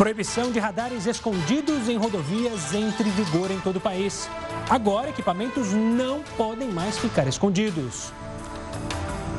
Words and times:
Proibição 0.00 0.50
de 0.50 0.58
radares 0.58 1.04
escondidos 1.04 1.86
em 1.86 1.98
rodovias 1.98 2.72
entre 2.72 3.06
em 3.06 3.12
vigor 3.12 3.50
em 3.50 3.60
todo 3.60 3.76
o 3.76 3.80
país. 3.80 4.30
Agora, 4.70 5.10
equipamentos 5.10 5.74
não 5.74 6.22
podem 6.38 6.70
mais 6.70 6.96
ficar 6.96 7.26
escondidos. 7.26 8.10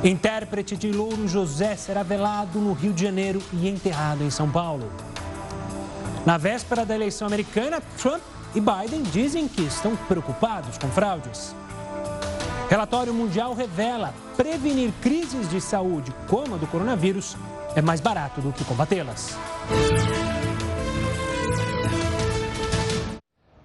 Intérprete 0.04 0.78
de 0.78 0.92
Louro 0.92 1.28
José 1.28 1.76
será 1.76 2.04
velado 2.04 2.60
no 2.60 2.74
Rio 2.74 2.94
de 2.94 3.02
Janeiro 3.02 3.42
e 3.52 3.68
enterrado 3.68 4.24
em 4.24 4.30
São 4.30 4.52
Paulo. 4.52 4.88
Na 6.28 6.38
véspera 6.38 6.86
da 6.86 6.94
eleição 6.94 7.26
americana, 7.26 7.82
Trump 7.98 8.22
e 8.54 8.62
Biden 8.62 9.02
dizem 9.02 9.48
que 9.48 9.64
estão 9.64 9.96
preocupados 9.96 10.78
com 10.78 10.90
fraudes. 10.90 11.56
Relatório 12.70 13.16
mundial 13.16 13.56
revela 13.56 14.14
prevenir 14.38 14.94
crises 15.02 15.50
de 15.50 15.60
saúde, 15.60 16.14
como 16.28 16.54
a 16.54 16.58
do 16.60 16.68
coronavírus, 16.68 17.36
é 17.76 17.82
mais 17.82 18.00
barato 18.00 18.42
do 18.42 18.54
que 18.54 18.64
combatê-las. 18.64 19.36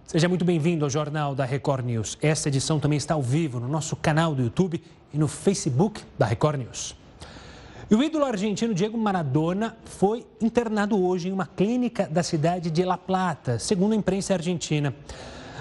Seja 0.07 0.29
muito 0.29 0.45
bem-vindo 0.45 0.85
ao 0.85 0.91
Jornal 0.91 1.35
da 1.35 1.45
Record 1.45 1.85
News. 1.85 2.17
Esta 2.23 2.49
edição 2.49 2.79
também 2.79 2.97
está 2.97 3.15
ao 3.15 3.23
vivo 3.23 3.59
no 3.59 3.67
nosso 3.67 3.97
canal 3.97 4.37
do 4.37 4.43
YouTube 4.45 4.81
e 5.13 5.19
no 5.19 5.27
Facebook 5.27 6.01
da 6.17 6.25
Record 6.25 6.61
News. 6.61 6.95
E 7.91 7.95
o 7.97 8.01
ídolo 8.01 8.25
argentino 8.25 8.73
Diego 8.73 8.97
Maradona 8.97 9.77
foi 9.85 10.25
internado 10.41 10.97
hoje 11.05 11.29
em 11.29 11.33
uma 11.33 11.45
clínica 11.45 12.07
da 12.07 12.23
cidade 12.23 12.71
de 12.71 12.85
La 12.85 12.97
Plata, 12.97 13.59
segundo 13.59 13.95
a 13.95 13.97
imprensa 13.97 14.35
argentina. 14.35 14.95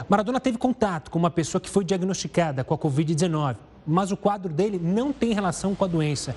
Maradona 0.07 0.39
teve 0.39 0.59
contato 0.59 1.09
com 1.09 1.17
uma 1.17 1.31
pessoa 1.31 1.59
que 1.59 1.69
foi 1.69 1.83
diagnosticada 1.83 2.63
com 2.63 2.75
a 2.75 2.77
Covid-19, 2.77 3.55
mas 3.87 4.11
o 4.11 4.17
quadro 4.17 4.53
dele 4.53 4.79
não 4.79 5.11
tem 5.11 5.33
relação 5.33 5.73
com 5.73 5.85
a 5.85 5.87
doença. 5.87 6.35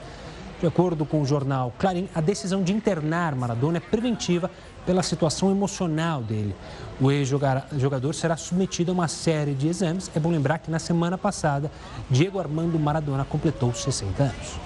De 0.62 0.66
acordo 0.66 1.04
com 1.04 1.20
o 1.20 1.26
jornal 1.26 1.74
Clarim, 1.78 2.08
a 2.14 2.22
decisão 2.22 2.62
de 2.64 2.72
internar 2.72 3.34
Maradona 3.36 3.76
é 3.76 3.80
preventiva 3.80 4.50
pela 4.86 5.02
situação 5.02 5.50
emocional 5.50 6.22
dele. 6.22 6.54
O 7.00 7.12
ex-jogador 7.12 8.12
será 8.12 8.36
submetido 8.36 8.90
a 8.90 8.94
uma 8.94 9.06
série 9.06 9.54
de 9.54 9.68
exames. 9.68 10.10
É 10.16 10.18
bom 10.18 10.30
lembrar 10.30 10.58
que 10.58 10.70
na 10.70 10.80
semana 10.80 11.16
passada, 11.16 11.70
Diego 12.10 12.40
Armando 12.40 12.78
Maradona 12.78 13.24
completou 13.24 13.72
60 13.72 14.22
anos. 14.22 14.58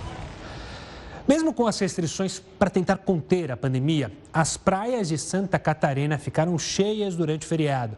Mesmo 1.29 1.53
com 1.53 1.67
as 1.67 1.79
restrições 1.79 2.42
para 2.59 2.70
tentar 2.70 2.97
conter 2.97 3.53
a 3.53 3.57
pandemia, 3.57 4.11
as 4.33 4.57
praias 4.57 5.09
de 5.09 5.19
Santa 5.19 5.59
Catarina 5.59 6.19
ficaram 6.19 6.59
cheias 6.59 7.15
durante 7.15 7.47
o 7.47 7.48
feriado, 7.48 7.97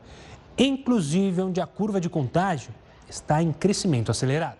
inclusive 0.59 1.41
onde 1.41 1.61
a 1.61 1.67
curva 1.67 2.01
de 2.01 2.11
contágio 2.11 2.71
está 3.09 3.41
em 3.41 3.53
crescimento 3.53 4.11
acelerado. 4.11 4.59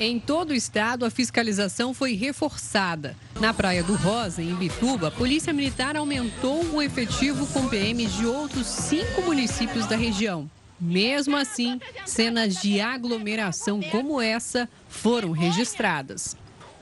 Em 0.00 0.20
todo 0.20 0.50
o 0.50 0.54
estado, 0.54 1.04
a 1.04 1.10
fiscalização 1.10 1.92
foi 1.92 2.14
reforçada. 2.14 3.16
Na 3.40 3.52
Praia 3.52 3.82
do 3.82 3.96
Rosa, 3.96 4.40
em 4.40 4.54
Bituba, 4.54 5.08
a 5.08 5.10
Polícia 5.10 5.52
Militar 5.52 5.96
aumentou 5.96 6.64
o 6.72 6.80
efetivo 6.80 7.44
com 7.48 7.68
PMs 7.68 8.16
de 8.16 8.24
outros 8.24 8.68
cinco 8.68 9.22
municípios 9.22 9.86
da 9.86 9.96
região. 9.96 10.48
Mesmo 10.80 11.36
assim, 11.36 11.80
cenas 12.06 12.62
de 12.62 12.80
aglomeração 12.80 13.80
como 13.90 14.20
essa 14.20 14.68
foram 14.88 15.32
registradas. 15.32 16.36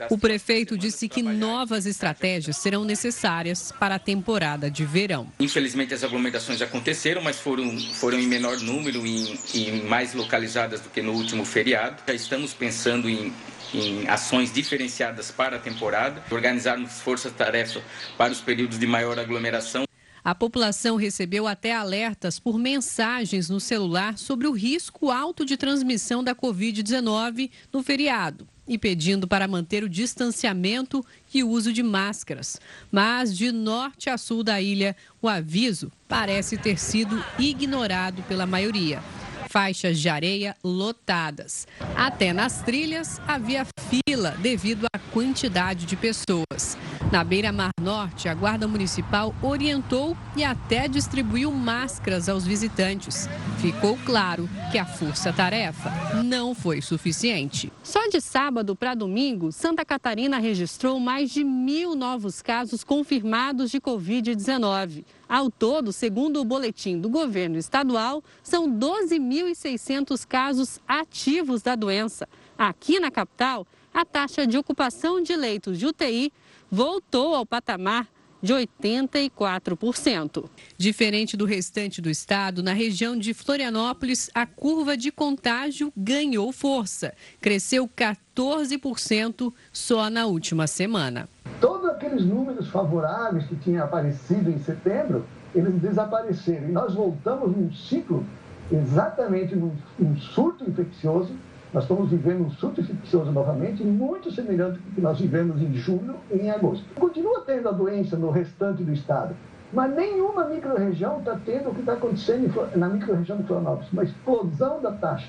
O 0.09 0.17
prefeito 0.17 0.77
disse 0.77 1.07
que 1.09 1.21
novas 1.21 1.85
estratégias 1.85 2.57
serão 2.57 2.83
necessárias 2.83 3.71
para 3.71 3.95
a 3.95 3.99
temporada 3.99 4.69
de 4.69 4.85
verão. 4.85 5.27
Infelizmente, 5.39 5.93
as 5.93 6.03
aglomerações 6.03 6.59
já 6.59 6.65
aconteceram, 6.65 7.21
mas 7.21 7.39
foram, 7.39 7.79
foram 7.93 8.19
em 8.19 8.27
menor 8.27 8.59
número 8.59 9.05
e, 9.05 9.39
e 9.53 9.71
mais 9.87 10.13
localizadas 10.13 10.79
do 10.79 10.89
que 10.89 11.01
no 11.01 11.13
último 11.13 11.43
feriado. 11.45 12.01
Já 12.07 12.13
estamos 12.13 12.53
pensando 12.53 13.09
em 13.09 13.33
em 13.73 14.07
ações 14.07 14.51
diferenciadas 14.51 15.31
para 15.31 15.57
a 15.57 15.59
temporada, 15.59 16.23
organizarmos 16.31 17.01
força-tarefa 17.01 17.81
para 18.17 18.31
os 18.31 18.39
períodos 18.39 18.79
de 18.79 18.87
maior 18.87 19.19
aglomeração. 19.19 19.85
A 20.23 20.35
população 20.35 20.97
recebeu 20.97 21.47
até 21.47 21.73
alertas 21.73 22.39
por 22.39 22.57
mensagens 22.57 23.49
no 23.49 23.59
celular 23.59 24.17
sobre 24.17 24.47
o 24.47 24.51
risco 24.51 25.09
alto 25.09 25.45
de 25.45 25.55
transmissão 25.55 26.23
da 26.23 26.35
Covid-19 26.35 27.49
no 27.71 27.81
feriado 27.81 28.47
e 28.67 28.77
pedindo 28.77 29.27
para 29.27 29.47
manter 29.47 29.83
o 29.83 29.89
distanciamento 29.89 31.05
e 31.33 31.43
o 31.43 31.49
uso 31.49 31.71
de 31.71 31.81
máscaras. 31.81 32.59
Mas 32.91 33.35
de 33.35 33.51
norte 33.51 34.09
a 34.09 34.17
sul 34.17 34.43
da 34.43 34.61
ilha, 34.61 34.95
o 35.21 35.27
aviso 35.27 35.91
parece 36.07 36.57
ter 36.57 36.77
sido 36.77 37.23
ignorado 37.39 38.21
pela 38.23 38.45
maioria. 38.45 39.01
Faixas 39.49 39.99
de 39.99 40.09
areia 40.09 40.55
lotadas. 40.63 41.67
Até 41.95 42.33
nas 42.33 42.61
trilhas 42.61 43.21
havia 43.27 43.65
fila 43.89 44.31
devido 44.41 44.85
à 44.93 44.99
quantidade 44.99 45.85
de 45.85 45.95
pessoas. 45.95 46.77
Na 47.09 47.23
beira-mar 47.23 47.71
norte, 47.81 48.27
a 48.27 48.33
Guarda 48.33 48.67
Municipal 48.67 49.33
orientou 49.41 50.15
e 50.35 50.43
até 50.43 50.89
distribuiu 50.89 51.49
máscaras 51.53 52.27
aos 52.27 52.45
visitantes. 52.45 53.29
Ficou 53.61 53.97
claro 54.05 54.49
que 54.73 54.77
a 54.77 54.85
força-tarefa 54.85 55.89
não 56.21 56.53
foi 56.53 56.81
suficiente. 56.81 57.71
Só 57.81 58.09
de 58.09 58.19
sábado 58.19 58.75
para 58.75 58.93
domingo, 58.93 59.53
Santa 59.53 59.85
Catarina 59.85 60.37
registrou 60.37 60.99
mais 60.99 61.31
de 61.31 61.45
mil 61.45 61.95
novos 61.95 62.41
casos 62.41 62.83
confirmados 62.83 63.71
de 63.71 63.79
Covid-19. 63.79 65.05
Ao 65.29 65.49
todo, 65.49 65.93
segundo 65.93 66.41
o 66.41 66.45
boletim 66.45 66.99
do 66.99 67.07
governo 67.09 67.57
estadual, 67.57 68.21
são 68.43 68.69
12.600 68.69 70.27
casos 70.27 70.81
ativos 70.85 71.61
da 71.61 71.73
doença. 71.73 72.27
Aqui 72.57 72.99
na 72.99 73.09
capital, 73.09 73.65
a 73.93 74.03
taxa 74.03 74.45
de 74.45 74.57
ocupação 74.57 75.21
de 75.23 75.35
leitos 75.35 75.79
de 75.79 75.87
UTI 75.87 76.33
voltou 76.71 77.35
ao 77.35 77.45
patamar 77.45 78.07
de 78.41 78.53
84%. 78.53 80.49
Diferente 80.77 81.35
do 81.35 81.45
restante 81.45 82.01
do 82.01 82.09
estado, 82.09 82.61
na 82.61 82.73
região 82.73 83.17
de 83.17 83.33
Florianópolis, 83.33 84.29
a 84.33 84.45
curva 84.45 84.95
de 84.95 85.11
contágio 85.11 85.91
ganhou 85.95 86.51
força. 86.51 87.13
Cresceu 87.41 87.87
14% 87.87 89.53
só 89.71 90.09
na 90.09 90.25
última 90.25 90.67
semana. 90.67 91.27
Todos 91.59 91.89
aqueles 91.89 92.23
números 92.23 92.67
favoráveis 92.69 93.45
que 93.47 93.55
tinham 93.55 93.83
aparecido 93.83 94.51
em 94.51 94.59
setembro, 94.59 95.25
eles 95.55 95.73
desapareceram. 95.81 96.69
E 96.69 96.71
nós 96.71 96.93
voltamos 96.93 97.55
num 97.55 97.73
ciclo, 97.73 98.23
exatamente 98.71 99.55
num, 99.55 99.75
num 99.97 100.15
surto 100.17 100.69
infeccioso, 100.69 101.33
nós 101.77 101.83
estamos 101.83 102.09
vivendo 102.09 102.43
um 102.43 102.49
surto 102.49 102.81
infeccioso 102.81 103.31
novamente, 103.31 103.83
muito 103.83 104.31
semelhante 104.31 104.79
ao 104.83 104.95
que 104.95 104.99
nós 104.99 105.19
vivemos 105.19 105.61
em 105.61 105.75
julho 105.75 106.15
e 106.31 106.37
em 106.37 106.49
agosto. 106.49 106.83
Continua 106.95 107.41
tendo 107.41 107.69
a 107.69 107.71
doença 107.71 108.17
no 108.17 108.31
restante 108.31 108.83
do 108.83 108.91
estado, 108.91 109.35
mas 109.71 109.95
nenhuma 109.95 110.45
microrregião 110.45 111.19
está 111.19 111.39
tendo 111.45 111.69
o 111.69 111.75
que 111.75 111.81
está 111.81 111.93
acontecendo 111.93 112.51
na 112.75 112.89
microrregião 112.89 113.37
de 113.37 113.43
Florianópolis, 113.43 113.93
uma 113.93 114.03
explosão 114.03 114.81
da 114.81 114.91
taxa. 114.93 115.27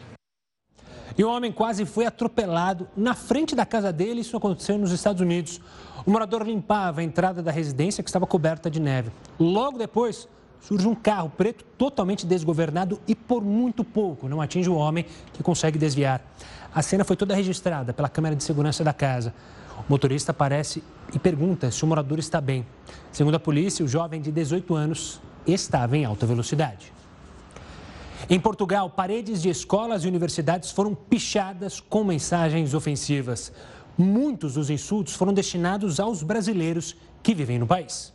E 1.18 1.22
um 1.22 1.28
homem 1.28 1.52
quase 1.52 1.84
foi 1.84 2.06
atropelado 2.06 2.88
na 2.96 3.14
frente 3.14 3.54
da 3.54 3.66
casa 3.66 3.92
dele. 3.92 4.22
Isso 4.22 4.34
aconteceu 4.34 4.78
nos 4.78 4.90
Estados 4.90 5.20
Unidos. 5.20 5.60
O 6.06 6.10
morador 6.10 6.46
limpava 6.46 7.02
a 7.02 7.04
entrada 7.04 7.42
da 7.42 7.50
residência 7.50 8.02
que 8.02 8.08
estava 8.08 8.26
coberta 8.26 8.70
de 8.70 8.80
neve. 8.80 9.10
Logo 9.38 9.76
depois, 9.76 10.26
surge 10.60 10.86
um 10.86 10.94
carro 10.94 11.30
preto 11.30 11.64
totalmente 11.76 12.26
desgovernado 12.26 13.00
e 13.06 13.14
por 13.14 13.42
muito 13.42 13.84
pouco 13.84 14.28
não 14.28 14.40
atinge 14.40 14.68
o 14.68 14.74
homem 14.74 15.06
que 15.32 15.42
consegue 15.42 15.78
desviar. 15.78 16.22
A 16.74 16.82
cena 16.82 17.04
foi 17.04 17.16
toda 17.16 17.34
registrada 17.34 17.92
pela 17.92 18.08
câmera 18.08 18.36
de 18.36 18.44
segurança 18.44 18.84
da 18.84 18.92
casa. 18.92 19.32
O 19.78 19.84
motorista 19.88 20.32
aparece 20.32 20.82
e 21.14 21.18
pergunta 21.18 21.70
se 21.70 21.82
o 21.84 21.86
morador 21.86 22.18
está 22.18 22.40
bem. 22.40 22.66
Segundo 23.12 23.36
a 23.36 23.40
polícia, 23.40 23.84
o 23.84 23.88
jovem 23.88 24.20
de 24.20 24.30
18 24.30 24.74
anos 24.74 25.20
estava 25.46 25.96
em 25.96 26.04
alta 26.04 26.26
velocidade. 26.26 26.92
Em 28.28 28.38
Portugal, 28.38 28.90
paredes 28.90 29.40
de 29.40 29.48
escolas 29.48 30.04
e 30.04 30.08
universidades 30.08 30.70
foram 30.70 30.94
pichadas 30.94 31.80
com 31.80 32.04
mensagens 32.04 32.74
ofensivas. 32.74 33.52
Muitos 33.96 34.54
dos 34.54 34.68
insultos 34.68 35.14
foram 35.14 35.32
destinados 35.32 35.98
aos 35.98 36.22
brasileiros 36.22 36.94
que 37.22 37.34
vivem 37.34 37.58
no 37.58 37.66
país. 37.66 38.12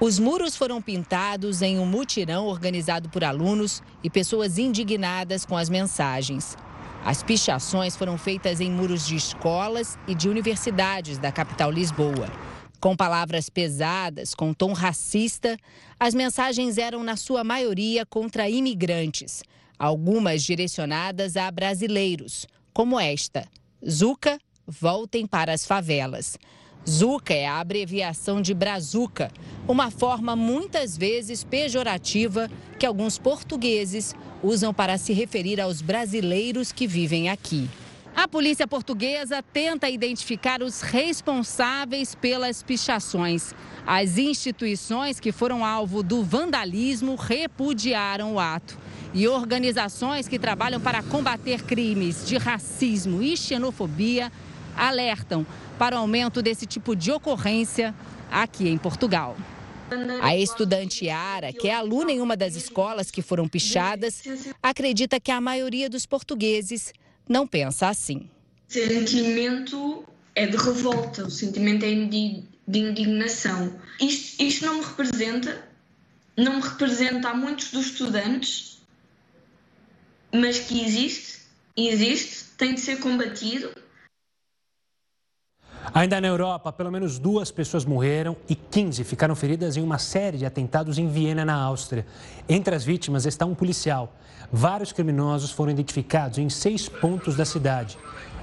Os 0.00 0.18
muros 0.18 0.56
foram 0.56 0.82
pintados 0.82 1.62
em 1.62 1.78
um 1.78 1.86
mutirão 1.86 2.46
organizado 2.46 3.08
por 3.08 3.22
alunos 3.22 3.80
e 4.02 4.10
pessoas 4.10 4.58
indignadas 4.58 5.46
com 5.46 5.56
as 5.56 5.68
mensagens. 5.68 6.56
As 7.04 7.22
pichações 7.22 7.96
foram 7.96 8.18
feitas 8.18 8.60
em 8.60 8.70
muros 8.70 9.06
de 9.06 9.14
escolas 9.14 9.96
e 10.08 10.14
de 10.14 10.28
universidades 10.28 11.16
da 11.16 11.30
capital 11.30 11.70
Lisboa. 11.70 12.28
Com 12.80 12.96
palavras 12.96 13.48
pesadas, 13.48 14.34
com 14.34 14.52
tom 14.52 14.72
racista, 14.72 15.56
as 15.98 16.12
mensagens 16.12 16.76
eram, 16.76 17.04
na 17.04 17.16
sua 17.16 17.44
maioria, 17.44 18.04
contra 18.04 18.50
imigrantes, 18.50 19.42
algumas 19.78 20.42
direcionadas 20.42 21.36
a 21.36 21.50
brasileiros, 21.50 22.46
como 22.72 22.98
esta: 22.98 23.46
Zuca, 23.88 24.40
voltem 24.66 25.26
para 25.26 25.52
as 25.52 25.64
favelas. 25.64 26.36
Zuca 26.88 27.32
é 27.32 27.46
a 27.46 27.60
abreviação 27.60 28.42
de 28.42 28.52
brazuca, 28.52 29.30
uma 29.66 29.90
forma 29.90 30.36
muitas 30.36 30.98
vezes 30.98 31.42
pejorativa 31.42 32.50
que 32.78 32.84
alguns 32.84 33.18
portugueses 33.18 34.14
usam 34.42 34.74
para 34.74 34.98
se 34.98 35.14
referir 35.14 35.60
aos 35.60 35.80
brasileiros 35.80 36.72
que 36.72 36.86
vivem 36.86 37.30
aqui. 37.30 37.70
A 38.14 38.28
polícia 38.28 38.68
portuguesa 38.68 39.42
tenta 39.42 39.88
identificar 39.88 40.62
os 40.62 40.82
responsáveis 40.82 42.14
pelas 42.14 42.62
pichações. 42.62 43.54
As 43.86 44.18
instituições 44.18 45.18
que 45.18 45.32
foram 45.32 45.64
alvo 45.64 46.02
do 46.02 46.22
vandalismo 46.22 47.16
repudiaram 47.16 48.34
o 48.34 48.38
ato. 48.38 48.78
E 49.12 49.26
organizações 49.26 50.28
que 50.28 50.38
trabalham 50.38 50.80
para 50.80 51.02
combater 51.02 51.62
crimes 51.62 52.26
de 52.26 52.36
racismo 52.36 53.20
e 53.22 53.36
xenofobia 53.36 54.30
alertam 54.76 55.46
para 55.78 55.96
o 55.96 55.98
aumento 56.00 56.42
desse 56.42 56.66
tipo 56.66 56.94
de 56.94 57.10
ocorrência 57.10 57.94
aqui 58.30 58.68
em 58.68 58.78
Portugal. 58.78 59.36
A 60.22 60.36
estudante 60.36 61.08
Ara, 61.08 61.52
que 61.52 61.68
é 61.68 61.74
aluna 61.74 62.10
em 62.10 62.20
uma 62.20 62.36
das 62.36 62.56
escolas 62.56 63.10
que 63.10 63.22
foram 63.22 63.46
pichadas, 63.46 64.22
acredita 64.62 65.20
que 65.20 65.30
a 65.30 65.40
maioria 65.40 65.88
dos 65.88 66.06
portugueses 66.06 66.92
não 67.28 67.46
pensa 67.46 67.88
assim. 67.88 68.28
O 68.68 68.72
sentimento 68.72 70.04
é 70.34 70.46
de 70.46 70.56
revolta, 70.56 71.24
o 71.24 71.30
sentimento 71.30 71.84
é 71.84 71.94
de, 71.94 72.44
indignação. 72.66 73.78
Isto, 74.00 74.42
isto 74.42 74.66
não 74.66 74.78
me 74.78 74.84
representa, 74.84 75.68
não 76.36 76.56
me 76.56 76.62
representa 76.62 77.28
a 77.28 77.34
muitos 77.34 77.70
dos 77.70 77.86
estudantes, 77.86 78.82
mas 80.32 80.58
que 80.58 80.84
existe, 80.84 81.40
existe, 81.76 82.44
tem 82.56 82.74
de 82.74 82.80
ser 82.80 82.98
combatido 82.98 83.70
Ainda 85.92 86.20
na 86.20 86.28
Europa, 86.28 86.72
pelo 86.72 86.90
menos 86.90 87.18
duas 87.18 87.50
pessoas 87.50 87.84
morreram 87.84 88.36
e 88.48 88.54
15 88.54 89.04
ficaram 89.04 89.34
feridas 89.36 89.76
em 89.76 89.82
uma 89.82 89.98
série 89.98 90.38
de 90.38 90.46
atentados 90.46 90.98
em 90.98 91.08
Viena, 91.08 91.44
na 91.44 91.54
Áustria. 91.54 92.06
Entre 92.48 92.74
as 92.74 92.84
vítimas 92.84 93.26
está 93.26 93.44
um 93.44 93.54
policial. 93.54 94.12
Vários 94.50 94.92
criminosos 94.92 95.50
foram 95.50 95.72
identificados 95.72 96.38
em 96.38 96.48
seis 96.48 96.88
pontos 96.88 97.36
da 97.36 97.44
cidade. 97.44 97.98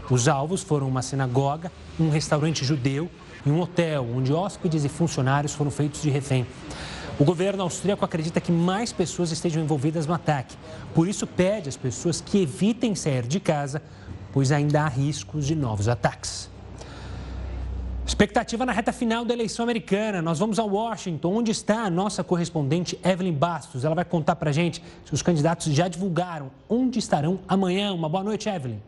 Os 0.10 0.28
alvos 0.28 0.62
foram 0.62 0.88
uma 0.88 1.02
sinagoga, 1.02 1.72
um 2.00 2.10
restaurante 2.10 2.64
judeu 2.64 3.10
e 3.46 3.50
um 3.50 3.60
hotel, 3.60 4.08
onde 4.16 4.32
hóspedes 4.32 4.86
e 4.86 4.90
funcionários 4.90 5.54
foram 5.54 5.72
feitos 5.72 6.02
de 6.02 6.10
refém. 6.10 6.46
O 7.20 7.26
governo 7.26 7.64
austríaco 7.64 8.06
acredita 8.06 8.40
que 8.40 8.52
mais 8.52 8.94
pessoas 8.94 9.32
estejam 9.32 9.64
envolvidas 9.64 10.06
no 10.06 10.14
ataque. 10.14 10.56
Por 10.94 11.08
isso, 11.08 11.26
pede 11.26 11.70
às 11.70 11.78
pessoas 11.78 12.22
que 12.22 12.42
evitem 12.42 12.96
sair 12.96 13.24
de 13.24 13.40
casa, 13.40 13.82
pois 14.32 14.52
ainda 14.52 14.84
há 14.84 14.88
riscos 14.88 15.46
de 15.46 15.56
novos 15.56 15.88
ataques. 15.88 16.50
Expectativa 18.12 18.66
na 18.66 18.74
reta 18.74 18.92
final 18.92 19.24
da 19.24 19.34
eleição 19.34 19.64
americana. 19.64 20.22
Nós 20.22 20.38
vamos 20.38 20.60
a 20.60 20.66
Washington, 20.66 21.34
onde 21.34 21.50
está 21.50 21.84
a 21.84 21.90
nossa 21.90 22.22
correspondente 22.22 23.00
Evelyn 23.06 23.32
Bastos. 23.32 23.86
Ela 23.86 23.96
vai 23.96 24.04
contar 24.04 24.36
para 24.36 24.52
gente 24.52 24.84
se 25.06 25.14
os 25.14 25.22
candidatos 25.22 25.68
já 25.74 25.88
divulgaram 25.88 26.52
onde 26.68 27.00
estarão 27.00 27.40
amanhã. 27.48 27.94
Uma 27.94 28.10
boa 28.10 28.22
noite, 28.22 28.50
Evelyn. 28.50 28.80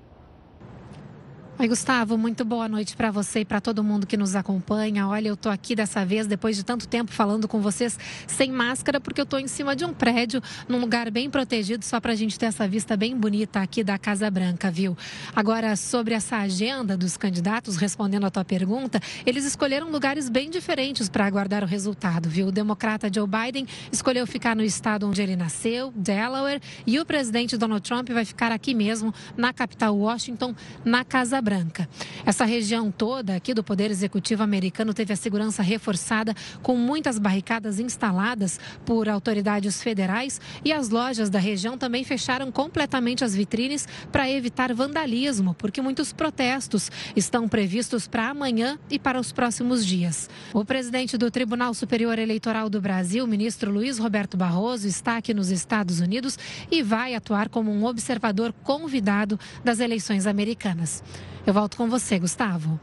Oi, 1.60 1.68
Gustavo, 1.68 2.18
muito 2.18 2.44
boa 2.44 2.68
noite 2.68 2.96
para 2.96 3.12
você 3.12 3.42
e 3.42 3.46
para 3.46 3.62
todo 3.62 3.84
mundo 3.84 4.08
que 4.08 4.18
nos 4.18 4.36
acompanha. 4.36 5.08
Olha, 5.08 5.28
eu 5.28 5.38
tô 5.38 5.50
aqui 5.50 5.76
dessa 5.76 6.04
vez, 6.04 6.26
depois 6.26 6.56
de 6.56 6.64
tanto 6.64 6.88
tempo 6.88 7.12
falando 7.12 7.48
com 7.48 7.62
vocês 7.62 7.98
sem 8.26 8.52
máscara, 8.52 9.00
porque 9.00 9.22
eu 9.22 9.26
tô 9.26 9.38
em 9.38 9.48
cima 9.48 9.76
de 9.76 9.86
um 9.86 9.94
prédio, 9.94 10.42
num 10.68 10.80
lugar 10.80 11.12
bem 11.12 11.30
protegido, 11.30 11.86
só 11.86 12.02
para 12.02 12.14
a 12.14 12.16
gente 12.16 12.40
ter 12.40 12.48
essa 12.48 12.68
vista 12.68 12.98
bem 12.98 13.16
bonita 13.16 13.62
aqui 13.62 13.84
da 13.84 14.00
Casa 14.00 14.32
Branca, 14.32 14.72
viu? 14.72 14.98
Agora, 15.36 15.76
sobre 15.76 16.16
essa 16.16 16.38
agenda 16.38 16.98
dos 16.98 17.18
candidatos, 17.18 17.78
respondendo 17.78 18.26
a 18.26 18.32
tua 18.32 18.44
pergunta, 18.44 19.00
eles 19.24 19.46
escolheram 19.46 19.92
lugares 19.92 20.30
bem 20.30 20.50
diferentes 20.50 21.08
para 21.08 21.28
aguardar 21.28 21.64
o 21.64 21.68
resultado, 21.68 22.28
viu? 22.28 22.48
O 22.48 22.52
democrata 22.52 23.12
Joe 23.14 23.28
Biden 23.28 23.68
escolheu 23.92 24.26
ficar 24.26 24.56
no 24.56 24.64
estado 24.64 25.08
onde 25.08 25.22
ele 25.22 25.36
nasceu, 25.36 25.94
Delaware, 25.96 26.60
e 26.86 27.00
o 27.00 27.06
presidente 27.06 27.58
Donald 27.58 27.88
Trump 27.88 28.10
vai 28.10 28.26
ficar 28.26 28.52
aqui 28.52 28.74
mesmo, 28.74 29.14
na 29.38 29.54
capital 29.54 29.96
Washington, 29.96 30.56
na 30.84 31.06
Casa 31.06 31.43
Branca. 31.44 31.88
Essa 32.26 32.46
região 32.46 32.90
toda 32.90 33.36
aqui 33.36 33.54
do 33.54 33.64
Poder 33.64 33.92
Executivo 33.92 34.42
americano 34.42 34.94
teve 34.94 35.14
a 35.14 35.16
segurança 35.16 35.62
reforçada 35.62 36.34
com 36.62 36.76
muitas 36.76 37.20
barricadas 37.20 37.80
instaladas 37.80 38.60
por 38.86 39.10
autoridades 39.10 39.84
federais 39.84 40.40
e 40.64 40.72
as 40.72 40.90
lojas 40.90 41.30
da 41.30 41.40
região 41.40 41.78
também 41.78 42.04
fecharam 42.04 42.52
completamente 42.52 43.24
as 43.24 43.36
vitrines 43.36 43.88
para 44.12 44.30
evitar 44.30 44.74
vandalismo, 44.74 45.54
porque 45.56 45.82
muitos 45.82 46.14
protestos 46.14 46.90
estão 47.16 47.48
previstos 47.48 48.08
para 48.08 48.30
amanhã 48.30 48.80
e 48.90 48.98
para 48.98 49.20
os 49.20 49.32
próximos 49.32 49.86
dias. 49.86 50.30
O 50.54 50.64
presidente 50.64 51.18
do 51.18 51.30
Tribunal 51.30 51.74
Superior 51.74 52.18
Eleitoral 52.18 52.70
do 52.70 52.80
Brasil, 52.80 53.28
ministro 53.28 53.70
Luiz 53.72 53.98
Roberto 53.98 54.38
Barroso, 54.38 54.88
está 54.88 55.18
aqui 55.18 55.34
nos 55.34 55.52
Estados 55.52 56.00
Unidos 56.00 56.40
e 56.72 56.82
vai 56.82 57.16
atuar 57.16 57.50
como 57.50 57.70
um 57.72 57.86
observador 57.86 58.54
convidado 58.64 59.40
das 59.64 59.80
eleições 59.80 60.26
americanas. 60.26 61.04
Eu 61.46 61.54
volto 61.54 61.76
com 61.76 61.90
você, 61.90 62.18
Gustavo. 62.18 62.80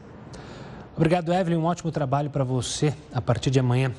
Obrigado, 0.95 1.33
Evelyn. 1.33 1.57
Um 1.57 1.65
ótimo 1.65 1.91
trabalho 1.91 2.29
para 2.29 2.43
você 2.43 2.93
a 3.11 3.19
partir 3.19 3.49
de 3.49 3.59
amanhã. 3.59 3.91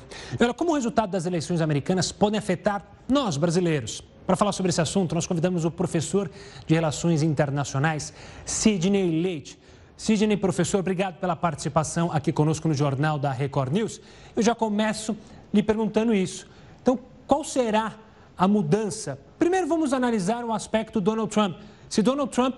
Como 0.55 0.71
o 0.71 0.75
resultado 0.75 1.11
das 1.11 1.25
eleições 1.25 1.59
americanas 1.59 2.13
podem 2.13 2.39
afetar 2.39 2.81
nós, 3.09 3.35
brasileiros? 3.35 4.01
Para 4.25 4.37
falar 4.37 4.53
sobre 4.53 4.69
esse 4.69 4.79
assunto, 4.79 5.13
nós 5.13 5.27
convidamos 5.27 5.65
o 5.65 5.71
professor 5.71 6.31
de 6.65 6.73
Relações 6.73 7.21
Internacionais, 7.21 8.13
Sidney 8.45 9.21
Leite. 9.21 9.59
Sidney, 9.97 10.37
professor, 10.37 10.79
obrigado 10.79 11.19
pela 11.19 11.35
participação 11.35 12.09
aqui 12.09 12.31
conosco 12.31 12.69
no 12.69 12.73
Jornal 12.73 13.19
da 13.19 13.33
Record 13.33 13.73
News. 13.73 13.99
Eu 14.33 14.41
já 14.41 14.55
começo 14.55 15.17
lhe 15.53 15.61
perguntando 15.61 16.13
isso. 16.13 16.47
Então, 16.81 16.97
qual 17.27 17.43
será 17.43 17.95
a 18.37 18.47
mudança? 18.47 19.19
Primeiro, 19.37 19.67
vamos 19.67 19.91
analisar 19.91 20.45
o 20.45 20.53
aspecto 20.53 21.01
Donald 21.01 21.29
Trump. 21.29 21.57
Se 21.89 22.01
Donald 22.01 22.31
Trump 22.31 22.55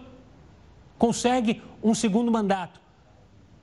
consegue 0.98 1.62
um 1.84 1.94
segundo 1.94 2.32
mandato. 2.32 2.80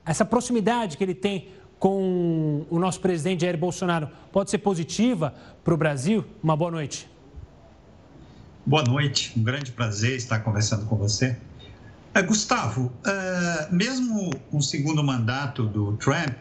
Essa 0.05 0.25
proximidade 0.25 0.97
que 0.97 1.03
ele 1.03 1.15
tem 1.15 1.49
com 1.79 2.65
o 2.69 2.79
nosso 2.79 2.99
presidente 2.99 3.41
Jair 3.41 3.57
Bolsonaro 3.57 4.09
pode 4.31 4.49
ser 4.49 4.59
positiva 4.59 5.33
para 5.63 5.73
o 5.73 5.77
Brasil? 5.77 6.25
Uma 6.41 6.55
boa 6.55 6.71
noite. 6.71 7.09
Boa 8.65 8.83
noite, 8.83 9.33
um 9.35 9.43
grande 9.43 9.71
prazer 9.71 10.15
estar 10.15 10.39
conversando 10.39 10.85
com 10.85 10.95
você. 10.95 11.35
Uh, 12.17 12.23
Gustavo, 12.25 12.85
uh, 12.85 13.75
mesmo 13.75 14.31
um 14.51 14.61
segundo 14.61 15.03
mandato 15.03 15.65
do 15.65 15.97
Trump, 15.97 16.35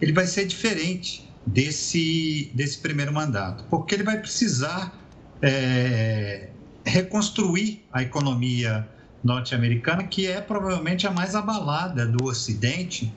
ele 0.00 0.12
vai 0.12 0.26
ser 0.26 0.46
diferente 0.46 1.30
desse, 1.46 2.50
desse 2.52 2.78
primeiro 2.78 3.12
mandato, 3.12 3.64
porque 3.70 3.94
ele 3.94 4.02
vai 4.02 4.18
precisar 4.18 4.92
é, 5.40 6.48
reconstruir 6.84 7.84
a 7.92 8.02
economia 8.02 8.88
norte-americana, 9.26 10.04
que 10.04 10.26
é 10.26 10.40
provavelmente 10.40 11.06
a 11.06 11.10
mais 11.10 11.34
abalada 11.34 12.06
do 12.06 12.24
Ocidente 12.24 13.12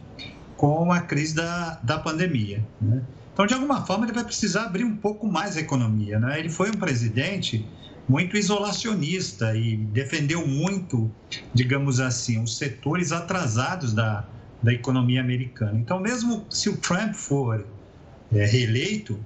com 0.58 0.92
a 0.92 1.00
crise 1.00 1.36
da, 1.36 1.80
da 1.84 1.98
pandemia. 2.00 2.66
Né? 2.82 3.02
Então, 3.32 3.46
de 3.46 3.54
alguma 3.54 3.86
forma, 3.86 4.06
ele 4.06 4.12
vai 4.12 4.26
precisar 4.26 4.64
abrir 4.64 4.84
um 4.84 4.98
pouco 4.98 5.26
mais 5.26 5.56
a 5.56 5.62
economia. 5.62 6.20
Né? 6.20 6.40
Ele 6.40 6.50
foi 6.50 6.70
um 6.70 6.74
presidente 6.74 7.66
muito 8.10 8.36
isolacionista 8.36 9.56
e 9.56 9.78
defendeu 9.78 10.46
muito, 10.46 11.10
digamos 11.54 12.00
assim, 12.00 12.42
os 12.42 12.58
setores 12.58 13.12
atrasados 13.12 13.94
da, 13.94 14.26
da 14.62 14.74
economia 14.74 15.22
americana. 15.22 15.78
Então, 15.78 16.00
mesmo 16.00 16.46
se 16.50 16.70
o 16.70 16.78
Trump 16.78 17.14
for 17.14 17.66
é, 18.34 18.46
reeleito, 18.46 19.18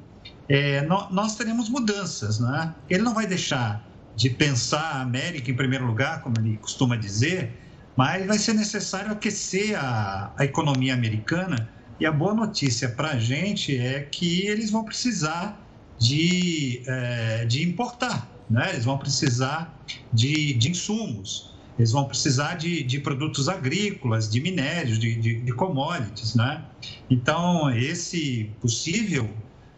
é, 0.47 0.81
nós, 0.85 1.35
teremos 1.35 1.69
mudanças. 1.69 2.39
Né? 2.39 2.75
Ele 2.89 3.01
não 3.01 3.13
vai 3.13 3.25
deixar 3.25 3.83
de 4.15 4.29
pensar 4.29 4.97
a 4.97 5.01
América 5.01 5.49
em 5.49 5.55
primeiro 5.55 5.85
lugar, 5.85 6.21
como 6.21 6.35
ele 6.39 6.57
costuma 6.57 6.95
dizer, 6.95 7.51
mas 7.95 8.25
vai 8.25 8.37
ser 8.37 8.53
necessário 8.53 9.11
aquecer 9.11 9.77
a, 9.77 10.33
a 10.37 10.45
economia 10.45 10.93
americana. 10.93 11.69
E 11.99 12.05
a 12.05 12.11
boa 12.11 12.33
notícia 12.33 12.89
para 12.89 13.09
a 13.09 13.17
gente 13.17 13.77
é 13.77 14.01
que 14.01 14.47
eles 14.47 14.71
vão 14.71 14.83
precisar 14.83 15.63
de, 15.99 16.81
é, 16.87 17.45
de 17.45 17.63
importar, 17.63 18.29
né? 18.49 18.71
eles 18.73 18.85
vão 18.85 18.97
precisar 18.97 19.79
de, 20.11 20.53
de 20.53 20.71
insumos, 20.71 21.53
eles 21.77 21.91
vão 21.91 22.05
precisar 22.05 22.55
de, 22.55 22.83
de 22.83 22.99
produtos 22.99 23.47
agrícolas, 23.47 24.29
de 24.29 24.41
minérios, 24.41 24.99
de, 24.99 25.15
de, 25.15 25.39
de 25.41 25.51
commodities. 25.53 26.35
Né? 26.35 26.63
Então, 27.09 27.69
esse 27.71 28.51
possível 28.59 29.29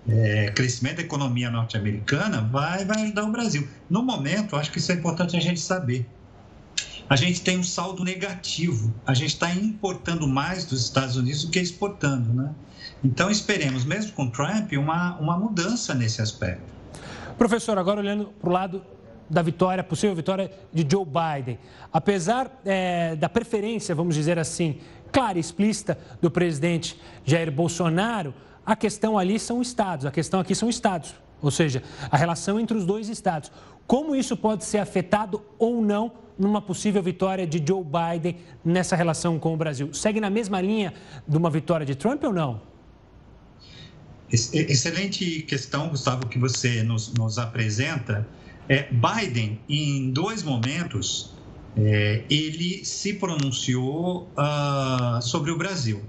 é, 0.08 0.52
crescimento 0.52 0.98
da 0.98 1.04
economia 1.04 1.50
norte-americana 1.50 2.42
vai, 2.42 2.86
vai 2.86 3.04
ajudar 3.04 3.24
o 3.24 3.32
Brasil. 3.32 3.68
No 3.90 4.04
momento, 4.04 4.56
acho 4.56 4.72
que 4.72 4.78
isso 4.78 4.92
é 4.92 4.96
importante 4.96 5.36
a 5.36 5.40
gente 5.40 5.60
saber. 5.60 6.08
A 7.08 7.16
gente 7.16 7.42
tem 7.42 7.58
um 7.60 7.64
saldo 7.64 8.04
negativo, 8.04 8.94
a 9.06 9.14
gente 9.14 9.34
está 9.34 9.52
importando 9.54 10.28
mais 10.28 10.66
dos 10.66 10.84
Estados 10.84 11.16
Unidos 11.16 11.46
do 11.46 11.52
que 11.52 11.60
exportando, 11.60 12.34
né? 12.34 12.52
Então, 13.04 13.30
esperemos, 13.30 13.86
mesmo 13.86 14.14
com 14.14 14.28
Trump, 14.30 14.72
uma, 14.74 15.16
uma 15.18 15.38
mudança 15.38 15.94
nesse 15.94 16.22
aspecto. 16.22 16.74
Professor, 17.38 17.78
agora 17.78 18.00
olhando 18.00 18.26
para 18.40 18.50
o 18.50 18.52
lado 18.52 18.82
da 19.30 19.42
vitória, 19.42 19.84
possível 19.84 20.16
vitória 20.16 20.52
de 20.74 20.86
Joe 20.90 21.06
Biden. 21.06 21.60
Apesar 21.92 22.62
é, 22.66 23.16
da 23.16 23.30
preferência, 23.30 23.94
vamos 23.94 24.16
dizer 24.16 24.40
assim, 24.40 24.80
clara 25.12 25.38
e 25.38 25.42
explícita 25.42 25.98
do 26.22 26.32
presidente 26.32 27.00
Jair 27.24 27.52
Bolsonaro, 27.52 28.34
a 28.66 28.76
questão 28.76 29.18
ali 29.18 29.40
são 29.40 29.62
estados, 29.62 30.06
a 30.06 30.12
questão 30.12 30.40
aqui 30.40 30.56
são 30.56 30.70
estados. 30.70 31.14
ou 31.42 31.52
seja, 31.52 31.84
a 32.10 32.18
relação 32.18 32.60
entre 32.60 32.76
os 32.76 32.86
dois 32.86 33.08
estados. 33.08 33.52
Como 33.86 34.16
isso 34.16 34.36
pode 34.36 34.66
ser 34.66 34.80
afetado 34.80 35.44
ou 35.60 35.80
não 35.82 36.12
numa 36.40 36.60
possível 36.60 37.04
vitória 37.04 37.46
de 37.46 37.64
Joe 37.66 37.84
Biden 37.84 38.38
nessa 38.64 38.96
relação 38.96 39.38
com 39.38 39.54
o 39.54 39.58
Brasil? 39.58 39.94
Segue 39.94 40.20
na 40.20 40.30
mesma 40.30 40.60
linha 40.60 40.94
de 41.28 41.38
uma 41.38 41.50
vitória 41.52 41.86
de 41.86 41.94
Trump 41.94 42.24
ou 42.24 42.34
não? 42.34 42.62
Excelente 44.32 45.44
questão, 45.44 45.90
Gustavo, 45.90 46.26
que 46.26 46.40
você 46.40 46.82
nos, 46.82 47.14
nos 47.14 47.38
apresenta. 47.38 48.28
É, 48.68 48.88
Biden, 48.92 49.60
em 49.70 50.10
dois 50.10 50.42
momentos, 50.42 51.36
é, 51.78 52.24
ele 52.28 52.84
se 52.84 53.14
pronunciou 53.14 54.28
uh, 54.36 55.22
sobre 55.22 55.52
o 55.52 55.58
Brasil 55.58 56.02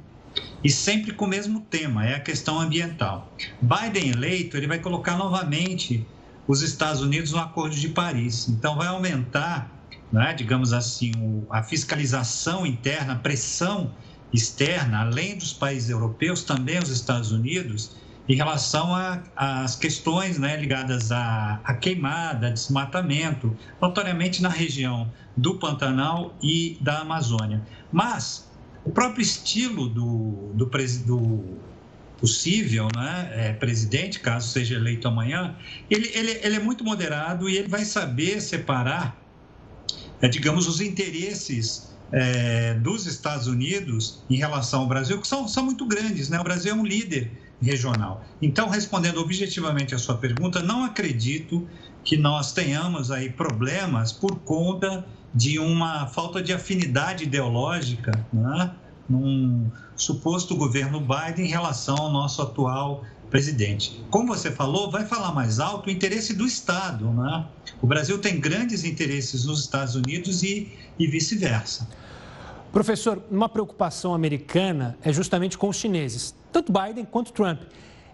e 0.62 0.70
sempre 0.70 1.12
com 1.12 1.24
o 1.24 1.28
mesmo 1.28 1.60
tema, 1.60 2.06
é 2.06 2.14
a 2.14 2.20
questão 2.20 2.60
ambiental. 2.60 3.32
Biden 3.60 4.10
eleito, 4.10 4.56
ele 4.56 4.66
vai 4.66 4.78
colocar 4.78 5.16
novamente 5.16 6.06
os 6.48 6.62
Estados 6.62 7.00
Unidos 7.00 7.32
no 7.32 7.38
Acordo 7.38 7.74
de 7.74 7.88
Paris. 7.88 8.48
Então, 8.48 8.76
vai 8.76 8.86
aumentar, 8.86 9.70
né, 10.12 10.32
digamos 10.34 10.72
assim, 10.72 11.12
a 11.50 11.62
fiscalização 11.62 12.66
interna, 12.66 13.14
a 13.14 13.16
pressão 13.16 13.92
externa, 14.32 15.00
além 15.00 15.36
dos 15.36 15.52
países 15.52 15.90
europeus, 15.90 16.42
também 16.42 16.78
os 16.78 16.90
Estados 16.90 17.32
Unidos, 17.32 17.96
em 18.28 18.34
relação 18.34 18.90
às 19.36 19.76
questões 19.76 20.36
né, 20.38 20.56
ligadas 20.56 21.12
à, 21.12 21.60
à 21.62 21.74
queimada, 21.74 22.50
desmatamento, 22.50 23.56
notoriamente 23.80 24.42
na 24.42 24.48
região 24.48 25.12
do 25.36 25.54
Pantanal 25.58 26.34
e 26.42 26.76
da 26.80 27.00
Amazônia. 27.00 27.62
Mas 27.92 28.45
o 28.86 28.90
próprio 28.90 29.20
estilo 29.20 29.88
do, 29.88 30.52
do, 30.54 30.64
do 31.04 31.44
possível 32.18 32.88
né, 32.96 33.30
é, 33.32 33.52
presidente, 33.52 34.20
caso 34.20 34.48
seja 34.48 34.76
eleito 34.76 35.06
amanhã, 35.08 35.56
ele, 35.90 36.10
ele, 36.14 36.30
ele 36.42 36.56
é 36.56 36.60
muito 36.60 36.84
moderado 36.84 37.50
e 37.50 37.56
ele 37.56 37.68
vai 37.68 37.84
saber 37.84 38.40
separar, 38.40 39.20
é, 40.22 40.28
digamos, 40.28 40.68
os 40.68 40.80
interesses 40.80 41.94
é, 42.12 42.74
dos 42.74 43.06
Estados 43.06 43.48
Unidos 43.48 44.22
em 44.30 44.36
relação 44.36 44.82
ao 44.82 44.86
Brasil, 44.86 45.20
que 45.20 45.26
são, 45.26 45.48
são 45.48 45.64
muito 45.64 45.84
grandes. 45.84 46.28
Né? 46.28 46.38
O 46.38 46.44
Brasil 46.44 46.72
é 46.72 46.74
um 46.74 46.86
líder 46.86 47.30
regional. 47.60 48.24
Então, 48.40 48.68
respondendo 48.68 49.20
objetivamente 49.20 49.94
a 49.94 49.98
sua 49.98 50.16
pergunta, 50.16 50.62
não 50.62 50.84
acredito 50.84 51.68
que 52.04 52.16
nós 52.16 52.52
tenhamos 52.52 53.10
aí 53.10 53.30
problemas 53.30 54.12
por 54.12 54.38
conta 54.40 55.04
de 55.36 55.58
uma 55.58 56.06
falta 56.06 56.42
de 56.42 56.50
afinidade 56.54 57.24
ideológica, 57.24 58.10
né? 58.32 58.72
num 59.06 59.70
suposto 59.94 60.56
governo 60.56 60.98
Biden 60.98 61.44
em 61.44 61.48
relação 61.48 61.94
ao 61.96 62.10
nosso 62.10 62.40
atual 62.40 63.04
presidente. 63.30 64.02
Como 64.10 64.28
você 64.28 64.50
falou, 64.50 64.90
vai 64.90 65.04
falar 65.04 65.32
mais 65.32 65.60
alto 65.60 65.88
o 65.88 65.90
interesse 65.90 66.32
do 66.32 66.46
Estado. 66.46 67.04
Né? 67.10 67.46
O 67.82 67.86
Brasil 67.86 68.18
tem 68.18 68.40
grandes 68.40 68.82
interesses 68.82 69.44
nos 69.44 69.60
Estados 69.60 69.94
Unidos 69.94 70.42
e, 70.42 70.72
e 70.98 71.06
vice-versa. 71.06 71.86
Professor, 72.72 73.22
uma 73.30 73.48
preocupação 73.48 74.14
americana 74.14 74.96
é 75.02 75.12
justamente 75.12 75.58
com 75.58 75.68
os 75.68 75.76
chineses, 75.76 76.34
tanto 76.50 76.72
Biden 76.72 77.04
quanto 77.04 77.32
Trump. 77.32 77.60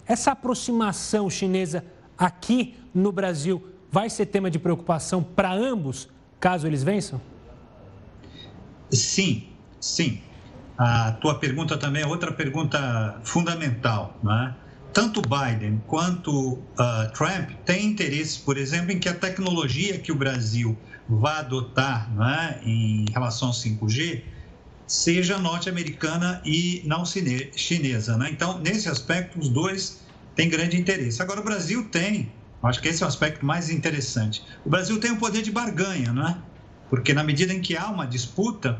Essa 0.06 0.32
aproximação 0.32 1.30
chinesa 1.30 1.84
aqui 2.18 2.74
no 2.92 3.12
Brasil 3.12 3.62
vai 3.90 4.10
ser 4.10 4.26
tema 4.26 4.50
de 4.50 4.58
preocupação 4.58 5.22
para 5.22 5.52
ambos, 5.52 6.08
caso 6.42 6.66
eles 6.66 6.82
vençam? 6.82 7.20
Sim, 8.90 9.48
sim. 9.80 10.20
A 10.76 11.12
tua 11.12 11.38
pergunta 11.38 11.78
também 11.78 12.02
é 12.02 12.06
outra 12.06 12.32
pergunta 12.32 13.20
fundamental, 13.22 14.18
né? 14.22 14.54
Tanto 14.92 15.22
Biden 15.22 15.82
quanto 15.86 16.54
uh, 16.54 16.58
Trump 17.14 17.50
têm 17.64 17.86
interesse, 17.86 18.40
por 18.40 18.58
exemplo, 18.58 18.92
em 18.92 18.98
que 18.98 19.08
a 19.08 19.14
tecnologia 19.14 19.98
que 19.98 20.12
o 20.12 20.14
Brasil 20.14 20.76
vai 21.08 21.38
adotar 21.38 22.12
né, 22.14 22.60
em 22.62 23.06
relação 23.10 23.48
ao 23.48 23.54
5G 23.54 24.22
seja 24.86 25.38
norte-americana 25.38 26.42
e 26.44 26.82
não 26.84 27.04
chinesa. 27.06 28.18
Né? 28.18 28.28
Então, 28.30 28.58
nesse 28.58 28.88
aspecto, 28.88 29.38
os 29.38 29.48
dois 29.48 30.02
têm 30.34 30.50
grande 30.50 30.78
interesse. 30.78 31.22
Agora, 31.22 31.40
o 31.40 31.44
Brasil 31.44 31.88
tem, 31.88 32.30
acho 32.62 32.80
que 32.80 32.88
esse 32.88 33.02
é 33.02 33.06
o 33.06 33.08
aspecto 33.08 33.44
mais 33.44 33.70
interessante, 33.70 34.42
o 34.64 34.70
Brasil 34.70 34.98
tem 35.00 35.10
o 35.10 35.16
poder 35.16 35.42
de 35.42 35.50
barganha, 35.50 36.12
né? 36.12 36.38
porque 36.92 37.14
na 37.14 37.24
medida 37.24 37.54
em 37.54 37.60
que 37.62 37.74
há 37.74 37.88
uma 37.88 38.06
disputa 38.06 38.78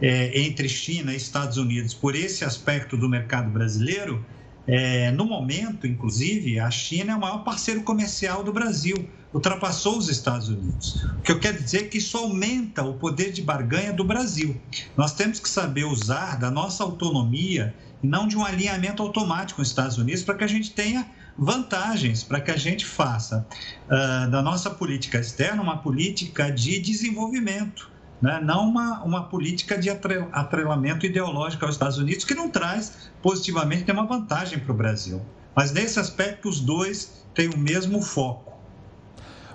é, 0.00 0.40
entre 0.42 0.68
China 0.68 1.12
e 1.12 1.16
Estados 1.16 1.56
Unidos 1.56 1.92
por 1.92 2.14
esse 2.14 2.44
aspecto 2.44 2.96
do 2.96 3.08
mercado 3.08 3.50
brasileiro, 3.50 4.24
é, 4.64 5.10
no 5.10 5.24
momento, 5.24 5.84
inclusive, 5.84 6.60
a 6.60 6.70
China 6.70 7.14
é 7.14 7.16
o 7.16 7.20
maior 7.20 7.42
parceiro 7.42 7.82
comercial 7.82 8.44
do 8.44 8.52
Brasil, 8.52 9.08
ultrapassou 9.34 9.98
os 9.98 10.08
Estados 10.08 10.48
Unidos. 10.48 11.02
O 11.18 11.22
que 11.22 11.32
eu 11.32 11.40
quero 11.40 11.60
dizer 11.60 11.78
é 11.78 11.84
que 11.84 11.98
isso 11.98 12.16
aumenta 12.16 12.84
o 12.84 12.94
poder 12.94 13.32
de 13.32 13.42
barganha 13.42 13.92
do 13.92 14.04
Brasil. 14.04 14.56
Nós 14.96 15.14
temos 15.14 15.40
que 15.40 15.48
saber 15.48 15.84
usar 15.84 16.38
da 16.38 16.52
nossa 16.52 16.84
autonomia 16.84 17.74
e 18.02 18.06
não 18.06 18.28
de 18.28 18.36
um 18.36 18.44
alinhamento 18.44 19.02
automático 19.02 19.56
com 19.56 19.62
os 19.62 19.68
Estados 19.68 19.98
Unidos 19.98 20.22
para 20.22 20.36
que 20.36 20.44
a 20.44 20.48
gente 20.48 20.70
tenha 20.70 21.04
vantagens, 21.38 22.24
para 22.24 22.40
que 22.40 22.50
a 22.50 22.56
gente 22.56 22.84
faça 22.84 23.46
uh, 23.86 24.30
da 24.30 24.42
nossa 24.42 24.68
política 24.70 25.18
externa 25.18 25.62
uma 25.62 25.78
política 25.78 26.50
de 26.50 26.80
desenvolvimento 26.80 27.88
né? 28.20 28.40
não 28.42 28.68
uma, 28.68 29.02
uma 29.02 29.24
política 29.24 29.78
de 29.78 29.88
atrelamento 29.90 31.06
ideológico 31.06 31.64
aos 31.64 31.74
Estados 31.74 31.98
Unidos, 31.98 32.24
que 32.24 32.34
não 32.34 32.50
traz 32.50 33.10
positivamente 33.22 33.84
nenhuma 33.86 34.06
vantagem 34.06 34.58
para 34.58 34.72
o 34.72 34.76
Brasil. 34.76 35.22
Mas 35.54 35.72
nesse 35.72 35.98
aspecto, 35.98 36.48
os 36.48 36.60
dois 36.60 37.24
têm 37.34 37.48
o 37.48 37.58
mesmo 37.58 38.02
foco. 38.02 38.48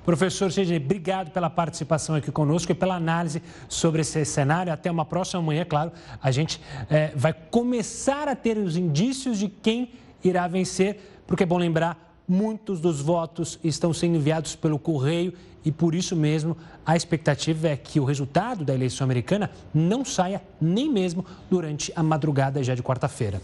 Professor 0.06 0.52
Sidney, 0.52 0.78
obrigado 0.78 1.32
pela 1.32 1.50
participação 1.50 2.16
aqui 2.16 2.30
conosco 2.30 2.70
e 2.74 2.75
pela 2.75 2.96
análise 2.96 3.42
sobre 3.70 4.02
esse 4.02 4.25
cenário. 4.25 4.72
Até 4.74 4.92
uma 4.92 5.06
próxima 5.06 5.42
manhã, 5.42 5.63
claro, 5.63 5.94
a 6.22 6.30
gente 6.30 6.60
é, 6.90 7.13
vai 7.16 7.32
começar 7.32 8.28
a 8.28 8.36
ter 8.36 8.58
os 8.58 8.75
indícios 8.75 9.40
de 9.40 9.48
quem 9.48 9.94
irá 10.22 10.46
vencer, 10.48 11.12
porque 11.25 11.44
é 11.44 11.46
bom 11.46 11.58
lembrar, 11.58 12.13
muitos 12.27 12.80
dos 12.80 13.01
votos 13.01 13.60
estão 13.63 13.94
sendo 13.94 14.15
enviados 14.15 14.56
pelo 14.56 14.80
correio 14.80 15.34
e 15.65 15.72
por 15.72 15.96
isso 15.96 16.15
mesmo 16.15 16.58
a 16.86 16.96
expectativa 16.96 17.70
é 17.70 17.77
que 17.77 18.00
o 18.00 18.03
resultado 18.03 18.65
da 18.65 18.74
eleição 18.74 19.06
americana 19.06 19.50
não 19.74 20.03
saia 20.03 20.42
nem 20.60 20.89
mesmo 20.89 21.25
durante 21.50 21.92
a 21.96 22.03
madrugada 22.03 22.62
já 22.62 22.75
de 22.75 22.84
quarta-feira. 22.84 23.42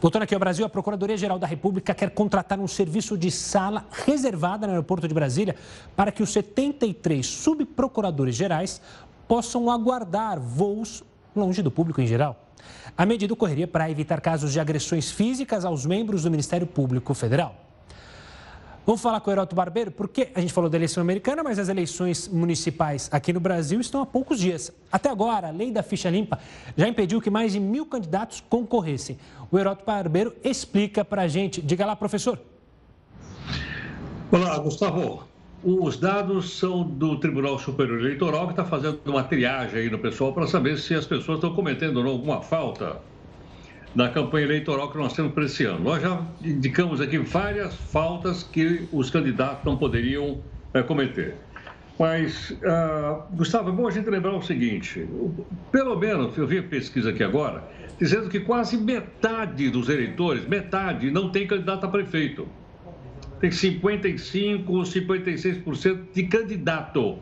Voltando 0.00 0.22
aqui 0.22 0.34
ao 0.34 0.40
Brasil, 0.40 0.64
a 0.64 0.68
Procuradoria-Geral 0.68 1.38
da 1.38 1.46
República 1.46 1.94
quer 1.94 2.10
contratar 2.10 2.60
um 2.60 2.68
serviço 2.68 3.18
de 3.18 3.30
sala 3.30 3.84
reservada 4.04 4.66
no 4.66 4.72
aeroporto 4.72 5.08
de 5.08 5.14
Brasília 5.14 5.56
para 5.96 6.12
que 6.12 6.22
os 6.22 6.30
73 6.30 7.26
subprocuradores 7.26 8.36
gerais 8.36 8.80
possam 9.26 9.70
aguardar 9.70 10.38
voos 10.38 11.02
longe 11.34 11.62
do 11.62 11.70
público 11.70 12.00
em 12.00 12.06
geral. 12.06 12.45
A 12.98 13.04
medida 13.04 13.34
ocorreria 13.34 13.68
para 13.68 13.90
evitar 13.90 14.20
casos 14.22 14.52
de 14.52 14.58
agressões 14.58 15.10
físicas 15.10 15.66
aos 15.66 15.84
membros 15.84 16.22
do 16.22 16.30
Ministério 16.30 16.66
Público 16.66 17.12
Federal. 17.12 17.54
Vamos 18.86 19.02
falar 19.02 19.20
com 19.20 19.28
o 19.28 19.32
Heroto 19.32 19.54
Barbeiro, 19.54 19.90
porque 19.90 20.30
a 20.34 20.40
gente 20.40 20.52
falou 20.52 20.70
da 20.70 20.78
eleição 20.78 21.02
americana, 21.02 21.42
mas 21.42 21.58
as 21.58 21.68
eleições 21.68 22.28
municipais 22.28 23.08
aqui 23.12 23.32
no 23.32 23.40
Brasil 23.40 23.80
estão 23.80 24.00
há 24.00 24.06
poucos 24.06 24.38
dias. 24.38 24.72
Até 24.90 25.10
agora, 25.10 25.48
a 25.48 25.50
lei 25.50 25.72
da 25.72 25.82
ficha 25.82 26.08
limpa 26.08 26.38
já 26.76 26.88
impediu 26.88 27.20
que 27.20 27.28
mais 27.28 27.52
de 27.52 27.60
mil 27.60 27.84
candidatos 27.84 28.42
concorressem. 28.48 29.18
O 29.50 29.58
Heroto 29.58 29.84
Barbeiro 29.84 30.34
explica 30.42 31.04
para 31.04 31.22
a 31.22 31.28
gente. 31.28 31.60
Diga 31.60 31.84
lá, 31.84 31.96
professor. 31.96 32.40
Olá, 34.30 34.58
Gustavo. 34.58 35.24
Os 35.64 35.96
dados 35.96 36.58
são 36.58 36.82
do 36.82 37.18
Tribunal 37.18 37.58
Superior 37.58 37.98
Eleitoral, 37.98 38.46
que 38.46 38.52
está 38.52 38.64
fazendo 38.64 39.00
uma 39.06 39.24
triagem 39.24 39.80
aí 39.80 39.90
no 39.90 39.98
pessoal 39.98 40.32
para 40.32 40.46
saber 40.46 40.78
se 40.78 40.94
as 40.94 41.06
pessoas 41.06 41.38
estão 41.38 41.54
cometendo 41.54 42.00
alguma 42.00 42.42
falta 42.42 43.00
da 43.94 44.10
campanha 44.10 44.44
eleitoral 44.44 44.90
que 44.90 44.98
nós 44.98 45.14
temos 45.14 45.32
para 45.32 45.44
esse 45.44 45.64
ano. 45.64 45.80
Nós 45.80 46.02
já 46.02 46.22
indicamos 46.44 47.00
aqui 47.00 47.16
várias 47.18 47.74
faltas 47.74 48.42
que 48.42 48.86
os 48.92 49.08
candidatos 49.08 49.64
não 49.64 49.76
poderiam 49.76 50.40
é, 50.74 50.82
cometer. 50.82 51.34
Mas, 51.98 52.50
uh, 52.50 53.22
Gustavo, 53.34 53.70
é 53.70 53.72
bom 53.72 53.88
a 53.88 53.90
gente 53.90 54.08
lembrar 54.10 54.36
o 54.36 54.42
seguinte: 54.42 55.08
pelo 55.72 55.96
menos, 55.98 56.36
eu 56.36 56.46
vi 56.46 56.58
a 56.58 56.62
pesquisa 56.62 57.08
aqui 57.08 57.24
agora, 57.24 57.64
dizendo 57.98 58.28
que 58.28 58.40
quase 58.40 58.76
metade 58.76 59.70
dos 59.70 59.88
eleitores, 59.88 60.46
metade, 60.46 61.10
não 61.10 61.30
tem 61.30 61.46
candidato 61.46 61.84
a 61.86 61.88
prefeito. 61.88 62.46
Tem 63.40 63.50
55, 63.50 64.72
56% 64.72 65.98
de 66.12 66.22
candidato. 66.24 67.18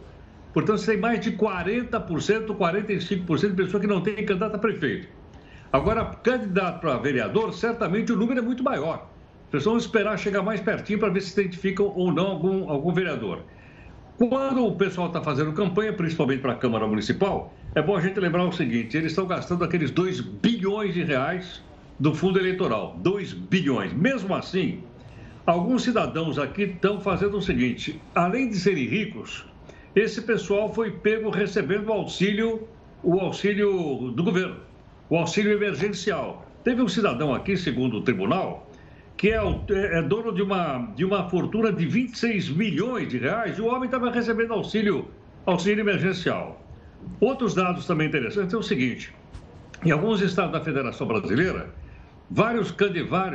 Portanto, 0.52 0.78
você 0.78 0.92
tem 0.92 1.00
mais 1.00 1.20
de 1.20 1.32
40%, 1.32 2.46
45% 2.46 3.48
de 3.48 3.54
pessoas 3.54 3.80
que 3.80 3.88
não 3.88 4.00
têm 4.00 4.14
candidato 4.14 4.54
a 4.54 4.58
prefeito. 4.58 5.08
Agora, 5.72 6.04
candidato 6.04 6.80
para 6.80 6.96
vereador, 6.98 7.52
certamente 7.52 8.12
o 8.12 8.16
número 8.16 8.38
é 8.38 8.42
muito 8.42 8.62
maior. 8.62 9.10
As 9.46 9.50
pessoas 9.50 9.64
vão 9.64 9.76
esperar 9.78 10.16
chegar 10.16 10.42
mais 10.42 10.60
pertinho 10.60 11.00
para 11.00 11.08
ver 11.08 11.20
se 11.20 11.40
identificam 11.40 11.86
ou 11.86 12.12
não 12.12 12.26
algum, 12.26 12.70
algum 12.70 12.92
vereador. 12.92 13.42
Quando 14.16 14.64
o 14.64 14.76
pessoal 14.76 15.08
está 15.08 15.20
fazendo 15.20 15.52
campanha, 15.52 15.92
principalmente 15.92 16.40
para 16.40 16.52
a 16.52 16.56
Câmara 16.56 16.86
Municipal, 16.86 17.52
é 17.74 17.82
bom 17.82 17.96
a 17.96 18.00
gente 18.00 18.20
lembrar 18.20 18.44
o 18.44 18.52
seguinte: 18.52 18.96
eles 18.96 19.10
estão 19.10 19.26
gastando 19.26 19.64
aqueles 19.64 19.90
2 19.90 20.20
bilhões 20.20 20.94
de 20.94 21.02
reais 21.02 21.60
do 21.98 22.14
fundo 22.14 22.38
eleitoral. 22.38 22.96
2 22.98 23.32
bilhões. 23.32 23.92
Mesmo 23.92 24.32
assim, 24.32 24.84
Alguns 25.46 25.82
cidadãos 25.82 26.38
aqui 26.38 26.62
estão 26.62 27.00
fazendo 27.00 27.36
o 27.36 27.42
seguinte: 27.42 28.00
além 28.14 28.48
de 28.48 28.58
serem 28.58 28.86
ricos, 28.86 29.44
esse 29.94 30.22
pessoal 30.22 30.72
foi 30.72 30.90
pego 30.90 31.28
recebendo 31.28 31.88
o 31.88 31.92
auxílio, 31.92 32.66
o 33.02 33.20
auxílio 33.20 34.10
do 34.10 34.24
governo, 34.24 34.56
o 35.10 35.16
auxílio 35.16 35.52
emergencial. 35.52 36.46
Teve 36.64 36.80
um 36.80 36.88
cidadão 36.88 37.34
aqui, 37.34 37.58
segundo 37.58 37.98
o 37.98 38.02
tribunal, 38.02 38.70
que 39.18 39.32
é, 39.32 39.36
é, 39.70 40.00
dono 40.00 40.32
de 40.32 40.40
uma, 40.40 40.78
de 40.96 41.04
uma 41.04 41.28
fortuna 41.28 41.70
de 41.70 41.84
26 41.84 42.48
milhões 42.48 43.08
de 43.08 43.18
reais, 43.18 43.58
e 43.58 43.60
o 43.60 43.66
homem 43.66 43.84
estava 43.84 44.10
recebendo 44.10 44.54
auxílio, 44.54 45.10
auxílio 45.44 45.82
emergencial. 45.82 46.64
Outros 47.20 47.54
dados 47.54 47.86
também 47.86 48.08
interessantes 48.08 48.54
é 48.54 48.56
o 48.56 48.62
seguinte: 48.62 49.14
em 49.84 49.90
alguns 49.90 50.22
estados 50.22 50.52
da 50.52 50.64
Federação 50.64 51.06
Brasileira, 51.06 51.68
vários, 52.30 52.74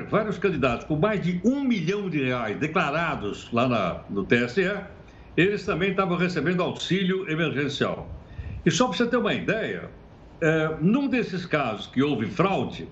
vários, 0.10 0.38
candidatos 0.38 0.86
com 0.86 0.96
mais 0.96 1.22
de 1.22 1.41
um 1.43 1.63
milhão 1.63 2.10
de 2.10 2.24
reais 2.24 2.58
declarados 2.58 3.50
lá 3.51 3.67
na, 3.67 4.01
no 4.10 4.24
TSE, 4.25 4.74
eles 5.38 5.65
também 5.65 5.91
estavam 5.91 6.17
recebendo 6.17 6.62
auxílio 6.62 7.29
emergencial. 7.29 8.10
E 8.65 8.72
só 8.72 8.88
para 8.88 8.98
você 8.98 9.08
ter 9.08 9.17
uma 9.17 9.34
ideia, 9.34 9.89
é, 10.41 10.75
num 10.81 11.08
desses 11.08 11.46
casos 11.46 11.88
que 11.88 12.03
houve 12.03 12.25
fraude, 12.25 12.88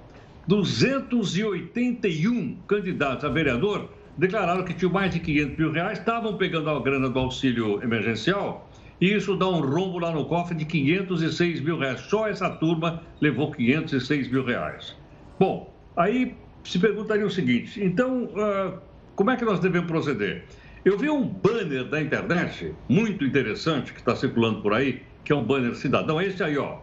281 0.47 2.55
candidatos 2.67 3.25
a 3.25 3.29
vereador 3.29 3.89
declararam 4.17 4.63
que 4.63 4.73
tinham 4.73 4.91
mais 4.91 5.13
de 5.13 5.19
500 5.19 5.57
mil 5.57 5.71
reais, 5.71 5.99
estavam 5.99 6.37
pegando 6.37 6.69
a 6.69 6.79
grana 6.79 7.09
do 7.09 7.19
auxílio 7.19 7.83
emergencial 7.83 8.69
e 8.99 9.13
isso 9.13 9.35
dá 9.35 9.47
um 9.47 9.61
rombo 9.61 9.99
lá 9.99 10.11
no 10.11 10.25
cofre 10.25 10.55
de 10.55 10.65
506 10.65 11.61
mil 11.61 11.77
reais. 11.77 12.01
Só 12.01 12.27
essa 12.27 12.49
turma 12.49 13.03
levou 13.21 13.51
506 13.51 14.31
mil 14.31 14.43
reais. 14.43 14.95
Bom, 15.39 15.71
aí 15.97 16.37
se 16.63 16.79
perguntaria 16.79 17.25
o 17.25 17.29
seguinte: 17.29 17.83
então, 17.83 18.25
uh, 18.25 18.79
como 19.15 19.31
é 19.31 19.35
que 19.35 19.43
nós 19.43 19.59
devemos 19.59 19.87
proceder? 19.87 20.45
Eu 20.85 20.97
vi 20.97 21.09
um 21.09 21.27
banner 21.27 21.83
da 21.83 21.99
internet 21.99 22.73
muito 22.87 23.25
interessante 23.25 23.91
que 23.91 23.99
está 23.99 24.15
circulando 24.15 24.61
por 24.61 24.73
aí, 24.73 25.01
que 25.25 25.33
é 25.33 25.35
um 25.35 25.43
banner 25.43 25.75
cidadão. 25.75 26.21
Esse 26.21 26.41
aí, 26.41 26.57
ó. 26.57 26.77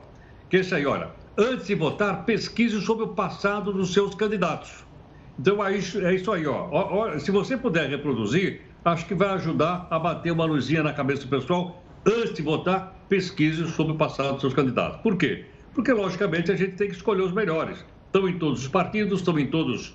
Que 0.51 0.59
esse 0.59 0.75
aí, 0.75 0.85
olha. 0.85 1.09
Antes 1.39 1.67
de 1.67 1.75
votar, 1.75 2.25
pesquise 2.25 2.81
sobre 2.83 3.05
o 3.05 3.09
passado 3.09 3.73
dos 3.73 3.93
seus 3.93 4.15
candidatos. 4.15 4.85
Então, 5.39 5.65
é 5.65 5.77
isso, 5.77 6.05
é 6.05 6.15
isso 6.15 6.31
aí, 6.31 6.47
ó. 6.47 6.69
ó, 6.71 6.99
ó 6.99 7.19
se 7.19 7.31
você 7.31 7.57
puder 7.57 7.89
reproduzir, 7.89 8.61
acho 8.85 9.07
que 9.07 9.15
vai 9.15 9.31
ajudar 9.31 9.87
a 9.91 9.99
bater 9.99 10.31
uma 10.33 10.45
luzinha 10.45 10.83
na 10.83 10.93
cabeça 10.93 11.23
do 11.23 11.29
pessoal 11.29 11.83
antes 12.07 12.35
de 12.35 12.43
votar, 12.43 12.95
pesquise 13.09 13.67
sobre 13.69 13.95
o 13.95 13.97
passado 13.97 14.33
dos 14.33 14.43
seus 14.43 14.55
candidatos. 14.55 15.01
Por 15.01 15.17
quê? 15.17 15.47
Porque, 15.73 15.93
logicamente, 15.93 16.53
a 16.53 16.57
gente 16.57 16.77
tem 16.77 16.89
que 16.89 16.95
escolher 16.95 17.23
os 17.23 17.33
melhores. 17.33 17.85
Estão 18.15 18.29
em 18.29 18.39
todos 18.39 18.61
os 18.61 18.69
partidos, 18.69 19.19
estão 19.19 19.37
em 19.41 19.49
todos 19.49 19.93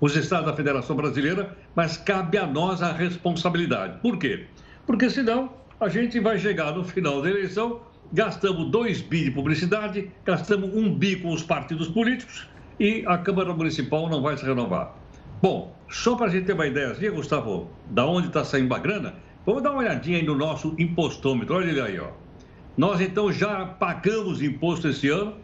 os 0.00 0.14
estados 0.14 0.46
da 0.46 0.54
Federação 0.54 0.94
Brasileira, 0.94 1.58
mas 1.74 1.96
cabe 1.96 2.38
a 2.38 2.46
nós 2.46 2.80
a 2.80 2.92
responsabilidade. 2.92 3.98
Por 4.00 4.16
quê? 4.18 4.46
Porque 4.86 5.10
senão 5.10 5.52
a 5.80 5.88
gente 5.88 6.20
vai 6.20 6.38
chegar 6.38 6.76
no 6.76 6.84
final 6.84 7.20
da 7.20 7.28
eleição, 7.28 7.80
gastamos 8.12 8.70
dois 8.70 9.00
bi 9.00 9.24
de 9.24 9.32
publicidade, 9.32 10.08
gastamos 10.24 10.72
um 10.72 10.94
bi 10.94 11.16
com 11.16 11.32
os 11.32 11.42
partidos 11.42 11.88
políticos 11.88 12.46
e 12.78 13.02
a 13.04 13.18
Câmara 13.18 13.52
Municipal 13.52 14.08
não 14.08 14.22
vai 14.22 14.36
se 14.36 14.44
renovar. 14.44 14.94
Bom, 15.42 15.76
só 15.90 16.14
para 16.14 16.26
a 16.26 16.30
gente 16.30 16.44
ter 16.44 16.52
uma 16.52 16.68
ideia, 16.68 16.94
Gustavo, 17.10 17.68
da 17.90 18.06
onde 18.06 18.28
está 18.28 18.44
saindo 18.44 18.72
a 18.72 18.78
grana, 18.78 19.14
Vamos 19.44 19.62
dar 19.62 19.70
uma 19.70 19.78
olhadinha 19.80 20.18
aí 20.18 20.24
no 20.24 20.36
nosso 20.36 20.74
impostômetro. 20.78 21.54
Olha 21.56 21.70
ele 21.70 21.80
aí, 21.80 21.98
ó. 21.98 22.10
Nós 22.76 23.00
então 23.00 23.32
já 23.32 23.64
pagamos 23.64 24.42
imposto 24.42 24.88
esse 24.88 25.08
ano, 25.08 25.34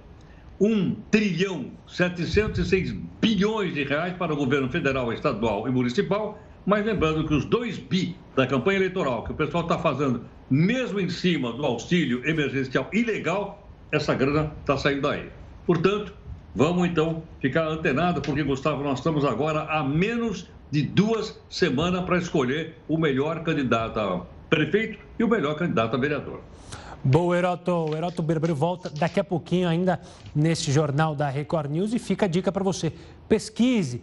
1 0.60 0.94
trilhão 1.10 1.72
706 1.86 2.92
bilhões 3.20 3.74
de 3.74 3.84
reais 3.84 4.14
para 4.16 4.32
o 4.32 4.36
governo 4.36 4.68
federal, 4.68 5.12
estadual 5.12 5.66
e 5.66 5.70
municipal, 5.70 6.38
mas 6.64 6.84
lembrando 6.84 7.26
que 7.26 7.34
os 7.34 7.44
2 7.44 7.78
bi 7.78 8.16
da 8.34 8.46
campanha 8.46 8.78
eleitoral 8.78 9.24
que 9.24 9.32
o 9.32 9.34
pessoal 9.34 9.64
está 9.64 9.78
fazendo, 9.78 10.24
mesmo 10.50 11.00
em 11.00 11.08
cima 11.08 11.52
do 11.52 11.64
auxílio 11.64 12.26
emergencial 12.28 12.88
ilegal, 12.92 13.68
essa 13.90 14.14
grana 14.14 14.52
está 14.60 14.76
saindo 14.76 15.02
daí. 15.02 15.28
Portanto, 15.66 16.14
vamos 16.54 16.88
então 16.88 17.22
ficar 17.40 17.66
antenado, 17.66 18.20
porque, 18.20 18.42
Gustavo, 18.42 18.82
nós 18.82 18.98
estamos 18.98 19.24
agora 19.24 19.62
a 19.62 19.82
menos 19.82 20.48
de 20.70 20.82
duas 20.82 21.40
semanas 21.48 22.04
para 22.04 22.18
escolher 22.18 22.74
o 22.88 22.98
melhor 22.98 23.42
candidato 23.42 23.98
a 24.00 24.26
prefeito 24.48 24.98
e 25.18 25.24
o 25.24 25.28
melhor 25.28 25.56
candidato 25.56 25.96
a 25.96 25.98
vereador. 25.98 26.40
Boa, 27.06 27.36
Heroto. 27.36 27.70
O 27.70 27.94
Heroto 27.94 28.22
Berbeiro 28.22 28.54
volta 28.54 28.88
daqui 28.88 29.20
a 29.20 29.24
pouquinho 29.24 29.68
ainda 29.68 30.00
nesse 30.34 30.72
jornal 30.72 31.14
da 31.14 31.28
Record 31.28 31.70
News 31.70 31.92
e 31.92 31.98
fica 31.98 32.24
a 32.24 32.28
dica 32.28 32.50
para 32.50 32.64
você. 32.64 32.94
Pesquise, 33.28 34.02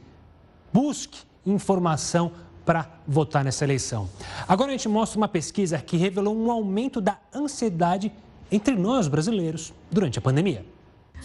busque 0.72 1.24
informação 1.44 2.32
para 2.64 2.88
votar 3.08 3.44
nessa 3.44 3.64
eleição. 3.64 4.08
Agora 4.48 4.70
a 4.70 4.74
gente 4.74 4.88
mostra 4.88 5.18
uma 5.18 5.28
pesquisa 5.28 5.80
que 5.80 5.98
revelou 5.98 6.38
um 6.38 6.52
aumento 6.52 7.02
da 7.02 7.18
ansiedade 7.34 8.12
entre 8.52 8.76
nós 8.76 9.08
brasileiros 9.08 9.74
durante 9.90 10.20
a 10.20 10.22
pandemia. 10.22 10.64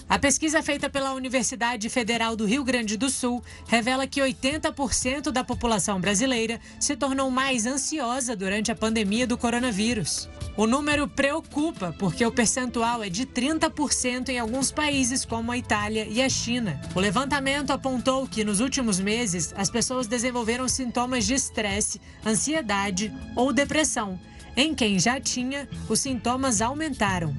A 0.08 0.18
pesquisa 0.18 0.62
feita 0.62 0.88
pela 0.88 1.12
Universidade 1.14 1.88
Federal 1.88 2.36
do 2.36 2.44
Rio 2.44 2.62
Grande 2.62 2.96
do 2.96 3.10
Sul 3.10 3.42
revela 3.66 4.06
que 4.06 4.20
80% 4.20 5.30
da 5.30 5.42
população 5.42 6.00
brasileira 6.00 6.60
se 6.78 6.96
tornou 6.96 7.30
mais 7.30 7.66
ansiosa 7.66 8.36
durante 8.36 8.70
a 8.70 8.76
pandemia 8.76 9.26
do 9.26 9.36
coronavírus. 9.36 10.28
O 10.56 10.66
número 10.66 11.06
preocupa 11.06 11.94
porque 11.98 12.24
o 12.24 12.32
percentual 12.32 13.02
é 13.02 13.10
de 13.10 13.26
30% 13.26 14.30
em 14.30 14.38
alguns 14.38 14.72
países, 14.72 15.24
como 15.24 15.52
a 15.52 15.58
Itália 15.58 16.06
e 16.08 16.22
a 16.22 16.28
China. 16.28 16.80
O 16.94 17.00
levantamento 17.00 17.72
apontou 17.72 18.26
que 18.26 18.44
nos 18.44 18.60
últimos 18.60 18.98
meses 18.98 19.52
as 19.56 19.68
pessoas 19.68 20.06
desenvolveram 20.06 20.66
sintomas 20.66 21.26
de 21.26 21.34
estresse, 21.34 22.00
ansiedade 22.24 23.12
ou 23.34 23.52
depressão. 23.52 24.18
Em 24.56 24.74
quem 24.74 24.98
já 24.98 25.20
tinha, 25.20 25.68
os 25.86 26.00
sintomas 26.00 26.62
aumentaram. 26.62 27.36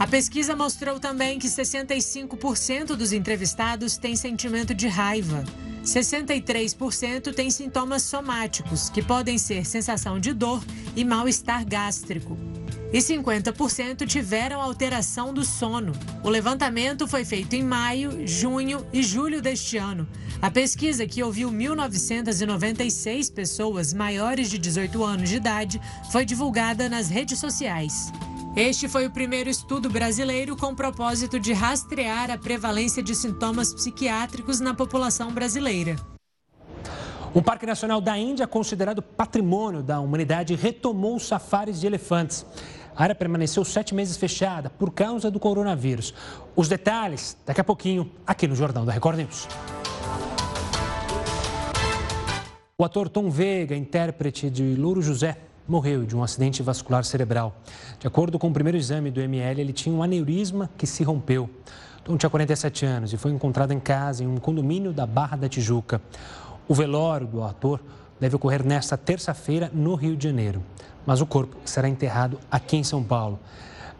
A 0.00 0.06
pesquisa 0.06 0.56
mostrou 0.56 0.98
também 0.98 1.38
que 1.38 1.46
65% 1.46 2.96
dos 2.96 3.12
entrevistados 3.12 3.98
têm 3.98 4.16
sentimento 4.16 4.72
de 4.72 4.88
raiva. 4.88 5.44
63% 5.84 7.34
têm 7.34 7.50
sintomas 7.50 8.02
somáticos, 8.04 8.88
que 8.88 9.02
podem 9.02 9.36
ser 9.36 9.66
sensação 9.66 10.18
de 10.18 10.32
dor 10.32 10.64
e 10.96 11.04
mal-estar 11.04 11.66
gástrico. 11.68 12.38
E 12.90 12.98
50% 12.98 14.06
tiveram 14.06 14.62
alteração 14.62 15.34
do 15.34 15.44
sono. 15.44 15.92
O 16.24 16.30
levantamento 16.30 17.06
foi 17.06 17.22
feito 17.22 17.54
em 17.54 17.62
maio, 17.62 18.26
junho 18.26 18.86
e 18.94 19.02
julho 19.02 19.42
deste 19.42 19.76
ano. 19.76 20.08
A 20.40 20.50
pesquisa, 20.50 21.06
que 21.06 21.22
ouviu 21.22 21.50
1.996 21.50 23.30
pessoas 23.30 23.92
maiores 23.92 24.48
de 24.48 24.56
18 24.56 25.04
anos 25.04 25.28
de 25.28 25.36
idade, 25.36 25.78
foi 26.10 26.24
divulgada 26.24 26.88
nas 26.88 27.10
redes 27.10 27.38
sociais. 27.38 28.10
Este 28.56 28.88
foi 28.88 29.06
o 29.06 29.10
primeiro 29.10 29.48
estudo 29.48 29.88
brasileiro 29.88 30.56
com 30.56 30.74
propósito 30.74 31.38
de 31.38 31.52
rastrear 31.52 32.32
a 32.32 32.36
prevalência 32.36 33.00
de 33.00 33.14
sintomas 33.14 33.72
psiquiátricos 33.72 34.58
na 34.58 34.74
população 34.74 35.32
brasileira. 35.32 35.94
O 37.32 37.40
Parque 37.40 37.64
Nacional 37.64 38.00
da 38.00 38.18
Índia, 38.18 38.48
considerado 38.48 39.00
patrimônio 39.00 39.84
da 39.84 40.00
humanidade, 40.00 40.56
retomou 40.56 41.14
os 41.14 41.28
safaris 41.28 41.80
de 41.80 41.86
elefantes. 41.86 42.44
A 42.96 43.04
área 43.04 43.14
permaneceu 43.14 43.64
sete 43.64 43.94
meses 43.94 44.16
fechada 44.16 44.68
por 44.68 44.90
causa 44.90 45.30
do 45.30 45.38
coronavírus. 45.38 46.12
Os 46.56 46.68
detalhes 46.68 47.36
daqui 47.46 47.60
a 47.60 47.64
pouquinho 47.64 48.10
aqui 48.26 48.48
no 48.48 48.56
Jornal 48.56 48.84
da 48.84 48.92
Record 48.92 49.18
News. 49.18 49.46
O 52.76 52.84
ator 52.84 53.08
Tom 53.08 53.30
Veiga, 53.30 53.76
intérprete 53.76 54.50
de 54.50 54.74
Louro 54.74 55.00
José, 55.00 55.36
morreu 55.70 56.04
de 56.04 56.16
um 56.16 56.22
acidente 56.22 56.62
vascular 56.62 57.04
cerebral. 57.04 57.54
De 58.00 58.06
acordo 58.06 58.38
com 58.38 58.48
o 58.48 58.52
primeiro 58.52 58.76
exame 58.76 59.10
do 59.10 59.20
ML, 59.20 59.60
ele 59.60 59.72
tinha 59.72 59.94
um 59.94 60.02
aneurisma 60.02 60.68
que 60.76 60.84
se 60.84 61.04
rompeu. 61.04 61.48
Tom 62.02 62.16
tinha 62.16 62.28
47 62.28 62.84
anos 62.84 63.12
e 63.12 63.16
foi 63.16 63.30
encontrado 63.30 63.72
em 63.72 63.78
casa, 63.78 64.24
em 64.24 64.26
um 64.26 64.36
condomínio 64.36 64.92
da 64.92 65.06
Barra 65.06 65.36
da 65.36 65.48
Tijuca. 65.48 66.02
O 66.66 66.74
velório 66.74 67.26
do 67.26 67.44
ator 67.44 67.80
deve 68.18 68.34
ocorrer 68.34 68.66
nesta 68.66 68.96
terça-feira 68.96 69.70
no 69.72 69.94
Rio 69.94 70.16
de 70.16 70.24
Janeiro, 70.24 70.60
mas 71.06 71.20
o 71.20 71.26
corpo 71.26 71.56
será 71.64 71.88
enterrado 71.88 72.38
aqui 72.50 72.76
em 72.76 72.84
São 72.84 73.04
Paulo. 73.04 73.38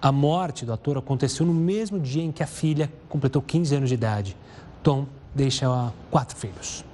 A 0.02 0.10
morte 0.10 0.64
do 0.64 0.72
ator 0.72 0.98
aconteceu 0.98 1.46
no 1.46 1.54
mesmo 1.54 2.00
dia 2.00 2.24
em 2.24 2.32
que 2.32 2.42
a 2.42 2.46
filha 2.48 2.92
completou 3.08 3.40
15 3.40 3.76
anos 3.76 3.88
de 3.88 3.94
idade. 3.94 4.36
Tom 4.82 5.06
deixa 5.34 5.92
quatro 6.10 6.36
filhos. 6.36 6.89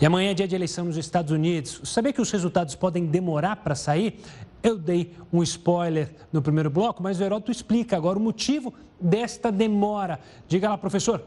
E 0.00 0.06
amanhã 0.06 0.32
é 0.32 0.34
dia 0.34 0.48
de 0.48 0.54
eleição 0.54 0.84
nos 0.84 0.96
Estados 0.96 1.30
Unidos. 1.30 1.80
Sabia 1.84 2.12
que 2.12 2.20
os 2.20 2.30
resultados 2.30 2.74
podem 2.74 3.06
demorar 3.06 3.56
para 3.56 3.74
sair? 3.74 4.20
Eu 4.62 4.76
dei 4.76 5.14
um 5.32 5.42
spoiler 5.42 6.10
no 6.32 6.42
primeiro 6.42 6.68
bloco, 6.68 7.02
mas 7.02 7.20
o 7.20 7.22
Heródoto 7.22 7.52
explica 7.52 7.96
agora 7.96 8.18
o 8.18 8.22
motivo 8.22 8.74
desta 9.00 9.52
demora. 9.52 10.18
Diga 10.48 10.68
lá, 10.68 10.78
professor. 10.78 11.22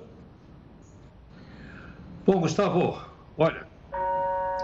Bom, 2.25 2.41
Gustavo, 2.41 2.97
olha, 3.38 3.65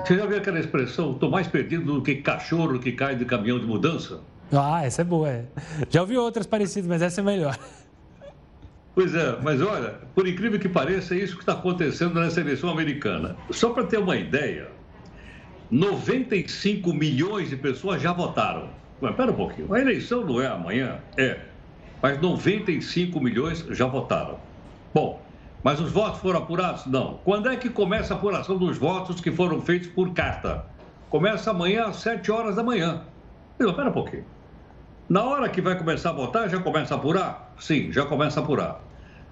você 0.03 0.17
já 0.17 0.25
viu 0.25 0.37
aquela 0.37 0.59
expressão, 0.59 1.13
estou 1.13 1.29
mais 1.29 1.47
perdido 1.47 1.93
do 1.93 2.01
que 2.01 2.15
cachorro 2.15 2.77
que 2.79 2.91
cai 2.91 3.15
de 3.15 3.23
caminhão 3.23 3.57
de 3.57 3.65
mudança? 3.65 4.19
Ah, 4.51 4.83
essa 4.85 5.01
é 5.01 5.05
boa. 5.05 5.29
É. 5.29 5.45
Já 5.89 6.01
ouvi 6.01 6.17
outras 6.17 6.45
parecidas, 6.45 6.89
mas 6.89 7.01
essa 7.01 7.21
é 7.21 7.23
melhor. 7.23 7.57
Pois 8.95 9.15
é, 9.15 9.37
mas 9.41 9.59
olha, 9.59 9.95
por 10.13 10.27
incrível 10.27 10.59
que 10.59 10.69
pareça, 10.69 11.15
é 11.15 11.17
isso 11.17 11.35
que 11.35 11.41
está 11.41 11.53
acontecendo 11.53 12.19
nessa 12.19 12.41
eleição 12.41 12.69
americana. 12.69 13.35
Só 13.49 13.71
para 13.71 13.85
ter 13.85 13.97
uma 13.97 14.15
ideia, 14.15 14.69
95 15.71 16.93
milhões 16.93 17.49
de 17.49 17.57
pessoas 17.57 18.01
já 18.01 18.13
votaram. 18.13 18.69
Mas 19.01 19.11
espera 19.11 19.31
um 19.31 19.35
pouquinho, 19.35 19.73
a 19.73 19.79
eleição 19.79 20.23
não 20.23 20.39
é 20.39 20.47
amanhã? 20.47 20.99
É. 21.17 21.39
Mas 22.01 22.21
95 22.21 23.19
milhões 23.19 23.65
já 23.71 23.87
votaram. 23.87 24.37
Bom, 24.93 25.19
mas 25.63 25.79
os 25.79 25.91
votos 25.91 26.19
foram 26.19 26.39
apurados? 26.39 26.85
Não. 26.85 27.19
Quando 27.23 27.49
é 27.49 27.55
que 27.55 27.69
começa 27.69 28.13
a 28.13 28.17
apuração 28.17 28.57
dos 28.57 28.77
votos 28.77 29.19
que 29.19 29.31
foram 29.31 29.59
feitos 29.61 29.87
por 29.87 30.13
carta? 30.13 30.65
Começa 31.09 31.49
amanhã 31.49 31.85
às 31.85 31.95
7 31.97 32.31
horas 32.31 32.55
da 32.55 32.63
manhã. 32.63 33.01
Espera 33.59 33.89
um 33.89 33.93
pouquinho. 33.93 34.25
Na 35.09 35.23
hora 35.23 35.49
que 35.49 35.61
vai 35.61 35.77
começar 35.77 36.09
a 36.09 36.13
votar, 36.13 36.49
já 36.49 36.59
começa 36.59 36.93
a 36.93 36.97
apurar? 36.97 37.42
Sim, 37.59 37.91
já 37.91 38.05
começa 38.05 38.39
a 38.39 38.43
apurar. 38.43 38.81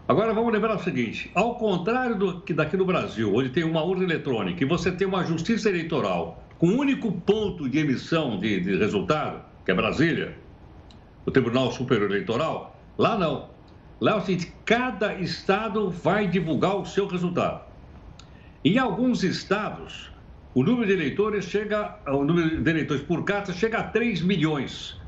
Agora 0.08 0.34
vamos 0.34 0.52
lembrar 0.52 0.76
o 0.76 0.84
seguinte: 0.84 1.32
ao 1.34 1.56
contrário 1.56 2.18
do 2.18 2.42
que 2.42 2.54
daqui 2.54 2.76
no 2.76 2.86
Brasil, 2.86 3.34
onde 3.34 3.50
tem 3.50 3.64
uma 3.64 3.84
urna 3.84 4.04
eletrônica 4.04 4.64
e 4.64 4.68
você 4.68 4.92
tem 4.92 5.08
uma 5.08 5.24
justiça 5.24 5.70
eleitoral 5.70 6.44
com 6.58 6.68
um 6.68 6.78
único 6.78 7.12
ponto 7.12 7.68
de 7.68 7.80
emissão 7.80 8.38
de, 8.38 8.60
de 8.60 8.78
resultado, 8.78 9.42
que 9.66 9.72
é 9.72 9.74
Brasília, 9.74 10.38
o 11.26 11.32
Tribunal 11.32 11.72
Superior 11.72 12.10
Eleitoral, 12.10 12.80
lá 12.98 13.18
não. 13.18 13.50
Lá 14.00 14.12
é 14.12 14.16
o 14.16 14.22
seguinte: 14.22 14.54
cada 14.66 15.16
estado 15.16 15.90
vai 15.90 16.28
divulgar 16.28 16.76
o 16.76 16.86
seu 16.86 17.08
resultado. 17.08 17.62
Em 18.64 18.78
alguns 18.78 19.24
estados, 19.24 20.12
o 20.54 20.62
número 20.64 20.86
de 20.86 20.94
eleitores 20.94 21.46
chega, 21.46 21.98
o 22.08 22.24
número 22.24 22.62
de 22.62 22.70
eleitores 22.70 23.02
por 23.02 23.24
carta 23.24 23.54
chega 23.54 23.80
a 23.80 23.84
3 23.84 24.22
milhões. 24.22 25.01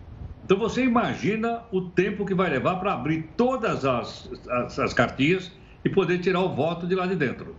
Então 0.44 0.58
você 0.58 0.84
imagina 0.84 1.62
o 1.72 1.82
tempo 1.82 2.26
que 2.26 2.34
vai 2.34 2.50
levar 2.50 2.76
para 2.76 2.94
abrir 2.94 3.30
todas 3.38 3.86
as, 3.86 4.30
as, 4.50 4.78
as 4.78 4.94
cartinhas 4.94 5.52
e 5.86 5.90
poder 5.90 6.20
tirar 6.20 6.42
o 6.42 6.50
voto 6.54 6.86
de 6.86 6.96
lá 6.96 7.06
de 7.08 7.16
dentro. 7.16 7.56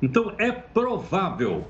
Então 0.00 0.34
é 0.38 0.50
provável, 0.50 1.66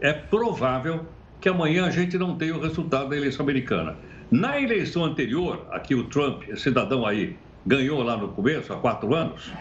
é 0.00 0.12
provável 0.12 1.06
que 1.40 1.48
amanhã 1.48 1.86
a 1.86 1.90
gente 1.90 2.16
não 2.16 2.36
tenha 2.36 2.56
o 2.56 2.60
resultado 2.60 3.08
da 3.08 3.16
eleição 3.16 3.44
americana. 3.44 3.96
Na 4.30 4.60
eleição 4.60 5.04
anterior, 5.04 5.66
aqui 5.70 5.94
o 5.94 6.04
Trump, 6.04 6.44
cidadão 6.56 7.06
aí, 7.06 7.36
ganhou 7.64 8.02
lá 8.02 8.16
no 8.16 8.28
começo, 8.28 8.72
há 8.72 8.76
quatro 8.76 9.14
anos, 9.14 9.52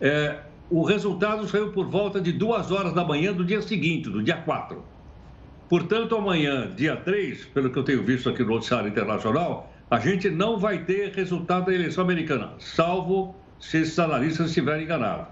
é, 0.00 0.38
o 0.70 0.82
resultado 0.82 1.46
saiu 1.48 1.72
por 1.72 1.86
volta 1.86 2.20
de 2.20 2.32
duas 2.32 2.70
horas 2.70 2.92
da 2.92 3.04
manhã 3.04 3.32
do 3.32 3.44
dia 3.44 3.62
seguinte, 3.62 4.10
do 4.10 4.22
dia 4.22 4.36
4. 4.36 4.82
Portanto, 5.68 6.16
amanhã, 6.16 6.72
dia 6.74 6.96
3, 6.96 7.46
pelo 7.46 7.70
que 7.70 7.78
eu 7.78 7.82
tenho 7.82 8.02
visto 8.02 8.28
aqui 8.28 8.42
no 8.42 8.50
noticiário 8.50 8.88
internacional, 8.88 9.72
a 9.88 10.00
gente 10.00 10.28
não 10.28 10.58
vai 10.58 10.84
ter 10.84 11.12
resultado 11.12 11.66
da 11.66 11.74
eleição 11.74 12.02
americana, 12.02 12.54
salvo 12.58 13.36
se 13.60 13.78
esses 13.78 13.98
analistas 13.98 14.48
estiverem 14.48 14.82
enganados. 14.82 15.28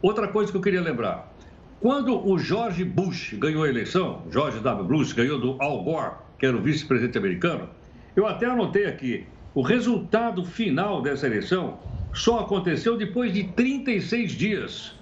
Outra 0.00 0.28
coisa 0.28 0.50
que 0.52 0.56
eu 0.56 0.62
queria 0.62 0.80
lembrar: 0.80 1.32
quando 1.80 2.24
o 2.24 2.38
George 2.38 2.84
Bush 2.84 3.34
ganhou 3.34 3.64
a 3.64 3.68
eleição, 3.68 4.22
George 4.30 4.60
W. 4.60 4.86
Bush 4.86 5.12
ganhou 5.12 5.40
do 5.40 5.60
Al 5.60 5.82
Gore, 5.82 6.12
que 6.38 6.46
era 6.46 6.56
o 6.56 6.62
vice-presidente 6.62 7.18
americano, 7.18 7.68
eu 8.14 8.26
até 8.26 8.46
anotei 8.46 8.86
aqui, 8.86 9.26
o 9.54 9.62
resultado 9.62 10.44
final 10.44 11.02
dessa 11.02 11.26
eleição 11.26 11.78
só 12.12 12.40
aconteceu 12.40 12.96
depois 12.96 13.32
de 13.32 13.44
36 13.44 14.32
dias. 14.32 14.94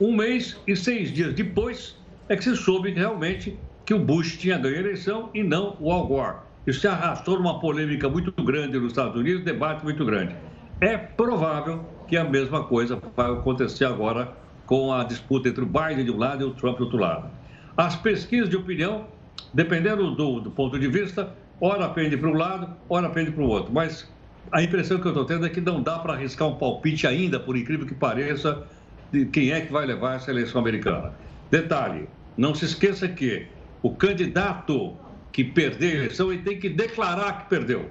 Um 0.00 0.14
mês 0.14 0.56
e 0.66 0.76
seis 0.76 1.12
dias 1.12 1.34
depois 1.34 1.96
é 2.28 2.36
que 2.36 2.44
se 2.44 2.56
soube 2.56 2.90
realmente 2.90 3.58
que 3.84 3.94
o 3.94 3.98
Bush 3.98 4.36
tinha 4.36 4.58
ganho 4.58 4.76
a 4.76 4.80
eleição 4.80 5.30
e 5.34 5.42
não 5.42 5.76
o 5.80 5.90
Al 5.90 6.06
Gore. 6.06 6.36
Isso 6.66 6.80
se 6.80 6.88
arrastou 6.88 7.36
numa 7.38 7.60
polêmica 7.60 8.08
muito 8.08 8.32
grande 8.42 8.78
nos 8.78 8.92
Estados 8.92 9.16
Unidos, 9.16 9.44
debate 9.44 9.84
muito 9.84 10.04
grande. 10.04 10.34
É 10.80 10.96
provável 10.96 11.84
que 12.08 12.16
a 12.16 12.24
mesma 12.24 12.64
coisa 12.64 12.98
vai 13.14 13.30
acontecer 13.30 13.84
agora 13.84 14.32
com 14.66 14.92
a 14.92 15.04
disputa 15.04 15.48
entre 15.48 15.62
o 15.62 15.66
Biden 15.66 16.04
de 16.04 16.10
um 16.10 16.16
lado 16.16 16.42
e 16.42 16.46
o 16.46 16.52
Trump 16.52 16.78
do 16.78 16.84
outro 16.84 16.98
lado. 16.98 17.30
As 17.76 17.96
pesquisas 17.96 18.48
de 18.48 18.56
opinião, 18.56 19.06
dependendo 19.52 20.14
do, 20.14 20.40
do 20.40 20.50
ponto 20.50 20.78
de 20.78 20.88
vista, 20.88 21.34
ora 21.60 21.88
pende 21.88 22.16
para 22.16 22.28
um 22.28 22.34
lado, 22.34 22.68
ora 22.88 23.10
pende 23.10 23.30
para 23.30 23.42
o 23.42 23.48
outro. 23.48 23.72
Mas 23.72 24.10
a 24.50 24.62
impressão 24.62 24.98
que 24.98 25.06
eu 25.06 25.10
estou 25.10 25.24
tendo 25.24 25.44
é 25.44 25.50
que 25.50 25.60
não 25.60 25.82
dá 25.82 25.98
para 25.98 26.14
arriscar 26.14 26.48
um 26.48 26.56
palpite 26.56 27.06
ainda, 27.06 27.38
por 27.38 27.56
incrível 27.56 27.86
que 27.86 27.94
pareça, 27.94 28.66
de 29.12 29.26
quem 29.26 29.52
é 29.52 29.60
que 29.60 29.72
vai 29.72 29.84
levar 29.84 30.16
essa 30.16 30.30
eleição 30.30 30.60
americana. 30.60 31.12
Detalhe, 31.50 32.08
não 32.36 32.54
se 32.54 32.64
esqueça 32.64 33.06
que 33.06 33.46
o 33.82 33.90
candidato 33.94 34.96
que 35.34 35.42
perder 35.42 35.90
a 35.90 35.94
eleição, 35.96 36.32
ele 36.32 36.42
tem 36.42 36.60
que 36.60 36.68
declarar 36.68 37.40
que 37.40 37.50
perdeu. 37.50 37.90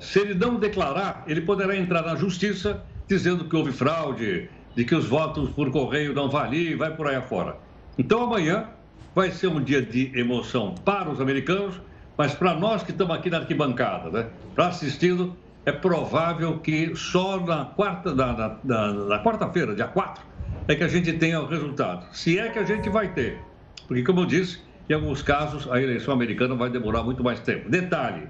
Se 0.00 0.18
ele 0.20 0.32
não 0.32 0.58
declarar, 0.58 1.22
ele 1.26 1.42
poderá 1.42 1.76
entrar 1.76 2.00
na 2.00 2.16
justiça 2.16 2.82
dizendo 3.06 3.44
que 3.44 3.54
houve 3.54 3.70
fraude, 3.72 4.48
de 4.74 4.82
que 4.82 4.94
os 4.94 5.04
votos 5.04 5.50
por 5.50 5.70
correio 5.70 6.14
não 6.14 6.30
valiam 6.30 6.72
e 6.72 6.74
vai 6.74 6.96
por 6.96 7.06
aí 7.06 7.16
afora. 7.16 7.58
Então 7.98 8.22
amanhã 8.22 8.70
vai 9.14 9.30
ser 9.30 9.48
um 9.48 9.62
dia 9.62 9.82
de 9.82 10.18
emoção 10.18 10.74
para 10.82 11.10
os 11.10 11.20
americanos, 11.20 11.78
mas 12.16 12.34
para 12.34 12.54
nós 12.54 12.82
que 12.82 12.90
estamos 12.90 13.14
aqui 13.14 13.28
na 13.28 13.40
arquibancada, 13.40 14.08
né, 14.08 14.30
para 14.54 14.68
assistindo, 14.68 15.36
é 15.66 15.72
provável 15.72 16.58
que 16.60 16.96
só 16.96 17.38
na 17.38 17.66
quarta, 17.66 18.14
na, 18.14 18.32
na, 18.32 18.56
na, 18.64 18.92
na 18.92 19.22
quarta-feira, 19.22 19.74
dia 19.74 19.88
4, 19.88 20.24
é 20.68 20.74
que 20.74 20.82
a 20.82 20.88
gente 20.88 21.12
tenha 21.12 21.38
o 21.38 21.46
resultado. 21.46 22.06
Se 22.16 22.38
é 22.38 22.48
que 22.48 22.58
a 22.58 22.64
gente 22.64 22.88
vai 22.88 23.12
ter. 23.12 23.38
Porque, 23.86 24.02
como 24.02 24.20
eu 24.20 24.26
disse, 24.26 24.58
em 24.88 24.94
alguns 24.94 25.22
casos, 25.22 25.70
a 25.70 25.80
eleição 25.80 26.12
americana 26.12 26.54
vai 26.54 26.68
demorar 26.68 27.02
muito 27.02 27.22
mais 27.22 27.40
tempo. 27.40 27.70
Detalhe: 27.70 28.28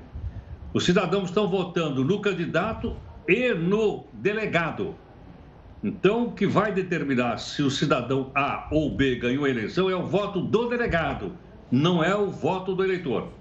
os 0.74 0.84
cidadãos 0.84 1.24
estão 1.24 1.48
votando 1.48 2.04
no 2.04 2.20
candidato 2.20 2.96
e 3.28 3.52
no 3.54 4.04
delegado. 4.12 4.94
Então, 5.82 6.26
o 6.26 6.32
que 6.32 6.46
vai 6.46 6.72
determinar 6.72 7.38
se 7.38 7.62
o 7.62 7.70
cidadão 7.70 8.30
A 8.34 8.68
ou 8.70 8.94
B 8.94 9.16
ganhou 9.16 9.44
a 9.44 9.50
eleição 9.50 9.90
é 9.90 9.96
o 9.96 10.06
voto 10.06 10.40
do 10.40 10.68
delegado, 10.68 11.32
não 11.70 12.04
é 12.04 12.14
o 12.14 12.30
voto 12.30 12.74
do 12.74 12.84
eleitor. 12.84 13.32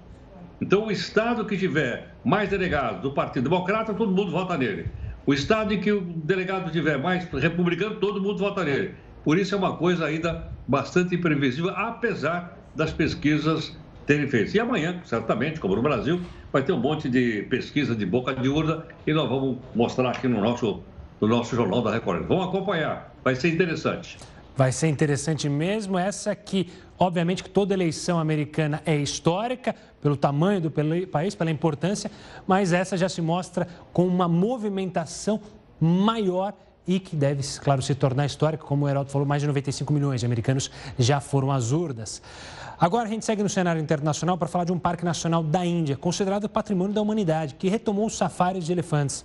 Então, 0.60 0.86
o 0.86 0.90
estado 0.90 1.44
que 1.44 1.56
tiver 1.56 2.14
mais 2.24 2.48
delegados 2.48 3.00
do 3.00 3.12
Partido 3.12 3.44
Democrata, 3.44 3.94
todo 3.94 4.10
mundo 4.10 4.30
vota 4.30 4.56
nele. 4.56 4.88
O 5.24 5.32
estado 5.32 5.72
em 5.72 5.80
que 5.80 5.92
o 5.92 6.00
delegado 6.00 6.70
tiver 6.72 6.98
mais 6.98 7.24
republicano, 7.24 7.96
todo 7.96 8.20
mundo 8.20 8.38
vota 8.38 8.64
nele. 8.64 8.94
Por 9.24 9.38
isso 9.38 9.54
é 9.54 9.58
uma 9.58 9.76
coisa 9.76 10.06
ainda 10.06 10.52
bastante 10.66 11.14
imprevisível, 11.14 11.70
apesar 11.70 12.61
das 12.74 12.92
pesquisas 12.92 13.76
terem 14.06 14.28
feito. 14.28 14.54
E 14.54 14.60
amanhã, 14.60 15.00
certamente, 15.04 15.60
como 15.60 15.76
no 15.76 15.82
Brasil, 15.82 16.20
vai 16.52 16.62
ter 16.62 16.72
um 16.72 16.80
monte 16.80 17.08
de 17.08 17.42
pesquisa 17.48 17.94
de 17.94 18.04
boca 18.04 18.34
de 18.34 18.48
urna 18.48 18.84
e 19.06 19.12
nós 19.12 19.28
vamos 19.28 19.58
mostrar 19.74 20.10
aqui 20.10 20.28
no 20.28 20.40
nosso, 20.40 20.80
no 21.20 21.28
nosso 21.28 21.54
Jornal 21.54 21.82
da 21.82 21.92
Record. 21.92 22.26
Vamos 22.26 22.48
acompanhar, 22.48 23.14
vai 23.22 23.34
ser 23.34 23.48
interessante. 23.48 24.18
Vai 24.56 24.70
ser 24.70 24.88
interessante 24.88 25.48
mesmo. 25.48 25.98
Essa 25.98 26.34
que, 26.34 26.70
obviamente, 26.98 27.42
que 27.42 27.48
toda 27.48 27.72
eleição 27.72 28.18
americana 28.18 28.82
é 28.84 28.96
histórica, 28.96 29.74
pelo 30.00 30.16
tamanho 30.16 30.60
do 30.60 30.70
país, 31.10 31.34
pela 31.34 31.50
importância, 31.50 32.10
mas 32.46 32.72
essa 32.72 32.96
já 32.96 33.08
se 33.08 33.22
mostra 33.22 33.66
com 33.92 34.06
uma 34.06 34.28
movimentação 34.28 35.40
maior 35.80 36.52
e 36.86 36.98
que 36.98 37.14
deve, 37.14 37.42
claro, 37.60 37.80
se 37.80 37.94
tornar 37.94 38.26
histórica, 38.26 38.64
como 38.64 38.84
o 38.84 38.88
Heraldo 38.88 39.10
falou, 39.10 39.26
mais 39.26 39.40
de 39.40 39.48
95 39.48 39.92
milhões 39.92 40.20
de 40.20 40.26
americanos 40.26 40.70
já 40.98 41.20
foram 41.20 41.50
às 41.50 41.70
urnas. 41.70 42.20
Agora 42.82 43.06
a 43.06 43.08
gente 43.08 43.24
segue 43.24 43.44
no 43.44 43.48
cenário 43.48 43.80
internacional 43.80 44.36
para 44.36 44.48
falar 44.48 44.64
de 44.64 44.72
um 44.72 44.78
parque 44.78 45.04
nacional 45.04 45.40
da 45.40 45.64
Índia, 45.64 45.96
considerado 45.96 46.48
patrimônio 46.48 46.92
da 46.92 47.00
humanidade, 47.00 47.54
que 47.54 47.68
retomou 47.68 48.06
os 48.06 48.16
safaris 48.16 48.66
de 48.66 48.72
elefantes. 48.72 49.24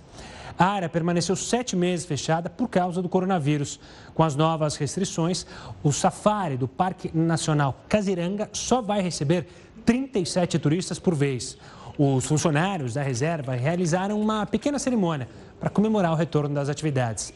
A 0.56 0.64
área 0.64 0.88
permaneceu 0.88 1.34
sete 1.34 1.74
meses 1.74 2.06
fechada 2.06 2.48
por 2.48 2.68
causa 2.68 3.02
do 3.02 3.08
coronavírus. 3.08 3.80
Com 4.14 4.22
as 4.22 4.36
novas 4.36 4.76
restrições, 4.76 5.44
o 5.82 5.90
safari 5.90 6.56
do 6.56 6.68
Parque 6.68 7.10
Nacional 7.12 7.74
Kaziranga 7.88 8.48
só 8.52 8.80
vai 8.80 9.02
receber 9.02 9.48
37 9.84 10.56
turistas 10.60 11.00
por 11.00 11.16
vez. 11.16 11.58
Os 11.98 12.26
funcionários 12.26 12.94
da 12.94 13.02
reserva 13.02 13.56
realizaram 13.56 14.20
uma 14.20 14.46
pequena 14.46 14.78
cerimônia 14.78 15.26
para 15.58 15.70
comemorar 15.70 16.12
o 16.12 16.14
retorno 16.14 16.54
das 16.54 16.68
atividades. 16.68 17.32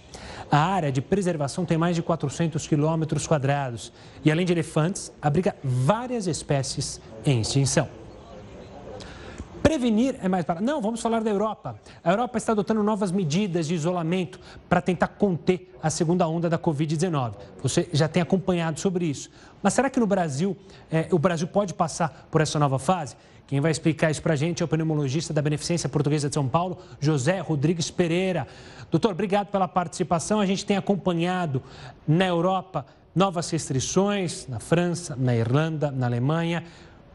A 0.51 0.59
área 0.59 0.93
de 0.93 1.01
preservação 1.01 1.65
tem 1.65 1.79
mais 1.79 1.97
de 1.97 2.03
400 2.03 2.67
quilômetros 2.67 3.27
quadrados 3.27 3.93
e, 4.25 4.31
além 4.31 4.45
de 4.45 4.53
elefantes, 4.53 5.13
abriga 5.21 5.57
várias 5.63 6.27
espécies 6.27 7.01
em 7.25 7.41
extinção. 7.41 7.89
Prevenir 9.63 10.17
é 10.21 10.29
mais 10.29 10.45
barato. 10.45 10.65
Não, 10.65 10.83
vamos 10.83 11.01
falar 11.01 11.23
da 11.23 11.31
Europa. 11.31 11.81
A 12.05 12.11
Europa 12.11 12.37
está 12.37 12.53
adotando 12.53 12.83
novas 12.83 13.13
medidas 13.13 13.67
de 13.69 13.75
isolamento 13.75 14.39
para 14.69 14.83
tentar 14.83 15.07
conter 15.09 15.73
a 15.83 15.89
segunda 15.89 16.29
onda 16.29 16.51
da 16.51 16.59
Covid-19. 16.59 17.35
Você 17.63 17.89
já 17.93 18.09
tem 18.09 18.21
acompanhado 18.21 18.79
sobre 18.81 19.07
isso. 19.07 19.31
Mas 19.63 19.73
será 19.73 19.89
que 19.89 20.01
no 20.01 20.07
Brasil, 20.07 20.57
é, 20.91 21.09
o 21.13 21.19
Brasil 21.19 21.47
pode 21.47 21.73
passar 21.73 22.27
por 22.31 22.41
essa 22.41 22.59
nova 22.59 22.79
fase? 22.79 23.17
Quem 23.53 23.61
vai 23.61 23.71
explicar 23.71 24.11
isso 24.11 24.23
para 24.23 24.33
a 24.33 24.37
gente 24.37 24.63
é 24.63 24.65
o 24.65 24.67
pneumologista 24.67 25.31
da 25.35 25.43
Beneficência 25.43 25.87
Portuguesa 25.87 26.27
de 26.27 26.35
São 26.35 26.49
Paulo, 26.49 26.79
José 26.99 27.39
Rodrigues 27.39 27.91
Pereira. 27.91 28.49
Doutor, 28.91 29.11
obrigado 29.11 29.49
pela 29.49 29.69
participação. 29.69 30.41
A 30.41 30.47
gente 30.47 30.65
tem 30.65 30.79
acompanhado 30.79 31.63
na 32.09 32.27
Europa 32.27 32.87
novas 33.15 33.51
restrições, 33.51 34.47
na 34.49 34.59
França, 34.59 35.15
na 35.15 35.37
Irlanda, 35.37 35.91
na 35.91 36.07
Alemanha, 36.07 36.65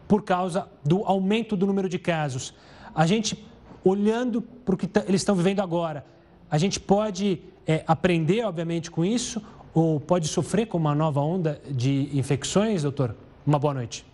por 0.07 0.21
causa 0.21 0.67
do 0.85 1.03
aumento 1.05 1.57
do 1.57 1.65
número 1.65 1.89
de 1.89 1.97
casos. 1.97 2.53
A 2.93 3.07
gente, 3.07 3.43
olhando 3.83 4.39
para 4.39 4.75
o 4.75 4.77
que 4.77 4.87
eles 5.07 5.21
estão 5.21 5.33
vivendo 5.33 5.61
agora, 5.61 6.05
a 6.51 6.59
gente 6.59 6.79
pode 6.79 7.41
é, 7.65 7.83
aprender, 7.87 8.45
obviamente, 8.45 8.91
com 8.91 9.03
isso 9.03 9.41
ou 9.73 9.99
pode 9.99 10.27
sofrer 10.27 10.67
com 10.67 10.77
uma 10.77 10.93
nova 10.93 11.19
onda 11.19 11.59
de 11.67 12.15
infecções, 12.15 12.83
doutor? 12.83 13.15
Uma 13.43 13.57
boa 13.57 13.73
noite. 13.73 14.05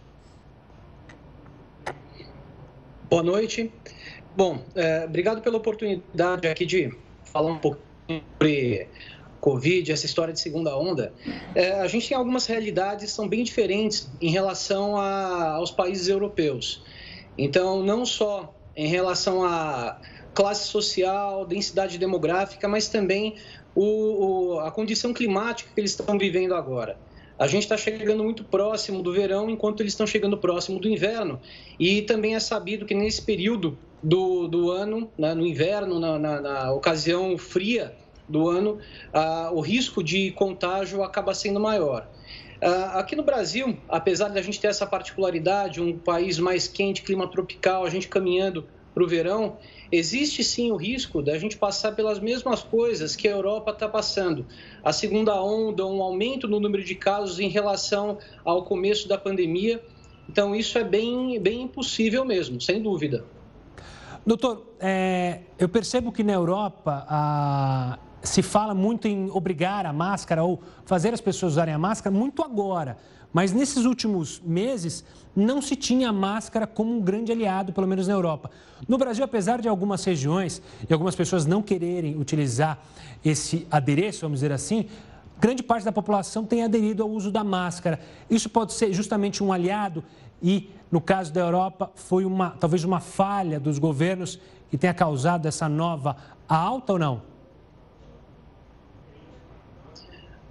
Boa 3.14 3.22
noite. 3.22 3.72
Bom, 4.36 4.66
é, 4.74 5.06
obrigado 5.06 5.40
pela 5.40 5.58
oportunidade 5.58 6.48
aqui 6.48 6.66
de 6.66 6.92
falar 7.26 7.52
um 7.52 7.60
pouco 7.60 7.80
sobre 8.08 8.88
Covid, 9.40 9.92
essa 9.92 10.08
história 10.08 10.34
de 10.34 10.40
segunda 10.40 10.76
onda. 10.76 11.14
É, 11.54 11.74
a 11.74 11.86
gente 11.86 12.10
tem 12.10 12.18
algumas 12.18 12.48
realidades 12.48 13.06
que 13.06 13.12
são 13.12 13.30
bem 13.30 13.44
diferentes 13.44 14.10
em 14.20 14.32
relação 14.32 14.98
a, 14.98 15.52
aos 15.52 15.70
países 15.70 16.08
europeus. 16.08 16.84
Então, 17.38 17.84
não 17.84 18.04
só 18.04 18.52
em 18.76 18.88
relação 18.88 19.46
a 19.46 20.02
classe 20.34 20.68
social, 20.70 21.46
densidade 21.46 22.00
demográfica, 22.00 22.68
mas 22.68 22.88
também 22.88 23.36
o, 23.76 24.56
o, 24.56 24.60
a 24.62 24.72
condição 24.72 25.14
climática 25.14 25.70
que 25.72 25.80
eles 25.80 25.92
estão 25.92 26.18
vivendo 26.18 26.56
agora. 26.56 26.98
A 27.44 27.48
gente 27.48 27.64
está 27.64 27.76
chegando 27.76 28.24
muito 28.24 28.42
próximo 28.42 29.04
do 29.04 29.12
verão, 29.12 29.50
enquanto 29.50 29.82
eles 29.82 29.92
estão 29.92 30.08
chegando 30.08 30.38
próximo 30.38 30.80
do 30.80 30.88
inverno. 30.88 31.42
E 31.78 32.02
também 32.04 32.36
é 32.36 32.40
sabido 32.40 32.86
que 32.86 32.96
nesse 32.96 33.22
período 33.22 33.78
do, 34.02 34.48
do 34.48 34.72
ano, 34.72 35.12
né, 35.18 35.34
no 35.34 35.46
inverno, 35.46 36.00
na, 36.00 36.18
na, 36.18 36.40
na, 36.40 36.72
ocasião 36.72 37.38
fria 37.38 37.94
do 38.30 38.48
ano, 38.48 38.80
ah, 39.12 39.50
o 39.52 39.60
risco 39.60 40.02
de 40.02 40.32
contágio 40.32 41.04
acaba 41.04 41.34
sendo 41.34 41.60
maior. 41.60 42.08
Aqui 42.94 43.14
no 43.14 43.24
Brasil, 43.24 43.78
apesar 43.90 44.30
de 44.30 44.40
a 44.40 44.42
gente 44.42 44.58
ter 44.58 44.68
essa 44.68 44.88
particularidade, 44.88 45.82
um 45.82 46.00
país 46.00 46.40
mais 46.40 46.66
quente, 46.66 47.02
clima 47.02 47.28
tropical, 47.28 47.84
a 47.84 47.90
gente 47.90 48.08
caminhando 48.08 48.66
para 48.94 49.04
o 49.04 49.08
verão, 49.08 49.58
existe 49.96 50.44
sim 50.44 50.72
o 50.72 50.76
risco 50.76 51.22
da 51.22 51.38
gente 51.38 51.56
passar 51.56 51.92
pelas 51.92 52.20
mesmas 52.20 52.64
coisas 52.64 53.16
que 53.16 53.28
a 53.28 53.32
Europa 53.32 53.72
está 53.72 53.88
passando. 53.88 54.46
A 54.84 54.92
segunda 54.92 55.40
onda, 55.42 55.86
um 55.86 56.02
aumento 56.02 56.48
no 56.48 56.60
número 56.60 56.84
de 56.84 56.96
casos 56.96 57.40
em 57.40 57.48
relação 57.48 58.18
ao 58.44 58.64
começo 58.64 59.08
da 59.08 59.20
pandemia. 59.20 59.84
Então, 60.28 60.56
isso 60.56 60.78
é 60.80 60.84
bem, 60.84 61.40
bem 61.40 61.62
impossível 61.62 62.26
mesmo, 62.26 62.60
sem 62.60 62.82
dúvida. 62.82 63.24
Doutor, 64.26 64.66
é, 64.80 65.42
eu 65.60 65.70
percebo 65.70 66.12
que 66.12 66.24
na 66.24 66.34
Europa 66.34 67.06
a, 67.08 68.00
se 68.24 68.42
fala 68.42 68.74
muito 68.74 69.08
em 69.08 69.30
obrigar 69.30 69.86
a 69.86 69.94
máscara 69.94 70.44
ou 70.44 70.60
fazer 70.86 71.14
as 71.14 71.22
pessoas 71.22 71.54
usarem 71.54 71.74
a 71.74 71.78
máscara 71.78 72.16
muito 72.16 72.42
agora. 72.42 72.98
Mas 73.34 73.52
nesses 73.52 73.84
últimos 73.84 74.40
meses 74.46 75.04
não 75.36 75.62
se 75.62 75.76
tinha 75.76 76.10
a 76.10 76.14
máscara 76.14 76.68
como 76.68 76.96
um 76.96 77.02
grande 77.02 77.32
aliado, 77.32 77.74
pelo 77.74 77.88
menos 77.88 78.08
na 78.08 78.14
Europa. 78.14 78.52
No 78.88 78.98
Brasil, 78.98 79.26
apesar 79.26 79.60
de 79.60 79.68
algumas 79.68 80.04
regiões 80.04 80.62
e 80.88 80.94
algumas 80.94 81.16
pessoas 81.16 81.46
não 81.46 81.62
quererem 81.62 82.16
utilizar 82.16 82.80
esse 83.26 83.66
adereço, 83.72 84.22
vamos 84.22 84.40
dizer 84.40 84.52
assim, 84.52 84.86
grande 85.40 85.64
parte 85.64 85.84
da 85.84 85.92
população 85.92 86.46
tem 86.46 86.64
aderido 86.64 87.02
ao 87.02 87.10
uso 87.10 87.32
da 87.32 87.44
máscara. 87.44 88.00
Isso 88.30 88.48
pode 88.48 88.74
ser 88.74 88.94
justamente 88.94 89.44
um 89.44 89.52
aliado 89.52 90.04
e, 90.42 90.70
no 90.92 91.02
caso 91.02 91.34
da 91.34 91.42
Europa, 91.42 91.92
foi 91.96 92.26
uma 92.26 92.52
talvez 92.52 92.84
uma 92.84 93.00
falha 93.00 93.60
dos 93.60 93.80
governos 93.80 94.40
que 94.70 94.78
tenha 94.78 94.94
causado 94.94 95.48
essa 95.48 95.68
nova 95.68 96.16
alta 96.48 96.94
ou 96.94 97.00
não? 97.00 97.33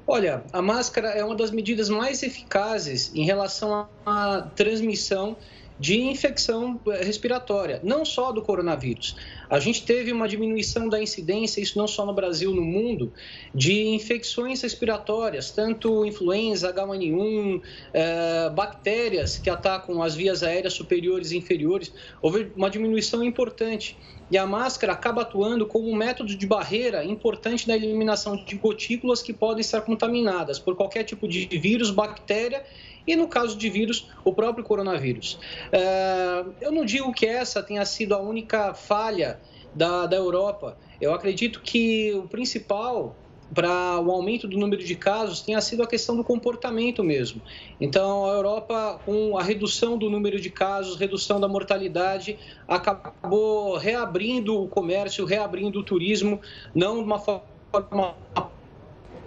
Olha, 0.07 0.45
a 0.53 0.61
máscara 0.61 1.11
é 1.11 1.25
uma 1.25 1.37
das 1.37 1.51
medidas 1.51 1.89
mais 1.89 2.23
eficazes 2.23 3.15
em 3.15 3.25
relação 3.25 3.89
à 4.05 4.43
transmissão 4.57 5.37
de 5.79 6.01
infecção 6.01 6.81
respiratória, 7.01 7.81
não 7.83 8.05
só 8.05 8.31
do 8.31 8.43
coronavírus. 8.43 9.17
A 9.51 9.59
gente 9.59 9.85
teve 9.85 10.13
uma 10.13 10.29
diminuição 10.29 10.89
da 10.89 11.03
incidência, 11.03 11.61
isso 11.61 11.77
não 11.77 11.89
só 11.89 12.07
no 12.07 12.15
Brasil, 12.15 12.55
no 12.55 12.63
mundo, 12.63 13.13
de 13.55 13.89
infecções 13.89 14.63
respiratórias, 14.63 15.51
tanto 15.51 16.05
influenza, 16.05 16.73
H1N1, 16.73 17.61
eh, 17.93 18.51
bactérias 18.51 19.39
que 19.39 19.51
atacam 19.51 20.03
as 20.03 20.15
vias 20.15 20.43
aéreas 20.43 20.75
superiores 20.75 21.33
e 21.33 21.39
inferiores. 21.39 21.93
Houve 22.21 22.53
uma 22.55 22.71
diminuição 22.71 23.25
importante. 23.25 23.99
E 24.33 24.39
a 24.39 24.47
máscara 24.47 24.95
acaba 24.95 25.21
atuando 25.21 25.67
como 25.67 25.91
um 25.91 25.95
método 25.95 26.35
de 26.35 26.47
barreira 26.47 27.05
importante 27.05 27.69
na 27.69 27.77
eliminação 27.77 28.35
de 28.35 28.57
gotículas 28.57 29.21
que 29.21 29.31
podem 29.31 29.61
estar 29.61 29.83
contaminadas 29.83 30.59
por 30.59 30.75
qualquer 30.75 31.05
tipo 31.05 31.29
de 31.29 31.45
vírus, 31.59 31.91
bactéria 31.91 32.65
e, 33.07 33.15
no 33.15 33.29
caso 33.29 33.59
de 33.59 33.69
vírus, 33.69 34.09
o 34.25 34.33
próprio 34.33 34.65
coronavírus. 34.65 35.39
É, 35.71 36.45
eu 36.63 36.73
não 36.73 36.83
digo 36.83 37.13
que 37.13 37.27
essa 37.27 37.63
tenha 37.63 37.85
sido 37.85 38.15
a 38.15 38.19
única 38.19 38.73
falha 38.73 39.39
da, 39.75 40.07
da 40.07 40.17
Europa. 40.17 40.79
Eu 40.99 41.13
acredito 41.13 41.61
que 41.61 42.15
o 42.15 42.27
principal 42.27 43.15
para 43.55 44.01
o 44.01 44.11
aumento 44.11 44.49
do 44.49 44.59
número 44.59 44.83
de 44.83 44.95
casos 44.95 45.41
tenha 45.43 45.61
sido 45.61 45.83
a 45.83 45.87
questão 45.87 46.17
do 46.17 46.25
comportamento 46.25 47.05
mesmo. 47.05 47.41
Então, 47.81 48.25
a 48.27 48.35
Europa, 48.35 49.01
com 49.05 49.37
a 49.37 49.43
redução 49.43 49.99
do 49.99 50.09
número 50.09 50.41
de 50.41 50.51
casos, 50.51 50.97
redução 50.97 51.39
da 51.39 51.49
mortalidade, 51.49 52.39
acabou 52.67 53.77
reabrindo 53.77 54.63
o 54.63 54.69
comércio, 54.69 55.25
reabrindo 55.25 55.79
o 55.79 55.83
turismo, 55.83 56.41
não 56.75 56.99
de 56.99 57.05
uma 57.05 57.19
forma 57.19 58.15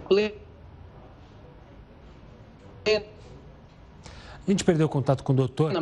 plena 0.08 0.46
a 4.46 4.50
gente 4.50 4.62
perdeu 4.62 4.86
o 4.86 4.88
contato 4.88 5.24
com 5.24 5.32
o 5.32 5.36
doutor 5.36 5.72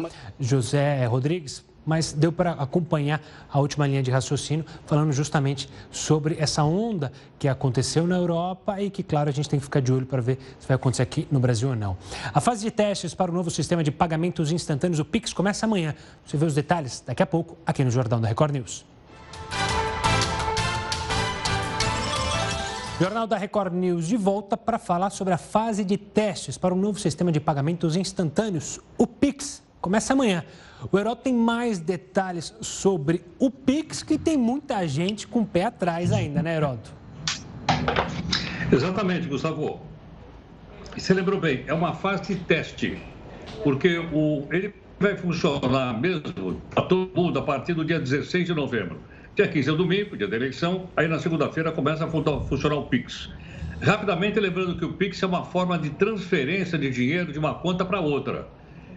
José 0.40 1.04
Rodrigues, 1.04 1.62
mas 1.84 2.12
deu 2.12 2.32
para 2.32 2.52
acompanhar 2.52 3.20
a 3.50 3.60
última 3.60 3.86
linha 3.86 4.02
de 4.02 4.10
raciocínio, 4.10 4.64
falando 4.86 5.12
justamente 5.12 5.68
sobre 5.90 6.36
essa 6.38 6.64
onda 6.64 7.12
que 7.38 7.48
aconteceu 7.48 8.06
na 8.06 8.16
Europa 8.16 8.80
e 8.80 8.90
que, 8.90 9.02
claro, 9.02 9.28
a 9.28 9.32
gente 9.32 9.48
tem 9.48 9.58
que 9.58 9.64
ficar 9.64 9.80
de 9.80 9.92
olho 9.92 10.06
para 10.06 10.20
ver 10.20 10.38
se 10.58 10.66
vai 10.66 10.76
acontecer 10.76 11.02
aqui 11.02 11.26
no 11.30 11.40
Brasil 11.40 11.68
ou 11.68 11.76
não. 11.76 11.96
A 12.32 12.40
fase 12.40 12.64
de 12.64 12.70
testes 12.70 13.14
para 13.14 13.30
o 13.30 13.34
novo 13.34 13.50
sistema 13.50 13.82
de 13.82 13.90
pagamentos 13.90 14.52
instantâneos, 14.52 14.98
o 14.98 15.04
PIX, 15.04 15.32
começa 15.32 15.66
amanhã. 15.66 15.94
Você 16.24 16.36
vê 16.36 16.46
os 16.46 16.54
detalhes 16.54 17.02
daqui 17.06 17.22
a 17.22 17.26
pouco 17.26 17.56
aqui 17.66 17.84
no 17.84 17.90
Jordão 17.90 18.20
da 18.20 18.28
Record 18.28 18.54
News. 18.54 18.84
Jornal 23.00 23.26
da 23.26 23.36
Record 23.36 23.74
News 23.74 24.06
de 24.06 24.16
volta 24.16 24.56
para 24.56 24.78
falar 24.78 25.10
sobre 25.10 25.34
a 25.34 25.38
fase 25.38 25.84
de 25.84 25.96
testes 25.96 26.56
para 26.56 26.72
o 26.72 26.76
novo 26.76 27.00
sistema 27.00 27.32
de 27.32 27.40
pagamentos 27.40 27.96
instantâneos, 27.96 28.78
o 28.96 29.04
Pix. 29.04 29.64
Começa 29.84 30.14
amanhã. 30.14 30.42
O 30.90 30.98
Herói 30.98 31.14
tem 31.14 31.34
mais 31.34 31.78
detalhes 31.78 32.54
sobre 32.62 33.20
o 33.38 33.50
Pix, 33.50 34.02
que 34.02 34.16
tem 34.16 34.34
muita 34.34 34.88
gente 34.88 35.26
com 35.26 35.40
o 35.40 35.46
pé 35.46 35.64
atrás 35.64 36.10
ainda, 36.10 36.42
né, 36.42 36.56
Heródoto? 36.56 36.90
Exatamente, 38.72 39.28
Gustavo. 39.28 39.82
Você 40.96 41.12
lembrou 41.12 41.38
bem, 41.38 41.64
é 41.66 41.74
uma 41.74 41.92
fase 41.92 42.34
de 42.34 42.36
teste, 42.44 42.96
porque 43.62 43.98
o, 44.10 44.46
ele 44.50 44.72
vai 44.98 45.18
funcionar 45.18 46.00
mesmo 46.00 46.62
para 46.70 46.84
todo 46.84 47.10
mundo 47.14 47.38
a 47.38 47.42
partir 47.42 47.74
do 47.74 47.84
dia 47.84 48.00
16 48.00 48.46
de 48.46 48.54
novembro. 48.54 48.98
Dia 49.36 49.48
15 49.48 49.68
é 49.68 49.72
domingo, 49.74 50.16
dia 50.16 50.26
da 50.26 50.36
eleição, 50.36 50.88
aí 50.96 51.06
na 51.06 51.18
segunda-feira 51.18 51.70
começa 51.70 52.06
a 52.06 52.08
funcionar 52.08 52.76
o 52.76 52.86
Pix. 52.86 53.28
Rapidamente, 53.82 54.40
lembrando 54.40 54.78
que 54.78 54.84
o 54.86 54.94
Pix 54.94 55.22
é 55.22 55.26
uma 55.26 55.44
forma 55.44 55.78
de 55.78 55.90
transferência 55.90 56.78
de 56.78 56.88
dinheiro 56.88 57.30
de 57.30 57.38
uma 57.38 57.52
conta 57.52 57.84
para 57.84 58.00
outra. 58.00 58.48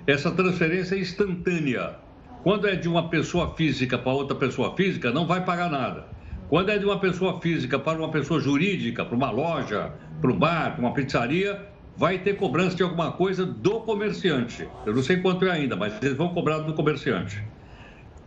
Essa 0.07 0.31
transferência 0.31 0.95
é 0.95 0.99
instantânea. 0.99 1.95
Quando 2.41 2.65
é 2.65 2.77
de 2.77 2.87
uma 2.87 3.09
pessoa 3.09 3.53
física 3.57 3.97
para 3.97 4.13
outra 4.13 4.37
pessoa 4.37 4.73
física, 4.73 5.11
não 5.11 5.27
vai 5.27 5.43
pagar 5.43 5.69
nada. 5.69 6.05
Quando 6.47 6.69
é 6.69 6.77
de 6.77 6.85
uma 6.85 6.97
pessoa 6.97 7.41
física 7.41 7.77
para 7.77 7.99
uma 7.99 8.09
pessoa 8.09 8.39
jurídica, 8.39 9.03
para 9.03 9.13
uma 9.13 9.29
loja, 9.29 9.91
para 10.21 10.31
um 10.31 10.39
bar, 10.39 10.71
para 10.71 10.79
uma 10.79 10.93
pizzaria, 10.93 11.61
vai 11.97 12.19
ter 12.19 12.37
cobrança 12.37 12.77
de 12.77 12.83
alguma 12.83 13.11
coisa 13.11 13.45
do 13.45 13.81
comerciante. 13.81 14.65
Eu 14.85 14.95
não 14.95 15.03
sei 15.03 15.17
quanto 15.17 15.43
é 15.43 15.51
ainda, 15.51 15.75
mas 15.75 16.01
eles 16.01 16.15
vão 16.15 16.29
cobrar 16.29 16.59
do 16.59 16.73
comerciante. 16.73 17.43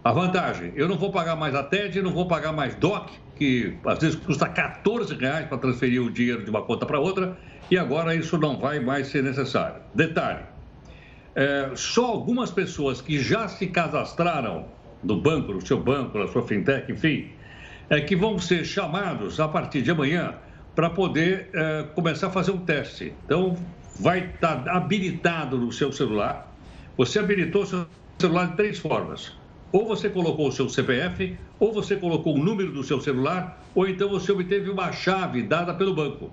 A 0.04 0.12
vantagem, 0.12 0.72
eu 0.76 0.86
não 0.86 0.98
vou 0.98 1.10
pagar 1.10 1.34
mais 1.34 1.54
a 1.54 1.62
TED, 1.62 2.02
não 2.02 2.12
vou 2.12 2.28
pagar 2.28 2.52
mais 2.52 2.74
DOC, 2.74 3.10
que 3.36 3.78
às 3.86 3.98
vezes 3.98 4.16
custa 4.16 4.46
14 4.46 5.14
reais 5.14 5.46
para 5.46 5.56
transferir 5.56 6.02
o 6.02 6.10
dinheiro 6.10 6.44
de 6.44 6.50
uma 6.50 6.60
conta 6.60 6.84
para 6.84 7.00
outra, 7.00 7.38
e 7.70 7.78
agora 7.78 8.14
isso 8.14 8.36
não 8.36 8.58
vai 8.58 8.80
mais 8.80 9.06
ser 9.06 9.22
necessário. 9.22 9.76
Detalhe, 9.94 10.49
é, 11.34 11.70
só 11.74 12.06
algumas 12.06 12.50
pessoas 12.50 13.00
que 13.00 13.18
já 13.18 13.48
se 13.48 13.66
cadastraram 13.66 14.66
no 15.02 15.20
banco, 15.20 15.52
no 15.52 15.66
seu 15.66 15.78
banco, 15.80 16.18
na 16.18 16.26
sua 16.28 16.46
fintech, 16.46 16.90
enfim, 16.90 17.30
é 17.88 18.00
que 18.00 18.14
vão 18.14 18.38
ser 18.38 18.64
chamados 18.64 19.40
a 19.40 19.48
partir 19.48 19.82
de 19.82 19.90
amanhã 19.90 20.34
para 20.74 20.90
poder 20.90 21.50
é, 21.52 21.84
começar 21.94 22.28
a 22.28 22.30
fazer 22.30 22.52
um 22.52 22.58
teste. 22.58 23.12
Então, 23.24 23.56
vai 23.98 24.30
estar 24.34 24.64
tá 24.64 24.72
habilitado 24.72 25.58
no 25.58 25.72
seu 25.72 25.92
celular. 25.92 26.54
Você 26.96 27.18
habilitou 27.18 27.62
o 27.62 27.66
seu 27.66 27.86
celular 28.18 28.48
de 28.48 28.56
três 28.56 28.78
formas 28.78 29.40
ou 29.72 29.86
você 29.86 30.08
colocou 30.08 30.48
o 30.48 30.52
seu 30.52 30.68
CPF, 30.68 31.36
ou 31.58 31.72
você 31.72 31.96
colocou 31.96 32.34
o 32.34 32.38
número 32.38 32.72
do 32.72 32.82
seu 32.82 33.00
celular, 33.00 33.62
ou 33.74 33.88
então 33.88 34.08
você 34.08 34.32
obteve 34.32 34.68
uma 34.68 34.90
chave 34.90 35.42
dada 35.42 35.72
pelo 35.74 35.94
banco. 35.94 36.30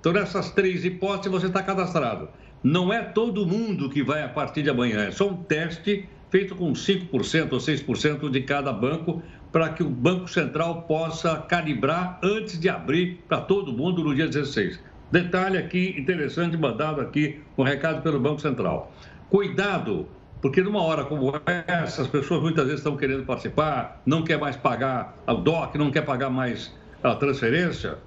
Então, 0.00 0.12
nessas 0.12 0.50
três 0.50 0.84
hipóteses, 0.84 1.30
você 1.30 1.46
está 1.46 1.62
cadastrado. 1.62 2.28
Não 2.64 2.90
é 2.90 3.02
todo 3.02 3.46
mundo 3.46 3.90
que 3.90 4.02
vai 4.02 4.22
a 4.22 4.28
partir 4.28 4.62
de 4.62 4.70
amanhã, 4.70 5.02
é 5.02 5.10
só 5.10 5.28
um 5.28 5.36
teste 5.36 6.08
feito 6.30 6.54
com 6.54 6.72
5% 6.72 7.52
ou 7.52 7.58
6% 7.58 8.30
de 8.30 8.40
cada 8.40 8.72
banco 8.72 9.22
para 9.52 9.68
que 9.68 9.82
o 9.82 9.90
Banco 9.90 10.28
Central 10.28 10.84
possa 10.84 11.36
calibrar 11.36 12.18
antes 12.22 12.58
de 12.58 12.70
abrir 12.70 13.22
para 13.28 13.42
todo 13.42 13.70
mundo 13.70 14.02
no 14.02 14.14
dia 14.14 14.26
16. 14.26 14.80
Detalhe 15.12 15.58
aqui 15.58 15.94
interessante 15.98 16.56
mandado 16.56 17.02
aqui, 17.02 17.38
um 17.58 17.62
recado 17.62 18.00
pelo 18.00 18.18
Banco 18.18 18.40
Central. 18.40 18.90
Cuidado, 19.28 20.08
porque 20.40 20.62
numa 20.62 20.80
hora 20.80 21.04
como 21.04 21.34
essa, 21.66 22.00
as 22.00 22.08
pessoas 22.08 22.40
muitas 22.40 22.64
vezes 22.64 22.80
estão 22.80 22.96
querendo 22.96 23.26
participar, 23.26 24.00
não 24.06 24.24
quer 24.24 24.38
mais 24.38 24.56
pagar 24.56 25.22
o 25.26 25.34
DOC, 25.34 25.76
não 25.76 25.90
quer 25.90 26.02
pagar 26.02 26.30
mais 26.30 26.74
a 27.02 27.14
transferência, 27.14 27.98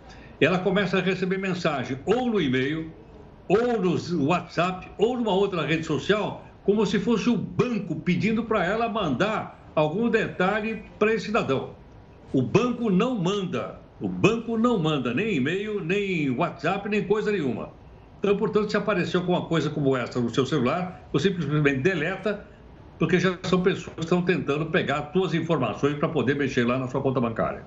ela 0.42 0.58
começa 0.58 0.98
a 0.98 1.02
receber 1.02 1.38
mensagem 1.38 2.00
ou 2.08 2.26
no 2.26 2.42
e-mail, 2.42 2.92
ou 3.48 3.82
no 3.82 4.26
WhatsApp, 4.26 4.88
ou 4.98 5.18
numa 5.18 5.34
outra 5.34 5.66
rede 5.66 5.84
social, 5.84 6.46
como 6.64 6.86
se 6.86 7.00
fosse 7.00 7.30
o 7.30 7.38
banco 7.38 7.96
pedindo 7.96 8.44
para 8.44 8.66
ela 8.66 8.90
mandar 8.90 9.72
algum 9.74 10.10
detalhe 10.10 10.84
para 11.00 11.14
esse 11.14 11.28
cidadão. 11.28 11.76
O 12.34 12.42
banco 12.42 12.90
não 12.90 13.16
manda, 13.16 13.80
o 14.02 14.10
banco 14.10 14.58
não 14.58 14.78
manda 14.78 15.14
nem 15.14 15.36
e-mail, 15.36 15.80
nem 15.80 16.30
WhatsApp, 16.30 16.90
nem 16.90 17.06
coisa 17.06 17.32
nenhuma. 17.32 17.70
Então, 18.20 18.36
portanto, 18.36 18.70
se 18.70 18.76
apareceu 18.76 19.24
com 19.24 19.32
uma 19.32 19.46
coisa 19.46 19.70
como 19.70 19.96
essa 19.96 20.20
no 20.20 20.30
seu 20.30 20.46
celular, 20.46 21.08
você 21.14 21.30
simplesmente 21.30 21.82
deleta, 21.82 22.46
porque 23.00 23.20
já 23.20 23.38
são 23.44 23.62
pessoas 23.62 23.96
que 23.96 24.02
estão 24.02 24.22
tentando 24.22 24.66
pegar 24.66 25.00
as 25.00 25.14
suas 25.14 25.34
informações 25.34 25.98
para 25.98 26.10
poder 26.10 26.36
mexer 26.36 26.66
lá 26.66 26.78
na 26.78 26.88
sua 26.88 27.02
conta 27.02 27.22
bancária. 27.22 27.64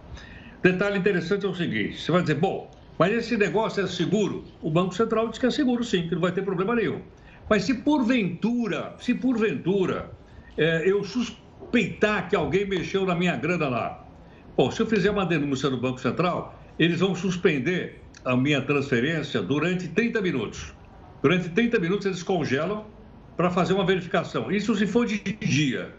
Detalhe 0.62 0.98
interessante 0.98 1.46
é 1.46 1.48
o 1.48 1.54
seguinte: 1.54 1.98
você 1.98 2.12
vai 2.12 2.22
dizer, 2.22 2.34
bom, 2.34 2.70
mas 3.00 3.14
esse 3.14 3.34
negócio 3.34 3.82
é 3.82 3.86
seguro? 3.86 4.44
O 4.60 4.70
Banco 4.70 4.94
Central 4.94 5.28
diz 5.28 5.38
que 5.38 5.46
é 5.46 5.50
seguro 5.50 5.82
sim, 5.82 6.06
que 6.06 6.14
não 6.14 6.20
vai 6.20 6.32
ter 6.32 6.42
problema 6.42 6.74
nenhum. 6.74 7.00
Mas 7.48 7.64
se 7.64 7.72
porventura, 7.72 8.94
se 8.98 9.14
porventura 9.14 10.10
é, 10.58 10.82
eu 10.86 11.02
suspeitar 11.02 12.28
que 12.28 12.36
alguém 12.36 12.66
mexeu 12.66 13.06
na 13.06 13.14
minha 13.14 13.34
grana 13.36 13.70
lá, 13.70 14.06
bom, 14.54 14.70
se 14.70 14.82
eu 14.82 14.86
fizer 14.86 15.10
uma 15.10 15.24
denúncia 15.24 15.70
no 15.70 15.78
Banco 15.78 15.98
Central, 15.98 16.62
eles 16.78 17.00
vão 17.00 17.14
suspender 17.14 18.02
a 18.22 18.36
minha 18.36 18.60
transferência 18.60 19.40
durante 19.40 19.88
30 19.88 20.20
minutos. 20.20 20.74
Durante 21.22 21.48
30 21.48 21.78
minutos 21.78 22.04
eles 22.04 22.22
congelam 22.22 22.84
para 23.34 23.50
fazer 23.50 23.72
uma 23.72 23.86
verificação. 23.86 24.52
Isso 24.52 24.74
se 24.74 24.86
for 24.86 25.06
de 25.06 25.16
dia. 25.40 25.90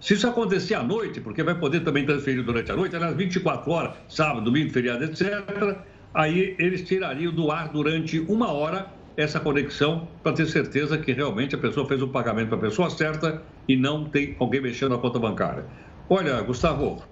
Se 0.00 0.14
isso 0.14 0.26
acontecer 0.26 0.74
à 0.74 0.82
noite, 0.82 1.20
porque 1.20 1.40
vai 1.44 1.54
poder 1.54 1.84
também 1.84 2.04
transferir 2.04 2.42
durante 2.42 2.72
a 2.72 2.74
noite, 2.74 2.96
aliás, 2.96 3.14
24 3.14 3.70
horas, 3.70 3.94
sábado, 4.08 4.44
domingo, 4.44 4.72
feriado, 4.72 5.04
etc., 5.04 5.78
aí 6.14 6.56
eles 6.58 6.86
tirariam 6.86 7.32
do 7.32 7.50
ar 7.50 7.68
durante 7.70 8.18
uma 8.20 8.52
hora 8.52 8.92
essa 9.16 9.40
conexão 9.40 10.08
para 10.22 10.32
ter 10.32 10.46
certeza 10.46 10.96
que 10.96 11.12
realmente 11.12 11.54
a 11.54 11.58
pessoa 11.58 11.86
fez 11.88 12.00
o 12.00 12.08
pagamento 12.08 12.48
para 12.48 12.58
a 12.58 12.60
pessoa 12.60 12.88
certa 12.88 13.42
e 13.66 13.76
não 13.76 14.04
tem 14.04 14.36
alguém 14.38 14.60
mexendo 14.60 14.90
na 14.90 14.98
conta 14.98 15.18
bancária. 15.18 15.66
Olha, 16.08 16.40
Gustavo, 16.42 17.02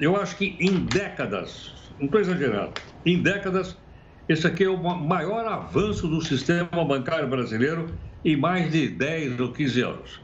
eu 0.00 0.16
acho 0.16 0.36
que 0.36 0.56
em 0.60 0.84
décadas, 0.86 1.72
não 1.98 2.06
estou 2.06 2.20
exagerando, 2.20 2.72
em 3.06 3.22
décadas, 3.22 3.78
esse 4.28 4.46
aqui 4.46 4.64
é 4.64 4.68
o 4.68 4.76
maior 4.76 5.46
avanço 5.46 6.08
do 6.08 6.20
sistema 6.20 6.84
bancário 6.84 7.28
brasileiro 7.28 7.94
em 8.24 8.36
mais 8.36 8.72
de 8.72 8.88
10 8.88 9.38
ou 9.38 9.52
15 9.52 9.80
anos. 9.82 10.20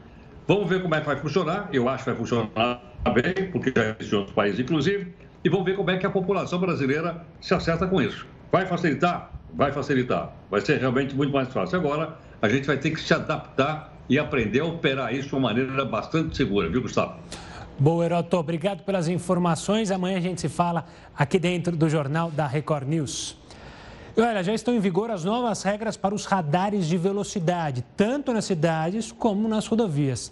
Vamos 0.47 0.67
ver 0.67 0.81
como 0.81 0.95
é 0.95 0.99
que 0.99 1.05
vai 1.05 1.17
funcionar. 1.17 1.69
Eu 1.71 1.87
acho 1.87 2.03
que 2.03 2.09
vai 2.09 2.19
funcionar 2.19 2.81
bem, 3.13 3.51
porque 3.51 3.71
já 3.75 3.95
existe 3.99 4.15
outros 4.15 4.35
países, 4.35 4.59
inclusive. 4.59 5.13
E 5.43 5.49
vamos 5.49 5.65
ver 5.65 5.75
como 5.75 5.89
é 5.89 5.97
que 5.97 6.05
a 6.05 6.09
população 6.09 6.59
brasileira 6.59 7.25
se 7.39 7.53
acerta 7.53 7.87
com 7.87 7.99
isso. 7.99 8.27
Vai 8.51 8.65
facilitar? 8.67 9.31
Vai 9.53 9.71
facilitar. 9.71 10.31
Vai 10.51 10.61
ser 10.61 10.79
realmente 10.79 11.15
muito 11.15 11.33
mais 11.33 11.51
fácil. 11.51 11.79
Agora, 11.79 12.15
a 12.41 12.47
gente 12.47 12.67
vai 12.67 12.77
ter 12.77 12.91
que 12.91 13.01
se 13.01 13.13
adaptar 13.13 13.91
e 14.07 14.19
aprender 14.19 14.59
a 14.59 14.65
operar 14.65 15.13
isso 15.15 15.29
de 15.29 15.35
uma 15.35 15.49
maneira 15.49 15.83
bastante 15.83 16.37
segura, 16.37 16.69
viu, 16.69 16.81
Gustavo? 16.81 17.15
Boa, 17.79 18.05
Heroto. 18.05 18.37
Obrigado 18.37 18.83
pelas 18.83 19.07
informações. 19.07 19.89
Amanhã 19.89 20.17
a 20.17 20.21
gente 20.21 20.39
se 20.41 20.47
fala 20.47 20.85
aqui 21.17 21.39
dentro 21.39 21.75
do 21.75 21.89
Jornal 21.89 22.29
da 22.29 22.45
Record 22.45 22.87
News. 22.87 23.35
Olha, 24.15 24.43
já 24.43 24.53
estão 24.53 24.75
em 24.75 24.79
vigor 24.79 25.09
as 25.09 25.23
novas 25.23 25.63
regras 25.63 25.97
para 25.97 26.13
os 26.13 26.25
radares 26.25 26.85
de 26.85 26.97
velocidade, 26.97 27.83
tanto 27.97 28.31
nas 28.33 28.45
cidades 28.45 29.11
como 29.11 29.47
nas 29.47 29.65
rodovias. 29.65 30.31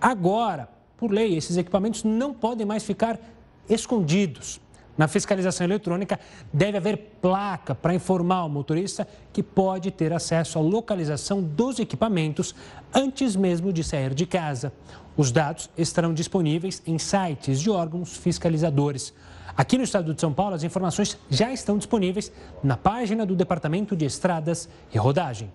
Agora, 0.00 0.68
por 0.96 1.12
lei, 1.12 1.36
esses 1.36 1.56
equipamentos 1.56 2.02
não 2.02 2.34
podem 2.34 2.66
mais 2.66 2.82
ficar 2.82 3.20
escondidos. 3.68 4.60
Na 4.96 5.06
fiscalização 5.06 5.64
eletrônica, 5.64 6.18
deve 6.52 6.76
haver 6.76 6.96
placa 7.22 7.72
para 7.72 7.94
informar 7.94 8.44
o 8.44 8.48
motorista 8.48 9.06
que 9.32 9.44
pode 9.44 9.92
ter 9.92 10.12
acesso 10.12 10.58
à 10.58 10.60
localização 10.60 11.40
dos 11.40 11.78
equipamentos 11.78 12.52
antes 12.92 13.36
mesmo 13.36 13.72
de 13.72 13.84
sair 13.84 14.12
de 14.12 14.26
casa. 14.26 14.72
Os 15.16 15.30
dados 15.30 15.70
estarão 15.78 16.12
disponíveis 16.12 16.82
em 16.84 16.98
sites 16.98 17.60
de 17.60 17.70
órgãos 17.70 18.16
fiscalizadores. 18.16 19.14
Aqui 19.56 19.78
no 19.78 19.84
estado 19.84 20.12
de 20.12 20.20
São 20.20 20.32
Paulo, 20.32 20.54
as 20.54 20.64
informações 20.64 21.16
já 21.30 21.52
estão 21.52 21.78
disponíveis 21.78 22.32
na 22.62 22.76
página 22.76 23.24
do 23.24 23.36
Departamento 23.36 23.94
de 23.94 24.04
Estradas 24.04 24.68
e 24.92 24.98
Rodagem. 24.98 25.52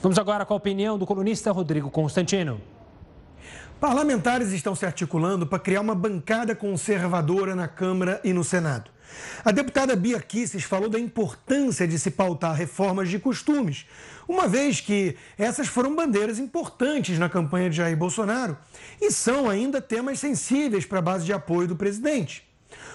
Vamos 0.00 0.18
agora 0.18 0.44
com 0.44 0.54
a 0.54 0.56
opinião 0.56 0.96
do 0.96 1.06
colunista 1.06 1.50
Rodrigo 1.52 1.90
Constantino. 1.90 2.60
Parlamentares 3.82 4.52
estão 4.52 4.76
se 4.76 4.86
articulando 4.86 5.44
para 5.44 5.58
criar 5.58 5.80
uma 5.80 5.92
bancada 5.92 6.54
conservadora 6.54 7.56
na 7.56 7.66
Câmara 7.66 8.20
e 8.22 8.32
no 8.32 8.44
Senado. 8.44 8.92
A 9.44 9.50
deputada 9.50 9.96
Bia 9.96 10.20
Kisses 10.20 10.62
falou 10.62 10.88
da 10.88 11.00
importância 11.00 11.84
de 11.84 11.98
se 11.98 12.12
pautar 12.12 12.54
reformas 12.54 13.08
de 13.08 13.18
costumes, 13.18 13.84
uma 14.28 14.46
vez 14.46 14.80
que 14.80 15.16
essas 15.36 15.66
foram 15.66 15.96
bandeiras 15.96 16.38
importantes 16.38 17.18
na 17.18 17.28
campanha 17.28 17.68
de 17.68 17.78
Jair 17.78 17.96
Bolsonaro 17.96 18.56
e 19.00 19.10
são 19.10 19.50
ainda 19.50 19.82
temas 19.82 20.20
sensíveis 20.20 20.86
para 20.86 21.00
a 21.00 21.02
base 21.02 21.24
de 21.24 21.32
apoio 21.32 21.66
do 21.66 21.74
presidente. 21.74 22.48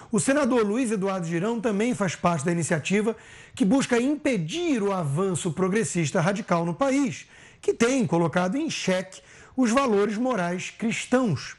O 0.09 0.21
senador 0.21 0.65
Luiz 0.65 0.89
Eduardo 0.89 1.27
Girão 1.27 1.59
também 1.59 1.93
faz 1.93 2.15
parte 2.15 2.45
da 2.45 2.51
iniciativa 2.53 3.13
que 3.53 3.65
busca 3.65 3.99
impedir 3.99 4.81
o 4.81 4.93
avanço 4.93 5.51
progressista 5.51 6.21
radical 6.21 6.63
no 6.63 6.73
país, 6.73 7.27
que 7.61 7.73
tem 7.73 8.07
colocado 8.07 8.55
em 8.55 8.69
xeque 8.69 9.19
os 9.57 9.71
valores 9.71 10.15
morais 10.17 10.69
cristãos. 10.69 11.57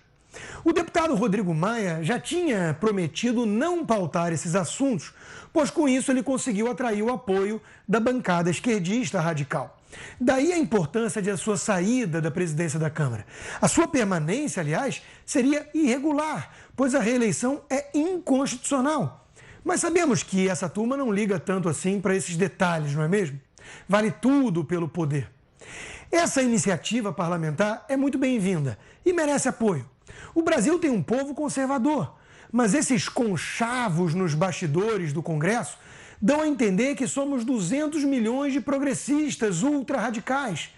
O 0.64 0.72
deputado 0.72 1.16
Rodrigo 1.16 1.52
Maia 1.52 1.98
já 2.02 2.18
tinha 2.20 2.76
prometido 2.78 3.44
não 3.44 3.84
pautar 3.84 4.32
esses 4.32 4.54
assuntos, 4.54 5.12
pois 5.52 5.68
com 5.68 5.88
isso 5.88 6.12
ele 6.12 6.22
conseguiu 6.22 6.70
atrair 6.70 7.02
o 7.02 7.12
apoio 7.12 7.60
da 7.88 7.98
bancada 7.98 8.50
esquerdista 8.50 9.20
radical. 9.20 9.76
Daí 10.20 10.52
a 10.52 10.58
importância 10.58 11.20
de 11.20 11.30
a 11.30 11.36
sua 11.36 11.56
saída 11.56 12.20
da 12.20 12.30
presidência 12.30 12.78
da 12.78 12.90
Câmara. 12.90 13.26
A 13.60 13.66
sua 13.66 13.88
permanência, 13.88 14.60
aliás, 14.60 15.02
seria 15.26 15.68
irregular, 15.74 16.52
pois 16.76 16.94
a 16.94 17.00
reeleição 17.00 17.62
é 17.68 17.88
inconstitucional. 17.94 19.26
Mas 19.64 19.80
sabemos 19.80 20.22
que 20.22 20.48
essa 20.48 20.68
turma 20.68 20.96
não 20.96 21.10
liga 21.10 21.40
tanto 21.40 21.68
assim 21.68 22.00
para 22.00 22.14
esses 22.14 22.36
detalhes, 22.36 22.94
não 22.94 23.02
é 23.02 23.08
mesmo? 23.08 23.40
Vale 23.88 24.10
tudo 24.10 24.64
pelo 24.64 24.88
poder. 24.88 25.37
Essa 26.10 26.42
iniciativa 26.42 27.12
parlamentar 27.12 27.84
é 27.86 27.96
muito 27.96 28.16
bem-vinda 28.16 28.78
e 29.04 29.12
merece 29.12 29.48
apoio. 29.48 29.88
O 30.34 30.42
Brasil 30.42 30.78
tem 30.78 30.90
um 30.90 31.02
povo 31.02 31.34
conservador, 31.34 32.14
mas 32.50 32.72
esses 32.72 33.10
conchavos 33.10 34.14
nos 34.14 34.32
bastidores 34.32 35.12
do 35.12 35.22
Congresso 35.22 35.78
dão 36.20 36.40
a 36.40 36.48
entender 36.48 36.94
que 36.94 37.06
somos 37.06 37.44
200 37.44 38.04
milhões 38.04 38.54
de 38.54 38.60
progressistas 38.60 39.62
ultra-radicais. 39.62 40.70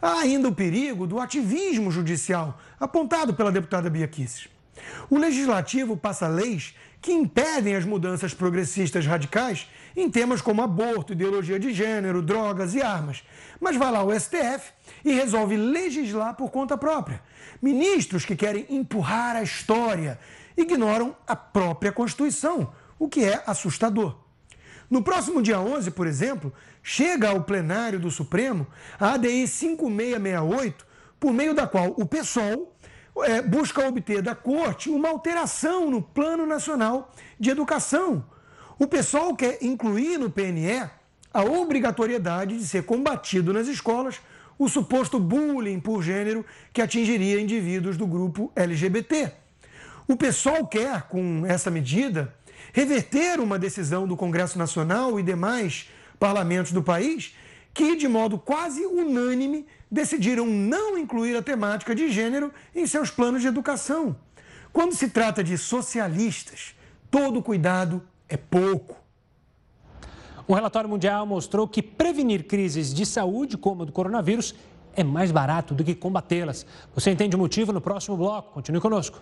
Há 0.00 0.18
ainda 0.18 0.48
o 0.48 0.54
perigo 0.54 1.06
do 1.06 1.20
ativismo 1.20 1.92
judicial, 1.92 2.60
apontado 2.78 3.34
pela 3.34 3.52
deputada 3.52 3.88
Bia 3.88 4.08
Kicis. 4.08 4.48
O 5.08 5.16
legislativo 5.16 5.96
passa 5.96 6.26
leis 6.26 6.74
que 7.02 7.12
impedem 7.12 7.74
as 7.74 7.84
mudanças 7.84 8.32
progressistas 8.32 9.04
radicais 9.04 9.68
em 9.96 10.08
temas 10.08 10.40
como 10.40 10.62
aborto, 10.62 11.12
ideologia 11.12 11.58
de 11.58 11.72
gênero, 11.74 12.22
drogas 12.22 12.74
e 12.74 12.80
armas. 12.80 13.24
Mas 13.60 13.76
vai 13.76 13.90
lá 13.90 14.04
o 14.04 14.18
STF 14.18 14.72
e 15.04 15.12
resolve 15.12 15.56
legislar 15.56 16.36
por 16.36 16.50
conta 16.50 16.78
própria. 16.78 17.20
Ministros 17.60 18.24
que 18.24 18.36
querem 18.36 18.66
empurrar 18.70 19.34
a 19.34 19.42
história 19.42 20.18
ignoram 20.56 21.16
a 21.26 21.34
própria 21.34 21.90
Constituição, 21.90 22.72
o 22.98 23.08
que 23.08 23.24
é 23.24 23.42
assustador. 23.46 24.16
No 24.88 25.02
próximo 25.02 25.42
dia 25.42 25.58
11, 25.58 25.90
por 25.90 26.06
exemplo, 26.06 26.52
chega 26.82 27.30
ao 27.30 27.42
plenário 27.42 27.98
do 27.98 28.12
Supremo 28.12 28.66
a 29.00 29.14
ADI 29.14 29.48
5668, 29.48 30.86
por 31.18 31.32
meio 31.32 31.52
da 31.52 31.66
qual 31.66 31.94
o 31.96 32.06
PSOL 32.06 32.71
é, 33.24 33.42
busca 33.42 33.86
obter 33.86 34.22
da 34.22 34.34
Corte 34.34 34.88
uma 34.88 35.08
alteração 35.08 35.90
no 35.90 36.00
Plano 36.00 36.46
Nacional 36.46 37.12
de 37.38 37.50
Educação. 37.50 38.24
O 38.78 38.86
PSOL 38.86 39.36
quer 39.36 39.58
incluir 39.62 40.18
no 40.18 40.30
PNE 40.30 40.88
a 41.32 41.42
obrigatoriedade 41.42 42.56
de 42.56 42.66
ser 42.66 42.84
combatido 42.84 43.52
nas 43.52 43.68
escolas 43.68 44.20
o 44.58 44.68
suposto 44.68 45.18
bullying 45.18 45.80
por 45.80 46.02
gênero 46.02 46.44
que 46.72 46.82
atingiria 46.82 47.40
indivíduos 47.40 47.96
do 47.96 48.06
grupo 48.06 48.52
LGBT. 48.54 49.32
O 50.06 50.16
PSOL 50.16 50.66
quer, 50.66 51.02
com 51.02 51.44
essa 51.46 51.70
medida, 51.70 52.34
reverter 52.72 53.40
uma 53.40 53.58
decisão 53.58 54.06
do 54.06 54.16
Congresso 54.16 54.58
Nacional 54.58 55.18
e 55.18 55.22
demais 55.22 55.88
parlamentos 56.18 56.72
do 56.72 56.82
país 56.82 57.34
que, 57.74 57.96
de 57.96 58.06
modo 58.06 58.38
quase 58.38 58.84
unânime, 58.84 59.66
decidiram 59.92 60.46
não 60.46 60.96
incluir 60.96 61.36
a 61.36 61.42
temática 61.42 61.94
de 61.94 62.10
gênero 62.10 62.50
em 62.74 62.86
seus 62.86 63.10
planos 63.10 63.42
de 63.42 63.48
educação. 63.48 64.16
Quando 64.72 64.94
se 64.94 65.10
trata 65.10 65.44
de 65.44 65.58
socialistas, 65.58 66.74
todo 67.10 67.42
cuidado 67.42 68.02
é 68.26 68.38
pouco. 68.38 68.96
O 70.48 70.54
relatório 70.54 70.88
mundial 70.88 71.26
mostrou 71.26 71.68
que 71.68 71.82
prevenir 71.82 72.46
crises 72.46 72.94
de 72.94 73.04
saúde, 73.04 73.58
como 73.58 73.82
a 73.82 73.84
do 73.84 73.92
coronavírus, 73.92 74.54
é 74.96 75.04
mais 75.04 75.30
barato 75.30 75.74
do 75.74 75.84
que 75.84 75.94
combatê-las. 75.94 76.66
Você 76.94 77.10
entende 77.10 77.36
o 77.36 77.38
motivo 77.38 77.70
no 77.70 77.80
próximo 77.80 78.16
bloco. 78.16 78.52
Continue 78.52 78.80
conosco. 78.80 79.20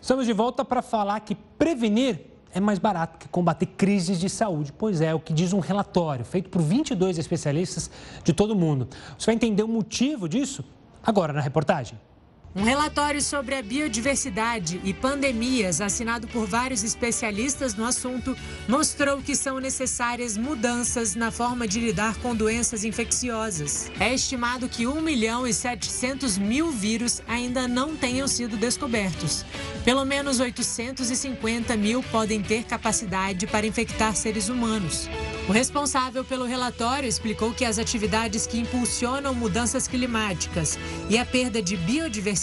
Estamos 0.00 0.26
de 0.26 0.32
volta 0.32 0.64
para 0.64 0.80
falar 0.80 1.20
que 1.20 1.34
prevenir 1.34 2.37
é 2.54 2.60
mais 2.60 2.78
barato 2.78 3.18
que 3.18 3.28
combater 3.28 3.66
crises 3.66 4.18
de 4.18 4.28
saúde. 4.28 4.72
Pois 4.72 5.00
é, 5.00 5.14
o 5.14 5.20
que 5.20 5.32
diz 5.32 5.52
um 5.52 5.60
relatório 5.60 6.24
feito 6.24 6.48
por 6.48 6.62
22 6.62 7.18
especialistas 7.18 7.90
de 8.24 8.32
todo 8.32 8.52
o 8.52 8.56
mundo. 8.56 8.88
Você 9.18 9.26
vai 9.26 9.34
entender 9.34 9.62
o 9.62 9.68
motivo 9.68 10.28
disso 10.28 10.64
agora 11.02 11.32
na 11.32 11.40
reportagem. 11.40 11.98
Um 12.56 12.62
relatório 12.62 13.20
sobre 13.20 13.54
a 13.54 13.62
biodiversidade 13.62 14.80
e 14.82 14.94
pandemias, 14.94 15.82
assinado 15.82 16.26
por 16.28 16.46
vários 16.46 16.82
especialistas 16.82 17.74
no 17.74 17.84
assunto, 17.84 18.34
mostrou 18.66 19.20
que 19.20 19.36
são 19.36 19.60
necessárias 19.60 20.36
mudanças 20.36 21.14
na 21.14 21.30
forma 21.30 21.68
de 21.68 21.78
lidar 21.78 22.16
com 22.16 22.34
doenças 22.34 22.84
infecciosas. 22.84 23.92
É 24.00 24.14
estimado 24.14 24.68
que 24.68 24.86
1 24.86 25.00
milhão 25.02 25.46
e 25.46 25.52
700 25.52 26.38
mil 26.38 26.72
vírus 26.72 27.20
ainda 27.28 27.68
não 27.68 27.94
tenham 27.94 28.26
sido 28.26 28.56
descobertos. 28.56 29.44
Pelo 29.84 30.04
menos 30.04 30.40
850 30.40 31.76
mil 31.76 32.02
podem 32.04 32.42
ter 32.42 32.64
capacidade 32.64 33.46
para 33.46 33.66
infectar 33.66 34.16
seres 34.16 34.48
humanos. 34.48 35.08
O 35.48 35.52
responsável 35.52 36.24
pelo 36.24 36.44
relatório 36.44 37.08
explicou 37.08 37.54
que 37.54 37.64
as 37.64 37.78
atividades 37.78 38.46
que 38.46 38.58
impulsionam 38.58 39.34
mudanças 39.34 39.86
climáticas 39.86 40.78
e 41.08 41.16
a 41.16 41.24
perda 41.24 41.62
de 41.62 41.76
biodiversidade 41.76 42.37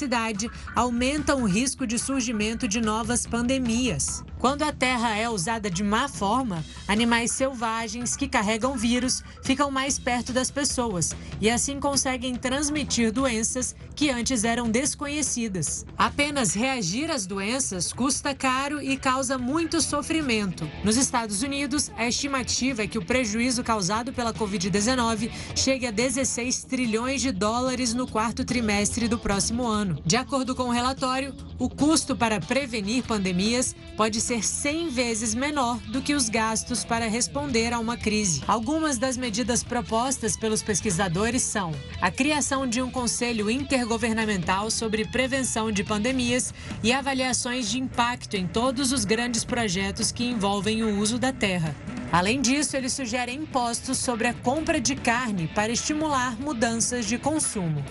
aumentam 0.76 1.44
o 1.44 1.46
risco 1.46 1.86
de 1.88 1.98
surgimento 1.98 2.68
de 2.68 2.82
novas 2.82 3.26
pandemias. 3.26 4.24
Quando 4.38 4.64
a 4.64 4.72
terra 4.72 5.16
é 5.16 5.30
usada 5.30 5.72
de 5.72 5.84
má 5.84 6.08
forma, 6.08 6.64
animais 6.88 7.32
selvagens 7.32 8.16
que 8.16 8.28
carregam 8.28 8.78
vírus 8.78 9.24
ficam 9.42 9.72
mais 9.72 9.98
perto 9.98 10.34
das 10.34 10.52
pessoas 10.52 11.16
e 11.42 11.50
assim 11.50 11.80
conseguem 11.80 12.36
transmitir 12.36 13.12
doenças 13.12 13.76
que 13.96 14.10
antes 14.10 14.44
eram 14.44 14.70
desconhecidas. 14.70 15.86
Apenas 15.98 16.54
reagir 16.54 17.10
às 17.10 17.26
doenças 17.26 17.92
custa 17.94 18.36
caro 18.36 18.82
e 18.82 18.98
causa 18.98 19.38
muito 19.38 19.82
sofrimento. 19.82 20.70
Nos 20.84 20.98
Estados 20.98 21.42
Unidos, 21.42 21.90
a 21.98 22.06
estimativa 22.08 22.84
é 22.84 22.88
que 22.88 22.98
o 22.98 23.06
prejuízo 23.06 23.64
causado 23.64 24.14
pela 24.14 24.34
Covid-19 24.34 25.32
chegue 25.56 25.88
a 25.88 25.92
16 25.92 26.66
trilhões 26.66 27.22
de 27.22 27.32
dólares 27.32 27.94
no 27.94 28.08
quarto 28.08 28.44
trimestre 28.44 29.08
do 29.08 29.18
próximo 29.18 29.66
ano. 29.66 29.85
De 30.06 30.16
acordo 30.16 30.56
com 30.56 30.64
o 30.64 30.72
relatório, 30.72 31.34
o 31.58 31.70
custo 31.70 32.16
para 32.16 32.40
prevenir 32.40 33.04
pandemias 33.04 33.76
pode 33.96 34.20
ser 34.20 34.44
100 34.44 34.90
vezes 34.90 35.34
menor 35.34 35.78
do 35.92 36.02
que 36.02 36.14
os 36.14 36.30
gastos 36.30 36.84
para 36.84 37.08
responder 37.08 37.74
a 37.74 37.80
uma 37.80 37.98
crise. 37.98 38.42
Algumas 38.48 38.98
das 38.98 39.18
medidas 39.18 39.64
propostas 39.64 40.36
pelos 40.38 40.64
pesquisadores 40.64 41.42
são 41.42 41.72
a 42.02 42.12
criação 42.12 42.68
de 42.68 42.82
um 42.82 42.90
conselho 42.90 43.50
intergovernamental 43.50 44.70
sobre 44.72 45.06
prevenção 45.06 45.72
de 45.72 45.84
pandemias 45.84 46.54
e 46.84 46.92
avaliações 46.92 47.70
de 47.70 47.80
impacto 47.80 48.36
em 48.36 48.48
todos 48.48 48.92
os 48.92 49.06
grandes 49.06 49.44
projetos 49.44 50.12
que 50.12 50.26
envolvem 50.26 50.84
o 50.84 51.00
uso 51.00 51.18
da 51.20 51.32
terra. 51.32 51.76
Além 52.12 52.40
disso, 52.40 52.78
eles 52.78 52.94
sugerem 52.94 53.40
impostos 53.40 53.98
sobre 53.98 54.28
a 54.28 54.34
compra 54.34 54.80
de 54.80 54.96
carne 54.96 55.50
para 55.54 55.72
estimular 55.72 56.40
mudanças 56.40 57.06
de 57.06 57.18
consumo. 57.18 57.84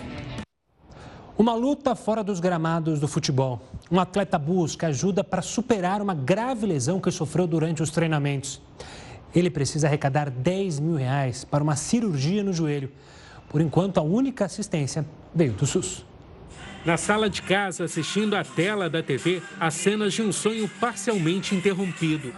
Uma 1.37 1.53
luta 1.53 1.95
fora 1.95 2.23
dos 2.23 2.39
gramados 2.39 2.97
do 2.97 3.09
futebol. 3.09 3.61
Um 3.91 3.99
atleta 3.99 4.39
busca 4.39 4.87
ajuda 4.87 5.21
para 5.21 5.41
superar 5.41 6.01
uma 6.01 6.13
grave 6.13 6.65
lesão 6.65 6.97
que 6.97 7.11
sofreu 7.11 7.45
durante 7.45 7.83
os 7.83 7.89
treinamentos. 7.89 8.61
Ele 9.35 9.49
precisa 9.49 9.87
arrecadar 9.87 10.29
10 10.29 10.79
mil 10.79 10.95
reais 10.95 11.43
para 11.43 11.61
uma 11.61 11.75
cirurgia 11.75 12.41
no 12.41 12.53
joelho. 12.53 12.89
Por 13.49 13.59
enquanto, 13.59 13.97
a 13.97 14.01
única 14.01 14.45
assistência 14.45 15.05
veio 15.33 15.51
do 15.51 15.65
SUS. 15.65 16.05
Na 16.85 16.95
sala 16.95 17.29
de 17.29 17.41
casa, 17.41 17.83
assistindo 17.83 18.33
à 18.33 18.43
tela 18.45 18.89
da 18.89 19.03
TV, 19.03 19.41
as 19.59 19.73
cenas 19.73 20.13
de 20.13 20.21
um 20.21 20.31
sonho 20.31 20.69
parcialmente 20.79 21.53
interrompido. 21.53 22.31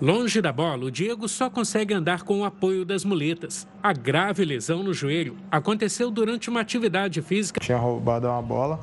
Longe 0.00 0.42
da 0.42 0.52
bola, 0.52 0.84
o 0.84 0.90
Diego 0.90 1.26
só 1.26 1.48
consegue 1.48 1.94
andar 1.94 2.22
com 2.22 2.40
o 2.40 2.44
apoio 2.44 2.84
das 2.84 3.02
muletas. 3.02 3.66
A 3.82 3.94
grave 3.94 4.44
lesão 4.44 4.82
no 4.82 4.92
joelho 4.92 5.38
aconteceu 5.50 6.10
durante 6.10 6.50
uma 6.50 6.60
atividade 6.60 7.22
física. 7.22 7.60
Tinha 7.60 7.78
roubado 7.78 8.28
uma 8.28 8.42
bola 8.42 8.78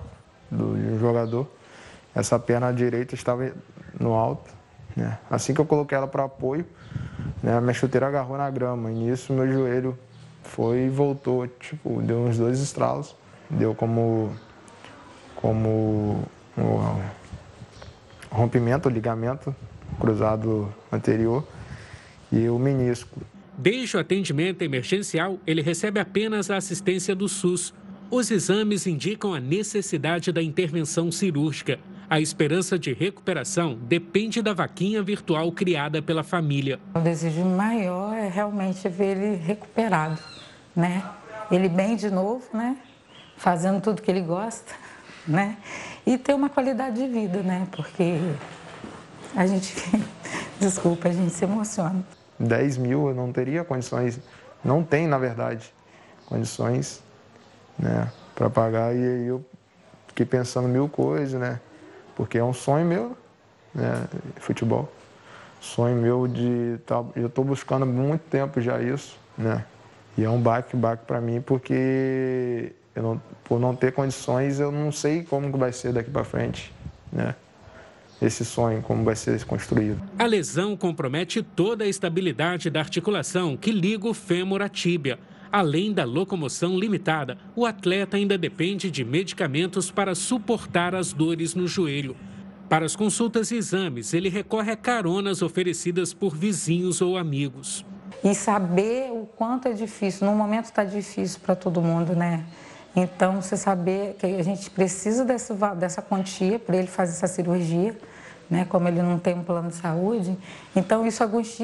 do 0.49 0.97
jogador. 0.97 1.47
Essa 2.15 2.39
perna 2.39 2.71
direita 2.73 3.13
estava 3.13 3.53
no 3.99 4.13
alto. 4.13 4.49
Né? 4.95 5.19
Assim 5.29 5.53
que 5.53 5.61
eu 5.61 5.65
coloquei 5.65 5.95
ela 5.95 6.07
para 6.07 6.23
apoio, 6.23 6.65
né, 7.43 7.59
minha 7.61 7.73
chuteira 7.75 8.07
agarrou 8.07 8.35
na 8.35 8.49
grama. 8.49 8.91
E 8.91 8.95
nisso 8.95 9.33
meu 9.33 9.51
joelho 9.51 9.95
foi 10.41 10.85
e 10.85 10.89
voltou. 10.89 11.47
Tipo, 11.47 12.01
deu 12.01 12.21
uns 12.21 12.39
dois 12.39 12.59
estralos. 12.59 13.15
Deu 13.51 13.75
como, 13.75 14.35
como 15.35 16.23
um 16.57 17.03
rompimento, 18.31 18.89
ligamento 18.89 19.55
cruzado 19.93 20.73
anterior 20.91 21.45
e 22.31 22.49
o 22.49 22.57
menisco. 22.57 23.21
Desde 23.57 23.95
o 23.95 23.99
atendimento 23.99 24.63
emergencial, 24.63 25.37
ele 25.45 25.61
recebe 25.61 25.99
apenas 25.99 26.49
a 26.49 26.57
assistência 26.57 27.15
do 27.15 27.29
SUS. 27.29 27.73
Os 28.09 28.31
exames 28.31 28.87
indicam 28.87 29.33
a 29.33 29.39
necessidade 29.39 30.31
da 30.31 30.41
intervenção 30.41 31.11
cirúrgica. 31.11 31.79
A 32.09 32.19
esperança 32.19 32.77
de 32.77 32.93
recuperação 32.93 33.75
depende 33.75 34.41
da 34.41 34.53
vaquinha 34.53 35.01
virtual 35.01 35.51
criada 35.51 36.01
pela 36.01 36.23
família. 36.23 36.79
O 36.93 36.99
desejo 36.99 37.45
maior 37.45 38.15
é 38.15 38.27
realmente 38.27 38.87
ver 38.89 39.17
ele 39.17 39.35
recuperado, 39.35 40.19
né? 40.75 41.03
Ele 41.51 41.69
bem 41.69 41.95
de 41.95 42.09
novo, 42.09 42.43
né? 42.53 42.77
Fazendo 43.37 43.81
tudo 43.81 44.01
que 44.01 44.09
ele 44.09 44.21
gosta, 44.21 44.73
né? 45.27 45.57
E 46.05 46.17
ter 46.17 46.33
uma 46.33 46.49
qualidade 46.49 47.01
de 47.01 47.07
vida, 47.07 47.41
né? 47.41 47.67
Porque 47.71 48.19
a 49.35 49.45
gente, 49.45 49.73
desculpa, 50.59 51.09
a 51.09 51.11
gente 51.11 51.33
se 51.33 51.45
emociona. 51.45 52.03
10 52.39 52.77
mil 52.77 53.07
eu 53.09 53.15
não 53.15 53.31
teria 53.31 53.63
condições, 53.63 54.19
não 54.63 54.83
tem, 54.83 55.07
na 55.07 55.17
verdade, 55.17 55.73
condições 56.25 57.01
né, 57.77 58.11
para 58.35 58.49
pagar. 58.49 58.95
E 58.95 58.99
aí 58.99 59.27
eu 59.27 59.43
fiquei 60.07 60.25
pensando 60.25 60.67
mil 60.67 60.87
coisas, 60.87 61.39
né? 61.39 61.59
Porque 62.15 62.37
é 62.37 62.43
um 62.43 62.53
sonho 62.53 62.85
meu, 62.85 63.17
né? 63.73 64.07
Futebol. 64.37 64.91
Sonho 65.59 65.95
meu 65.95 66.27
de. 66.27 66.77
Tá, 66.85 67.03
eu 67.15 67.27
estou 67.27 67.43
buscando 67.43 67.85
muito 67.85 68.21
tempo 68.29 68.61
já 68.61 68.81
isso, 68.81 69.17
né? 69.37 69.65
E 70.17 70.23
é 70.23 70.29
um 70.29 70.39
baque, 70.39 70.75
baque 70.75 71.05
para 71.05 71.19
mim, 71.19 71.41
porque 71.41 72.73
eu 72.95 73.01
não, 73.01 73.21
por 73.43 73.59
não 73.59 73.75
ter 73.75 73.91
condições, 73.93 74.59
eu 74.59 74.71
não 74.71 74.91
sei 74.91 75.23
como 75.23 75.49
vai 75.57 75.71
ser 75.71 75.91
daqui 75.91 76.11
para 76.11 76.23
frente, 76.23 76.71
né? 77.11 77.35
Esse 78.27 78.45
sonho, 78.45 78.81
como 78.81 79.03
vai 79.03 79.15
ser 79.15 79.43
construído. 79.45 80.01
A 80.17 80.25
lesão 80.25 80.75
compromete 80.75 81.41
toda 81.41 81.83
a 81.83 81.87
estabilidade 81.87 82.69
da 82.69 82.79
articulação 82.79 83.57
que 83.57 83.71
liga 83.71 84.07
o 84.07 84.13
fêmur 84.13 84.61
à 84.61 84.69
tíbia. 84.69 85.19
Além 85.51 85.93
da 85.93 86.03
locomoção 86.03 86.77
limitada, 86.79 87.37
o 87.55 87.65
atleta 87.65 88.17
ainda 88.17 88.37
depende 88.37 88.89
de 88.89 89.05
medicamentos 89.05 89.91
para 89.91 90.15
suportar 90.15 90.95
as 90.95 91.13
dores 91.13 91.53
no 91.53 91.67
joelho. 91.67 92.15
Para 92.67 92.85
as 92.85 92.95
consultas 92.95 93.51
e 93.51 93.57
exames, 93.57 94.15
ele 94.15 94.29
recorre 94.29 94.71
a 94.71 94.75
caronas 94.75 95.43
oferecidas 95.43 96.11
por 96.11 96.35
vizinhos 96.35 97.01
ou 97.01 97.17
amigos. 97.17 97.85
E 98.23 98.33
saber 98.33 99.11
o 99.11 99.27
quanto 99.35 99.67
é 99.67 99.73
difícil, 99.73 100.25
no 100.25 100.33
momento 100.33 100.65
está 100.65 100.83
difícil 100.83 101.39
para 101.45 101.55
todo 101.55 101.81
mundo, 101.81 102.15
né? 102.15 102.45
Então, 102.95 103.41
você 103.41 103.57
saber 103.57 104.15
que 104.19 104.25
a 104.25 104.43
gente 104.43 104.69
precisa 104.69 105.25
dessa, 105.25 105.53
dessa 105.75 106.01
quantia 106.01 106.57
para 106.57 106.77
ele 106.77 106.87
fazer 106.87 107.11
essa 107.11 107.27
cirurgia, 107.27 107.97
né? 108.49 108.65
como 108.65 108.87
ele 108.87 109.01
não 109.01 109.19
tem 109.19 109.33
um 109.33 109.43
plano 109.43 109.69
de 109.69 109.75
saúde, 109.75 110.37
então 110.75 111.05
isso 111.05 111.23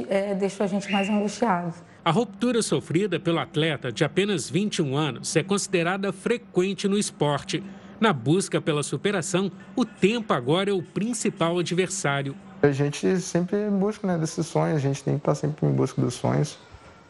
é, 0.10 0.34
deixou 0.34 0.64
a 0.64 0.68
gente 0.68 0.92
mais 0.92 1.10
angustiado. 1.10 1.74
A 2.04 2.12
ruptura 2.12 2.62
sofrida 2.62 3.20
pelo 3.20 3.40
atleta 3.40 3.92
de 3.92 4.04
apenas 4.04 4.50
21 4.50 4.96
anos 4.96 5.36
é 5.36 5.44
considerada 5.44 6.12
frequente 6.14 6.88
no 6.88 6.98
esporte. 6.98 7.64
Na 8.00 8.14
busca 8.14 8.62
pela 8.62 8.82
superação, 8.82 9.52
o 9.76 9.84
tempo 9.84 10.34
agora 10.34 10.70
é 10.70 10.74
o 10.74 10.82
principal 10.82 11.60
adversário. 11.60 12.34
A 12.62 12.72
gente 12.72 13.20
sempre 13.20 13.70
busca 13.70 14.08
né, 14.08 14.18
desses 14.18 14.48
sonhos, 14.48 14.78
a 14.78 14.80
gente 14.80 15.04
tem 15.04 15.16
que 15.16 15.22
estar 15.22 15.36
sempre 15.36 15.66
em 15.68 15.72
busca 15.72 16.02
dos 16.02 16.14
sonhos. 16.14 16.58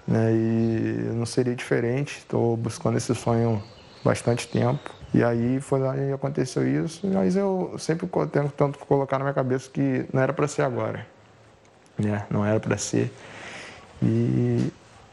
Né, 0.08 0.34
e 0.34 1.14
não 1.14 1.26
seria 1.26 1.56
diferente, 1.56 2.18
estou 2.18 2.58
buscando 2.58 2.98
esse 2.98 3.14
sonho 3.14 3.62
bastante 4.04 4.48
tempo. 4.48 4.99
E 5.14 5.24
aí 5.24 5.60
foi 5.60 5.80
lá 5.80 5.98
e 5.98 6.14
aconteceu 6.14 6.68
isso, 6.68 7.08
mas 7.08 7.36
eu 7.36 7.76
sempre 7.80 8.08
tento 8.32 8.52
tanto 8.52 8.80
colocar 8.80 9.18
na 9.18 9.26
minha 9.26 9.34
cabeça 9.34 9.70
que 9.70 10.06
não 10.14 10.22
era 10.22 10.32
para 10.32 10.48
ser 10.48 10.62
agora, 10.62 11.06
né? 11.98 12.26
Não 12.30 12.46
era 12.46 12.60
para 12.60 12.78
ser. 12.78 13.12
E 14.02 14.72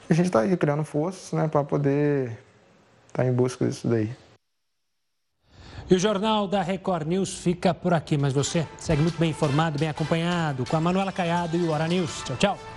a 0.08 0.14
gente 0.14 0.26
está 0.26 0.40
aí 0.40 0.56
criando 0.56 0.84
forças 0.84 1.32
né, 1.32 1.48
para 1.48 1.64
poder 1.64 2.38
estar 3.08 3.22
tá 3.22 3.26
em 3.26 3.32
busca 3.32 3.66
disso 3.66 3.88
daí. 3.88 4.10
E 5.88 5.94
o 5.94 5.98
Jornal 5.98 6.48
da 6.48 6.62
Record 6.62 7.06
News 7.06 7.38
fica 7.38 7.72
por 7.72 7.94
aqui, 7.94 8.18
mas 8.18 8.32
você 8.32 8.66
segue 8.76 9.02
muito 9.02 9.18
bem 9.18 9.30
informado, 9.30 9.78
bem 9.78 9.88
acompanhado 9.88 10.64
com 10.66 10.76
a 10.76 10.80
Manuela 10.80 11.12
Caiado 11.12 11.56
e 11.56 11.62
o 11.62 11.70
Hora 11.70 11.86
News. 11.86 12.22
Tchau, 12.24 12.36
tchau. 12.36 12.75